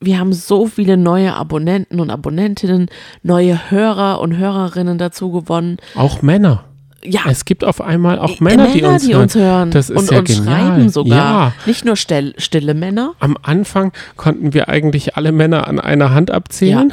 Wir 0.00 0.18
haben 0.18 0.32
so 0.32 0.66
viele 0.66 0.96
neue 0.96 1.34
Abonnenten 1.34 2.00
und 2.00 2.10
Abonnentinnen, 2.10 2.88
neue 3.22 3.70
Hörer 3.70 4.20
und 4.20 4.36
Hörerinnen 4.36 4.98
dazu 4.98 5.30
gewonnen. 5.30 5.76
Auch 5.94 6.22
Männer. 6.22 6.64
Ja, 7.04 7.22
Es 7.28 7.44
gibt 7.44 7.64
auf 7.64 7.80
einmal 7.80 8.18
auch 8.20 8.38
Männer, 8.40 8.68
die, 8.68 8.82
uns, 8.84 9.04
die 9.06 9.14
uns 9.14 9.34
hören. 9.34 9.70
Das 9.72 9.90
ist 9.90 9.98
und 9.98 10.10
ja 10.10 10.20
uns 10.20 10.28
genial. 10.28 10.44
schreiben 10.44 10.88
sogar. 10.88 11.18
Ja. 11.18 11.52
Nicht 11.66 11.84
nur 11.84 11.96
still, 11.96 12.34
stille 12.38 12.74
Männer. 12.74 13.14
Am 13.18 13.36
Anfang 13.42 13.92
konnten 14.16 14.54
wir 14.54 14.68
eigentlich 14.68 15.16
alle 15.16 15.32
Männer 15.32 15.66
an 15.66 15.80
einer 15.80 16.14
Hand 16.14 16.30
abzählen. 16.30 16.92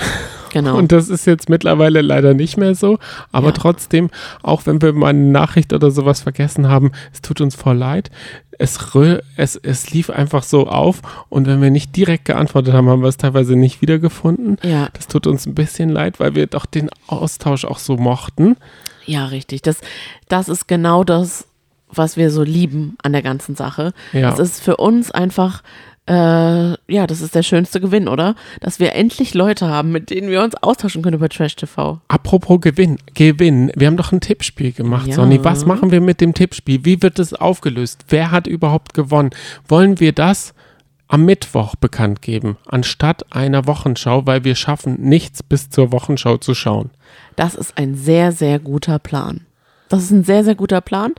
Genau. 0.52 0.76
Und 0.78 0.92
das 0.92 1.10
ist 1.10 1.28
jetzt 1.28 1.48
mittlerweile 1.48 2.02
leider 2.02 2.34
nicht 2.34 2.58
mehr 2.58 2.74
so. 2.74 2.98
Aber 3.32 3.50
Ja. 3.50 3.54
trotzdem, 3.54 4.10
auch 4.42 4.66
wenn 4.66 4.82
wir 4.82 4.94
mal 4.94 5.10
eine 5.10 5.20
Nachricht 5.32 5.74
oder 5.74 5.92
sowas 5.92 6.22
vergessen 6.22 6.68
haben, 6.68 6.92
es 7.14 7.22
tut 7.22 7.40
uns 7.40 7.54
voll 7.54 7.78
leid. 7.78 8.10
Es, 8.58 8.80
rö- 8.80 9.22
es, 9.38 9.56
es 9.58 9.92
lief 9.92 10.10
einfach 10.10 10.42
so 10.42 10.68
auf 10.68 11.02
und 11.30 11.46
wenn 11.46 11.62
wir 11.62 11.70
nicht 11.70 11.96
direkt 11.96 12.26
geantwortet 12.26 12.74
haben, 12.74 12.90
haben 12.90 13.04
wir 13.04 13.10
es 13.10 13.18
teilweise 13.18 13.56
nicht 13.56 13.84
wiedergefunden. 13.84 14.58
ja, 14.64 14.90
Das 14.94 15.06
tut 15.06 15.28
uns 15.28 15.46
ein 15.46 15.54
bisschen 15.54 15.90
leid, 15.90 16.20
weil 16.20 16.34
wir 16.34 16.48
doch 16.48 16.66
den 16.66 16.90
Austausch 17.06 17.64
auch 17.64 17.78
so 17.78 17.96
mochten. 17.98 18.58
Ja, 19.10 19.26
richtig. 19.26 19.62
Das, 19.64 19.82
das 20.28 20.50
ist 20.50 20.68
genau 20.68 21.04
das, 21.04 21.48
was 21.92 22.18
wir 22.18 22.30
so 22.32 22.44
lieben 22.44 22.96
an 23.02 23.14
der 23.14 23.24
ganzen 23.24 23.56
Sache. 23.56 23.94
Ja. 24.14 24.32
Es 24.32 24.40
ist 24.40 24.62
für 24.62 24.78
uns 24.78 25.12
einfach 25.12 25.64
äh, 26.10 26.72
ja, 26.92 27.06
das 27.06 27.22
ist 27.22 27.36
der 27.36 27.44
schönste 27.44 27.80
Gewinn, 27.80 28.08
oder? 28.08 28.34
Dass 28.62 28.80
wir 28.80 28.94
endlich 28.96 29.36
Leute 29.36 29.68
haben, 29.68 29.92
mit 29.92 30.10
denen 30.10 30.30
wir 30.30 30.42
uns 30.44 30.56
austauschen 30.56 31.04
können 31.04 31.18
über 31.18 31.30
Trash 31.30 31.56
TV. 31.56 32.02
Apropos 32.08 32.62
Gewinn, 32.62 32.98
Gewinn. 33.14 33.72
Wir 33.76 33.86
haben 33.86 33.98
doch 33.98 34.12
ein 34.12 34.20
Tippspiel 34.20 34.72
gemacht, 34.72 35.06
Ja. 35.08 35.14
Sonny. 35.16 35.44
Was 35.44 35.68
machen 35.68 35.92
wir 35.92 36.02
mit 36.02 36.20
dem 36.20 36.34
Tippspiel? 36.34 36.84
Wie 36.84 37.04
wird 37.04 37.20
es 37.20 37.36
aufgelöst? 37.36 38.06
Wer 38.10 38.32
hat 38.32 38.48
überhaupt 38.48 38.96
gewonnen? 38.96 39.30
Wollen 39.68 40.00
wir 40.00 40.12
das 40.12 40.56
am 41.10 41.26
Mittwoch 41.26 41.76
bekannt 41.76 42.22
geben, 42.22 42.58
anstatt 42.68 43.36
einer 43.36 43.68
Wochenschau, 43.68 44.26
weil 44.26 44.44
wir 44.46 44.56
schaffen 44.56 45.02
nichts 45.02 45.44
bis 45.44 45.70
zur 45.70 45.92
Wochenschau 45.92 46.38
zu 46.38 46.54
schauen. 46.54 46.92
Das 47.36 47.56
ist 47.56 47.78
ein 47.78 47.96
sehr, 47.96 48.32
sehr 48.32 48.60
guter 48.60 49.00
Plan. 49.00 49.42
Das 49.90 50.04
ist 50.04 50.12
ein 50.12 50.24
sehr, 50.24 50.44
sehr 50.44 50.54
guter 50.54 50.82
Plan. 50.82 51.16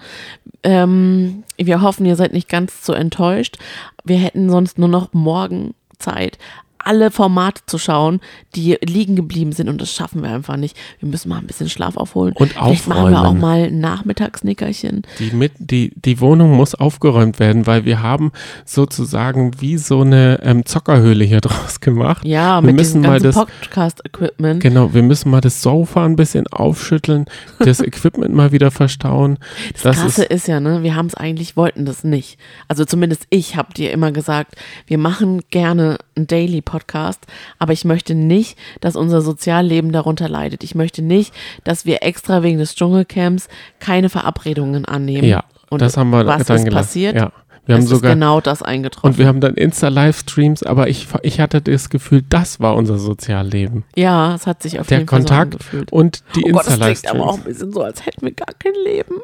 Ähm, 0.62 1.42
wir 1.56 1.82
hoffen, 1.82 2.06
ihr 2.06 2.14
seid 2.14 2.32
nicht 2.32 2.48
ganz 2.48 2.86
so 2.86 2.92
enttäuscht. 2.92 3.58
Wir 4.04 4.18
hätten 4.18 4.48
sonst 4.48 4.78
nur 4.78 4.88
noch 4.88 5.12
morgen 5.12 5.74
Zeit, 5.98 6.38
alle 6.84 7.10
Formate 7.10 7.62
zu 7.66 7.78
schauen, 7.78 8.20
die 8.54 8.76
liegen 8.84 9.16
geblieben 9.16 9.52
sind. 9.52 9.68
Und 9.68 9.80
das 9.80 9.92
schaffen 9.92 10.22
wir 10.22 10.30
einfach 10.30 10.56
nicht. 10.56 10.76
Wir 10.98 11.08
müssen 11.08 11.28
mal 11.28 11.38
ein 11.38 11.46
bisschen 11.46 11.68
Schlaf 11.68 11.96
aufholen. 11.96 12.34
Und 12.34 12.52
Vielleicht 12.52 12.88
machen 12.88 13.10
wir 13.10 13.18
auch 13.18 13.24
aufräumen. 13.24 13.40
mal 13.40 13.62
ein 13.64 13.80
Nachmittagsnickerchen. 13.80 15.02
Die, 15.18 15.30
mit, 15.32 15.52
die, 15.58 15.92
die 15.94 16.20
Wohnung 16.20 16.56
muss 16.56 16.74
aufgeräumt 16.74 17.38
werden, 17.38 17.66
weil 17.66 17.84
wir 17.84 18.02
haben 18.02 18.32
sozusagen 18.64 19.60
wie 19.60 19.78
so 19.78 20.00
eine 20.00 20.40
ähm, 20.42 20.64
Zockerhöhle 20.64 21.24
hier 21.24 21.40
draus 21.40 21.80
gemacht. 21.80 22.24
Ja, 22.24 22.60
wir 22.60 22.66
mit 22.66 22.76
müssen 22.76 23.02
diesem 23.02 23.02
mal 23.02 23.20
ganzen 23.20 23.26
das, 23.26 23.34
Podcast-Equipment. 23.34 24.60
genau, 24.62 24.94
wir 24.94 25.02
müssen 25.02 25.30
mal 25.30 25.40
das 25.40 25.62
Sofa 25.62 26.04
ein 26.04 26.16
bisschen 26.16 26.46
aufschütteln, 26.48 27.26
das 27.58 27.80
Equipment 27.90 28.34
mal 28.34 28.52
wieder 28.52 28.70
verstauen. 28.70 29.38
Das, 29.82 29.96
Krasse 29.96 30.24
ist, 30.24 30.48
ja, 30.48 30.60
ne, 30.60 30.82
wir 30.82 30.94
haben 30.94 31.06
es 31.06 31.14
eigentlich, 31.14 31.56
wollten 31.56 31.84
das 31.84 32.04
nicht. 32.04 32.38
Also 32.68 32.84
zumindest 32.84 33.26
ich 33.30 33.56
habe 33.56 33.72
dir 33.74 33.92
immer 33.92 34.12
gesagt, 34.12 34.56
wir 34.86 34.98
machen 34.98 35.42
gerne 35.50 35.98
einen 36.16 36.26
Daily-Podcast, 36.70 37.26
aber 37.58 37.72
ich 37.72 37.84
möchte 37.84 38.14
nicht, 38.14 38.56
dass 38.80 38.96
unser 38.96 39.20
Sozialleben 39.22 39.92
darunter 39.92 40.28
leidet. 40.28 40.62
Ich 40.64 40.74
möchte 40.74 41.02
nicht, 41.02 41.34
dass 41.64 41.84
wir 41.84 42.02
extra 42.02 42.42
wegen 42.42 42.58
des 42.58 42.74
Dschungelcamps 42.74 43.48
keine 43.78 44.08
Verabredungen 44.08 44.84
annehmen. 44.84 45.26
ja, 45.28 45.44
Und 45.68 45.82
das 45.82 45.96
haben 45.96 46.10
wir 46.10 46.26
was 46.26 46.46
dann 46.46 46.56
ist 46.58 46.64
gelassen. 46.64 46.86
passiert? 46.86 47.16
Ja, 47.16 47.32
wir 47.66 47.74
haben 47.76 47.82
es 47.82 47.88
sogar 47.90 48.10
ist 48.10 48.14
genau 48.14 48.40
das 48.40 48.62
eingetroffen. 48.62 49.10
und 49.10 49.18
wir 49.18 49.26
haben 49.26 49.40
dann 49.40 49.54
Insta-Livestreams, 49.54 50.62
aber 50.62 50.88
ich, 50.88 51.06
ich 51.22 51.40
hatte 51.40 51.60
das 51.60 51.90
Gefühl, 51.90 52.22
das 52.28 52.58
war 52.60 52.74
unser 52.74 52.98
Sozialleben. 52.98 53.84
ja, 53.96 54.34
es 54.34 54.46
hat 54.46 54.62
sich 54.62 54.80
auf 54.80 54.86
Der 54.86 54.98
jeden 54.98 55.08
Fall 55.08 55.20
so 55.22 55.26
Kontakt 55.28 55.54
angefühlt. 55.54 55.92
und 55.92 56.22
die 56.36 56.44
Oh 56.46 56.52
Gott, 56.52 56.66
das 56.66 56.78
klingt 56.78 57.08
aber 57.10 57.26
auch 57.26 57.34
Insta-Livestreams. 57.36 57.38
ein 57.38 57.44
bisschen 57.44 57.72
so, 57.72 57.82
als 57.82 58.06
hätten 58.06 58.22
wir 58.22 58.32
gar 58.32 58.54
kein 58.58 58.72
Leben. 58.84 59.16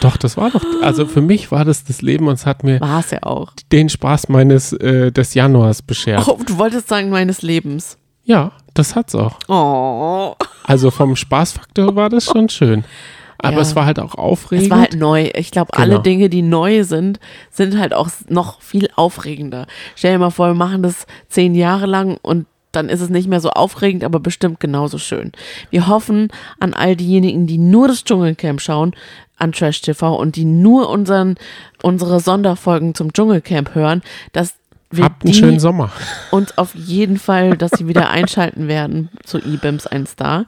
Doch, 0.00 0.16
das 0.16 0.36
war 0.36 0.50
doch, 0.50 0.62
also 0.82 1.06
für 1.06 1.20
mich 1.22 1.50
war 1.50 1.64
das 1.64 1.84
das 1.84 2.02
Leben 2.02 2.28
und 2.28 2.34
es 2.34 2.44
hat 2.46 2.62
mir 2.64 2.80
War 2.80 3.00
es 3.00 3.10
ja 3.10 3.22
auch. 3.22 3.52
den 3.72 3.88
Spaß 3.88 4.28
meines 4.28 4.72
äh, 4.74 5.10
des 5.10 5.34
Januars 5.34 5.82
beschert. 5.82 6.28
Oh, 6.28 6.38
du 6.44 6.58
wolltest 6.58 6.88
sagen, 6.88 7.08
meines 7.10 7.42
Lebens. 7.42 7.96
Ja, 8.24 8.52
das 8.74 8.94
hat's 8.94 9.14
auch. 9.14 9.38
Oh. 9.48 10.34
Also 10.64 10.90
vom 10.90 11.16
Spaßfaktor 11.16 11.96
war 11.96 12.08
das 12.10 12.24
schon 12.24 12.48
schön. 12.48 12.84
Aber 13.38 13.56
Ja. 13.56 13.60
es 13.62 13.76
war 13.76 13.84
halt 13.86 13.98
auch 14.00 14.14
aufregend. 14.14 14.64
Es 14.66 14.70
war 14.70 14.80
halt 14.80 14.96
neu. 14.96 15.30
Ich 15.34 15.50
glaube, 15.50 15.70
Genau. 15.72 15.82
alle 15.82 16.00
Dinge, 16.02 16.28
die 16.28 16.42
neu 16.42 16.84
sind, 16.84 17.20
sind 17.50 17.78
halt 17.78 17.92
auch 17.94 18.08
noch 18.28 18.60
viel 18.62 18.88
aufregender. 18.96 19.66
Stell 19.94 20.12
dir 20.12 20.18
mal 20.18 20.30
vor, 20.30 20.48
wir 20.48 20.54
machen 20.54 20.82
das 20.82 21.06
zehn 21.28 21.54
Jahre 21.54 21.86
lang 21.86 22.18
und 22.22 22.46
dann 22.76 22.88
ist 22.88 23.00
es 23.00 23.08
nicht 23.08 23.28
mehr 23.28 23.40
so 23.40 23.50
aufregend, 23.50 24.04
aber 24.04 24.20
bestimmt 24.20 24.60
genauso 24.60 24.98
schön. 24.98 25.32
Wir 25.70 25.88
hoffen 25.88 26.28
an 26.60 26.74
all 26.74 26.94
diejenigen, 26.94 27.46
die 27.46 27.58
nur 27.58 27.88
das 27.88 28.04
Dschungelcamp 28.04 28.60
schauen, 28.60 28.94
an 29.38 29.52
Trash 29.52 29.80
TV 29.80 30.14
und 30.14 30.36
die 30.36 30.44
nur 30.44 30.88
unseren, 30.88 31.36
unsere 31.82 32.20
Sonderfolgen 32.20 32.94
zum 32.94 33.12
Dschungelcamp 33.12 33.74
hören, 33.74 34.02
dass 34.32 34.54
wir 34.90 35.04
Habt 35.04 35.24
einen 35.24 35.32
die 35.32 35.38
schönen 35.38 35.60
Sommer. 35.60 35.90
uns 36.30 36.56
auf 36.56 36.74
jeden 36.74 37.18
Fall, 37.18 37.56
dass 37.56 37.72
sie 37.72 37.88
wieder 37.88 38.10
einschalten 38.10 38.68
werden 38.68 39.10
zu 39.24 39.38
eBims 39.38 39.86
ein 39.86 40.06
Star. 40.06 40.46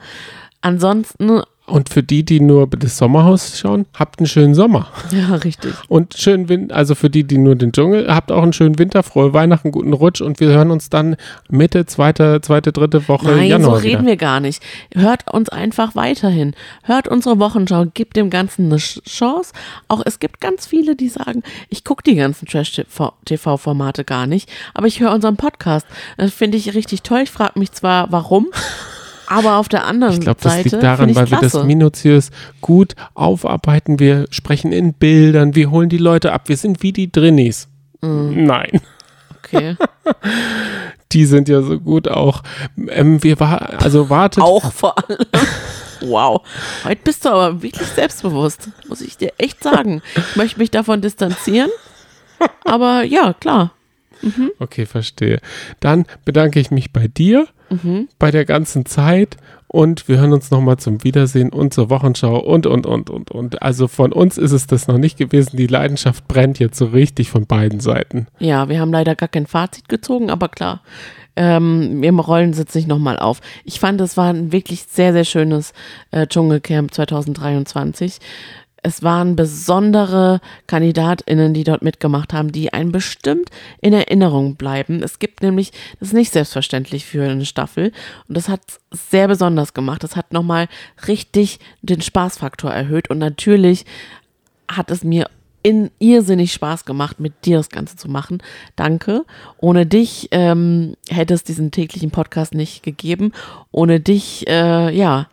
Ansonsten, 0.61 1.43
Und 1.69 1.91
für 1.91 2.03
die, 2.03 2.25
die 2.25 2.41
nur 2.41 2.66
das 2.66 2.97
Sommerhaus 2.97 3.59
schauen, 3.59 3.85
habt 3.95 4.19
einen 4.21 4.27
schönen 4.27 4.55
Sommer. 4.55 4.89
ja, 5.12 5.35
richtig. 5.37 5.75
Und 5.89 6.14
schönen 6.14 6.49
Wind, 6.49 6.73
also 6.73 6.95
für 6.95 7.11
die, 7.11 7.25
die 7.25 7.37
nur 7.37 7.57
den 7.57 7.73
Dschungel, 7.73 8.12
habt 8.12 8.33
auch 8.33 8.43
einen 8.43 8.55
schönen 8.55 8.79
Winter, 8.79 9.03
frohe 9.03 9.35
Weihnachten, 9.35 9.71
guten 9.71 9.93
Rutsch 9.93 10.23
und 10.23 10.41
wir 10.41 10.49
hören 10.49 10.71
uns 10.71 10.89
dann 10.89 11.16
Mitte, 11.51 11.85
zweite, 11.85 12.41
zweite, 12.41 12.73
dritte 12.73 13.07
Woche 13.09 13.27
Nein, 13.33 13.49
Januar 13.49 13.77
so 13.77 13.83
reden 13.83 14.01
wieder. 14.01 14.07
wir 14.12 14.16
gar 14.16 14.41
nicht. 14.41 14.62
Hört 14.95 15.31
uns 15.33 15.51
einfach 15.51 15.95
weiterhin. 15.95 16.55
Hört 16.85 17.07
unsere 17.07 17.39
Wochenschau, 17.39 17.85
gibt 17.93 18.16
dem 18.16 18.31
Ganzen 18.31 18.66
eine 18.66 18.77
Ch- 18.77 19.03
Chance. 19.05 19.53
Auch 19.89 20.03
es 20.07 20.21
gibt 20.21 20.41
ganz 20.41 20.66
viele, 20.66 20.97
die 20.97 21.09
sagen, 21.11 21.43
ich 21.69 21.85
gucke 21.85 22.03
die 22.03 22.14
ganzen 22.14 22.47
Trash-TV-Formate 22.47 24.05
gar 24.05 24.27
nicht, 24.27 24.51
aber 24.75 24.87
ich 24.87 25.01
höre 25.01 25.12
unseren 25.12 25.37
Podcast. 25.37 25.87
Das 26.16 26.33
finde 26.33 26.57
ich 26.57 26.75
richtig 26.75 27.03
toll. 27.03 27.21
Ich 27.25 27.31
frage 27.31 27.59
mich 27.59 27.73
zwar, 27.73 28.11
warum, 28.11 28.47
aber 29.29 29.57
auf 29.57 29.68
der 29.68 29.85
anderen 29.85 30.14
Ich 30.14 30.20
glaube, 30.20 30.41
das 30.43 30.53
Seite 30.53 30.68
liegt 30.70 30.83
daran, 30.83 31.14
weil 31.14 31.31
wir 31.31 31.39
das 31.39 31.53
klasse. 31.53 31.64
minutiös 31.64 32.31
gut 32.61 32.95
aufarbeiten. 33.14 33.99
Wir 33.99 34.26
sprechen 34.31 34.72
in 34.72 34.95
Bildern, 34.95 35.55
wir 35.55 35.70
holen 35.70 35.89
die 35.89 35.99
Leute 35.99 36.33
ab. 36.33 36.49
Wir 36.49 36.57
sind 36.57 36.83
wie 36.83 36.93
die 36.93 37.11
Drinnies. 37.12 37.68
Mhm. 38.01 38.45
Nein, 38.45 38.81
Okay. 39.45 39.76
die 41.12 41.24
sind 41.24 41.49
ja 41.49 41.62
so 41.62 41.79
gut 41.81 42.07
auch. 42.09 42.43
Ähm, 42.89 43.22
wir 43.22 43.41
war, 43.41 43.81
also 43.83 44.11
wartet. 44.11 44.43
Auch 44.43 44.72
vor 44.72 44.95
allem. 44.99 45.18
Wow. 46.01 46.43
Heute 46.85 47.01
bist 47.03 47.24
du 47.24 47.31
aber 47.31 47.62
wirklich 47.62 47.89
selbstbewusst, 47.89 48.68
muss 48.89 49.01
ich 49.01 49.16
dir 49.16 49.33
echt 49.39 49.62
sagen. 49.62 50.03
Ich 50.14 50.37
möchte 50.37 50.59
mich 50.59 50.70
davon 50.70 51.01
distanzieren. 51.01 51.70
Aber 52.64 53.03
ja, 53.03 53.33
klar. 53.33 53.72
Okay, 54.59 54.87
verstehe. 54.87 55.41
Dann 55.81 56.07
bedanke 56.25 56.61
ich 56.61 56.71
mich 56.71 56.93
bei 56.93 57.09
dir, 57.09 57.47
Mhm. 57.71 58.09
bei 58.19 58.31
der 58.31 58.47
ganzen 58.47 58.87
Zeit 58.87 59.37
und 59.66 60.09
wir 60.09 60.16
hören 60.19 60.33
uns 60.33 60.51
nochmal 60.51 60.79
zum 60.79 61.05
Wiedersehen 61.05 61.51
und 61.51 61.75
zur 61.75 61.91
Wochenschau 61.91 62.39
und, 62.39 62.64
und, 62.66 62.87
und, 62.87 63.11
und, 63.11 63.31
und. 63.31 63.61
Also 63.61 63.89
von 63.89 64.12
uns 64.12 64.39
ist 64.39 64.53
es 64.53 64.66
das 64.66 64.89
noch 64.89 64.97
nicht 64.97 65.19
gewesen. 65.19 65.59
Die 65.59 65.66
Leidenschaft 65.66 66.27
brennt 66.29 66.59
jetzt 66.59 66.79
so 66.79 66.87
richtig 66.87 67.29
von 67.29 67.47
beiden 67.47 67.81
Seiten. 67.81 68.27
Ja, 68.39 68.71
wir 68.71 68.81
haben 68.81 68.91
leider 68.93 69.14
gar 69.14 69.29
kein 69.29 69.47
Fazit 69.47 69.91
gezogen, 69.91 70.31
aber 70.31 70.49
klar, 70.49 70.81
ähm, 71.37 72.01
wir 72.01 72.12
rollen 72.14 72.51
es 72.51 72.59
jetzt 72.59 72.75
nicht 72.75 72.89
nochmal 72.89 73.19
auf. 73.19 73.43
Ich 73.64 73.79
fand, 73.79 74.01
es 74.01 74.16
war 74.16 74.31
ein 74.33 74.51
wirklich 74.51 74.85
sehr, 74.89 75.12
sehr 75.12 75.25
schönes 75.25 75.75
äh, 76.11 76.27
Dschungelcamp 76.27 76.95
2023. 76.95 78.19
Es 78.89 79.03
waren 79.03 79.36
besondere 79.36 80.41
KandidatInnen, 80.66 81.53
die 81.53 81.62
dort 81.62 81.82
mitgemacht 81.82 82.32
haben, 82.32 82.53
die 82.53 82.72
einen 82.72 82.91
bestimmt 82.91 83.51
in 83.82 83.93
Erinnerung 83.93 84.57
bleiben. 84.57 85.03
Es 85.03 85.18
gibt 85.18 85.43
nämlich, 85.43 85.72
das 86.01 86.09
ist 86.09 86.14
nicht 86.14 86.32
selbstverständlich 86.32 87.05
für 87.05 87.28
eine 87.28 87.45
Staffel 87.45 87.93
und 88.28 88.34
das 88.34 88.49
hat 88.49 88.62
sehr 88.91 89.28
besonders 89.28 89.74
gemacht. 89.74 90.03
Das 90.03 90.16
hat 90.16 90.32
nochmal 90.32 90.68
richtig 91.07 91.59
den 91.82 92.01
Spaßfaktor 92.01 92.72
erhöht 92.72 93.11
und 93.11 93.18
natürlich 93.18 93.84
hat 94.70 94.91
es 94.91 95.05
mir 95.05 95.28
in 95.62 95.91
irrsinnig 95.99 96.55
Spaß 96.55 96.86
gemacht, 96.86 97.20
mit 97.20 97.45
dir 97.45 97.59
das 97.59 97.68
Ganze 97.68 97.97
zu 97.97 98.09
machen. 98.09 98.39
Danke. 98.74 99.26
Ohne 99.59 99.84
dich 99.84 100.28
ähm, 100.30 100.97
hätte 101.11 101.34
es 101.34 101.45
diesen 101.45 101.72
täglichen 101.72 102.11
Podcast 102.11 102.55
nicht 102.55 102.82
gegeben. 102.82 103.32
Ohne 103.70 104.01
dich, 104.01 104.49
äh, 104.49 104.97
ja, 104.97 105.26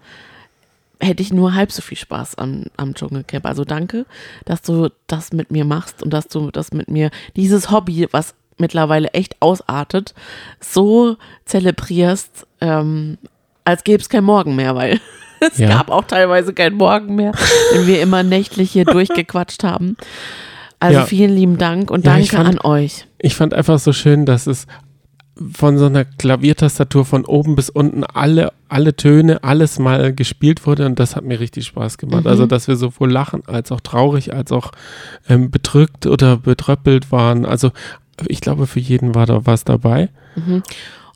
hätte 1.00 1.22
ich 1.24 1.34
nur 1.34 1.54
halb 1.56 1.72
so 1.72 1.82
viel 1.82 1.98
Spaß 1.98 2.36
am, 2.38 2.64
am 2.78 2.94
Dschungelcamp. 2.94 3.46
Also 3.46 3.64
danke, 3.66 4.06
dass 4.46 4.62
du 4.62 4.90
das 5.08 5.34
mit 5.34 5.52
mir 5.52 5.66
machst 5.66 6.02
und 6.04 6.12
dass 6.14 6.28
du 6.28 6.52
das 6.52 6.72
mit 6.72 6.90
mir, 6.90 7.10
dieses 7.36 7.72
Hobby, 7.72 8.08
was 8.12 8.34
mittlerweile 8.58 9.10
echt 9.10 9.36
ausartet, 9.42 10.14
so 10.62 11.18
zelebrierst, 11.46 12.46
ähm, 12.62 13.18
als 13.64 13.84
gäbe 13.84 14.02
es 14.02 14.10
kein 14.10 14.24
Morgen 14.24 14.56
mehr, 14.56 14.76
weil 14.76 15.00
es 15.40 15.58
Ja. 15.58 15.70
gab 15.70 15.90
auch 15.90 16.06
teilweise 16.06 16.54
kein 16.54 16.76
Morgen 16.76 17.16
mehr, 17.16 17.34
wenn 17.74 17.88
wir 17.88 18.02
immer 18.02 18.24
nächtlich 18.24 18.72
hier 18.72 18.86
durchgequatscht 18.86 19.64
haben. 19.64 19.98
Also 20.80 21.00
Ja. 21.00 21.06
vielen 21.06 21.36
lieben 21.36 21.58
Dank 21.58 21.90
und 21.92 22.06
Ja, 22.06 22.14
danke 22.14 22.36
fand- 22.36 22.48
an 22.50 22.60
euch. 22.60 23.08
Ich 23.18 23.36
fand 23.36 23.54
einfach 23.54 23.80
so 23.80 23.92
schön, 23.94 24.26
dass 24.26 24.46
es 24.48 24.68
von 25.52 25.78
so 25.78 25.86
einer 25.88 26.06
Klaviertastatur 26.06 27.04
von 27.06 27.26
oben 27.26 27.56
bis 27.56 27.70
unten 27.70 28.04
alle, 28.04 28.54
alle 28.70 28.96
Töne, 28.96 29.44
alles 29.44 29.80
mal 29.80 30.14
gespielt 30.14 30.66
wurde 30.66 30.86
und 30.86 31.00
das 31.00 31.16
hat 31.16 31.26
mir 31.26 31.40
richtig 31.40 31.66
Spaß 31.66 31.98
gemacht. 31.98 32.24
Mhm. 32.24 32.30
Also, 32.30 32.46
dass 32.46 32.68
wir 32.68 32.78
sowohl 32.78 33.12
lachen 33.12 33.44
als 33.46 33.72
auch 33.72 33.82
traurig, 33.82 34.34
als 34.34 34.52
auch 34.52 34.72
ähm, 35.28 35.52
bedrückt 35.52 36.06
oder 36.06 36.38
betröppelt 36.38 37.12
waren. 37.12 37.46
Also, 37.46 37.72
ich 38.28 38.40
glaube, 38.40 38.66
für 38.66 38.80
jeden 38.80 39.14
war 39.14 39.26
da 39.26 39.46
was 39.46 39.66
dabei. 39.66 40.10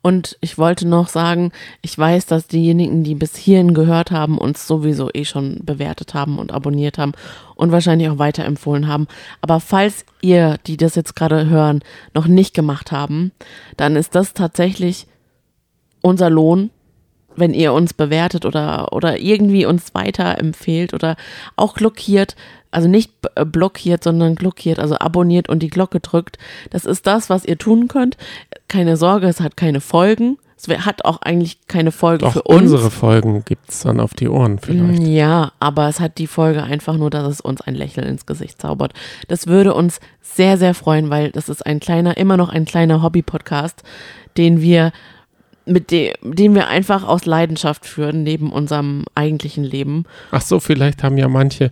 Und 0.01 0.37
ich 0.39 0.57
wollte 0.57 0.87
noch 0.87 1.09
sagen, 1.09 1.51
ich 1.81 1.97
weiß, 1.97 2.25
dass 2.25 2.47
diejenigen, 2.47 3.03
die 3.03 3.15
bis 3.15 3.35
hierhin 3.35 3.73
gehört 3.73 4.11
haben, 4.11 4.37
uns 4.37 4.65
sowieso 4.65 5.09
eh 5.13 5.25
schon 5.25 5.59
bewertet 5.63 6.13
haben 6.13 6.39
und 6.39 6.53
abonniert 6.53 6.97
haben 6.97 7.11
und 7.55 7.71
wahrscheinlich 7.71 8.09
auch 8.09 8.17
weiterempfohlen 8.17 8.87
haben. 8.87 9.07
Aber 9.41 9.59
falls 9.59 10.05
ihr, 10.21 10.57
die 10.67 10.77
das 10.77 10.95
jetzt 10.95 11.15
gerade 11.15 11.47
hören, 11.49 11.81
noch 12.13 12.27
nicht 12.27 12.53
gemacht 12.53 12.93
haben, 12.93 13.31
dann 13.75 13.97
ist 13.97 14.15
das 14.15 14.33
tatsächlich 14.33 15.05
unser 16.01 16.29
Lohn, 16.29 16.69
wenn 17.35 17.53
ihr 17.53 17.73
uns 17.73 17.93
bewertet 17.93 18.45
oder, 18.45 18.93
oder 18.93 19.19
irgendwie 19.19 19.65
uns 19.65 19.93
weiterempfehlt 19.93 20.93
oder 20.93 21.15
auch 21.55 21.73
blockiert, 21.73 22.35
also 22.71 22.87
nicht 22.87 23.11
äh, 23.35 23.45
blockiert, 23.45 24.03
sondern 24.03 24.35
glockiert, 24.35 24.79
also 24.79 24.97
abonniert 24.97 25.49
und 25.49 25.59
die 25.59 25.69
Glocke 25.69 25.99
drückt. 25.99 26.37
Das 26.69 26.85
ist 26.85 27.07
das, 27.07 27.29
was 27.29 27.45
ihr 27.45 27.57
tun 27.57 27.87
könnt. 27.87 28.17
Keine 28.67 28.97
Sorge, 28.97 29.27
es 29.27 29.41
hat 29.41 29.57
keine 29.57 29.81
Folgen. 29.81 30.37
Es 30.61 30.67
hat 30.85 31.05
auch 31.05 31.21
eigentlich 31.21 31.59
keine 31.67 31.91
Folge 31.93 32.25
Doch 32.25 32.33
für 32.33 32.41
uns. 32.43 32.63
unsere 32.63 32.91
Folgen 32.91 33.45
gibt 33.45 33.69
es 33.69 33.79
dann 33.79 34.01
auf 34.01 34.13
die 34.13 34.27
Ohren 34.27 34.59
vielleicht. 34.59 35.03
Ja, 35.03 35.53
aber 35.61 35.87
es 35.87 36.01
hat 36.01 36.17
die 36.17 36.27
Folge 36.27 36.63
einfach 36.63 36.97
nur, 36.97 37.09
dass 37.09 37.25
es 37.27 37.39
uns 37.39 37.61
ein 37.61 37.75
Lächeln 37.75 38.05
ins 38.05 38.25
Gesicht 38.25 38.61
zaubert. 38.61 38.91
Das 39.29 39.47
würde 39.47 39.73
uns 39.73 40.01
sehr, 40.21 40.57
sehr 40.57 40.73
freuen, 40.73 41.09
weil 41.09 41.31
das 41.31 41.47
ist 41.47 41.65
ein 41.65 41.79
kleiner, 41.79 42.17
immer 42.17 42.35
noch 42.35 42.49
ein 42.49 42.65
kleiner 42.65 43.01
Hobby-Podcast, 43.01 43.83
den 44.35 44.61
wir 44.61 44.91
mit 45.65 45.91
dem, 45.91 46.13
den 46.23 46.55
wir 46.55 46.67
einfach 46.67 47.07
aus 47.07 47.25
Leidenschaft 47.25 47.85
führen, 47.85 48.23
neben 48.23 48.51
unserem 48.51 49.05
eigentlichen 49.15 49.63
Leben. 49.63 50.03
Ach 50.31 50.41
so, 50.41 50.59
vielleicht 50.59 51.03
haben 51.03 51.17
ja 51.17 51.29
manche 51.29 51.71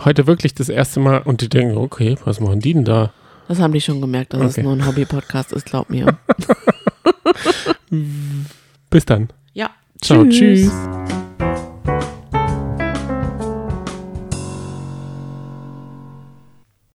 heute 0.00 0.26
wirklich 0.26 0.54
das 0.54 0.68
erste 0.68 1.00
Mal 1.00 1.18
und 1.22 1.40
die 1.40 1.48
denken, 1.48 1.76
okay, 1.76 2.16
was 2.24 2.40
machen 2.40 2.60
die 2.60 2.74
denn 2.74 2.84
da? 2.84 3.12
Das 3.48 3.58
haben 3.60 3.72
die 3.72 3.80
schon 3.80 4.00
gemerkt, 4.00 4.32
dass 4.32 4.40
es 4.42 4.52
Okay. 4.52 4.62
nur 4.62 4.72
ein 4.72 4.86
Hobby-Podcast 4.86 5.52
ist, 5.52 5.66
glaub 5.66 5.90
mir. 5.90 6.16
Bis 8.90 9.04
dann. 9.04 9.28
Ja. 9.52 9.70
Ciao, 10.00 10.24
tschüss. 10.26 10.70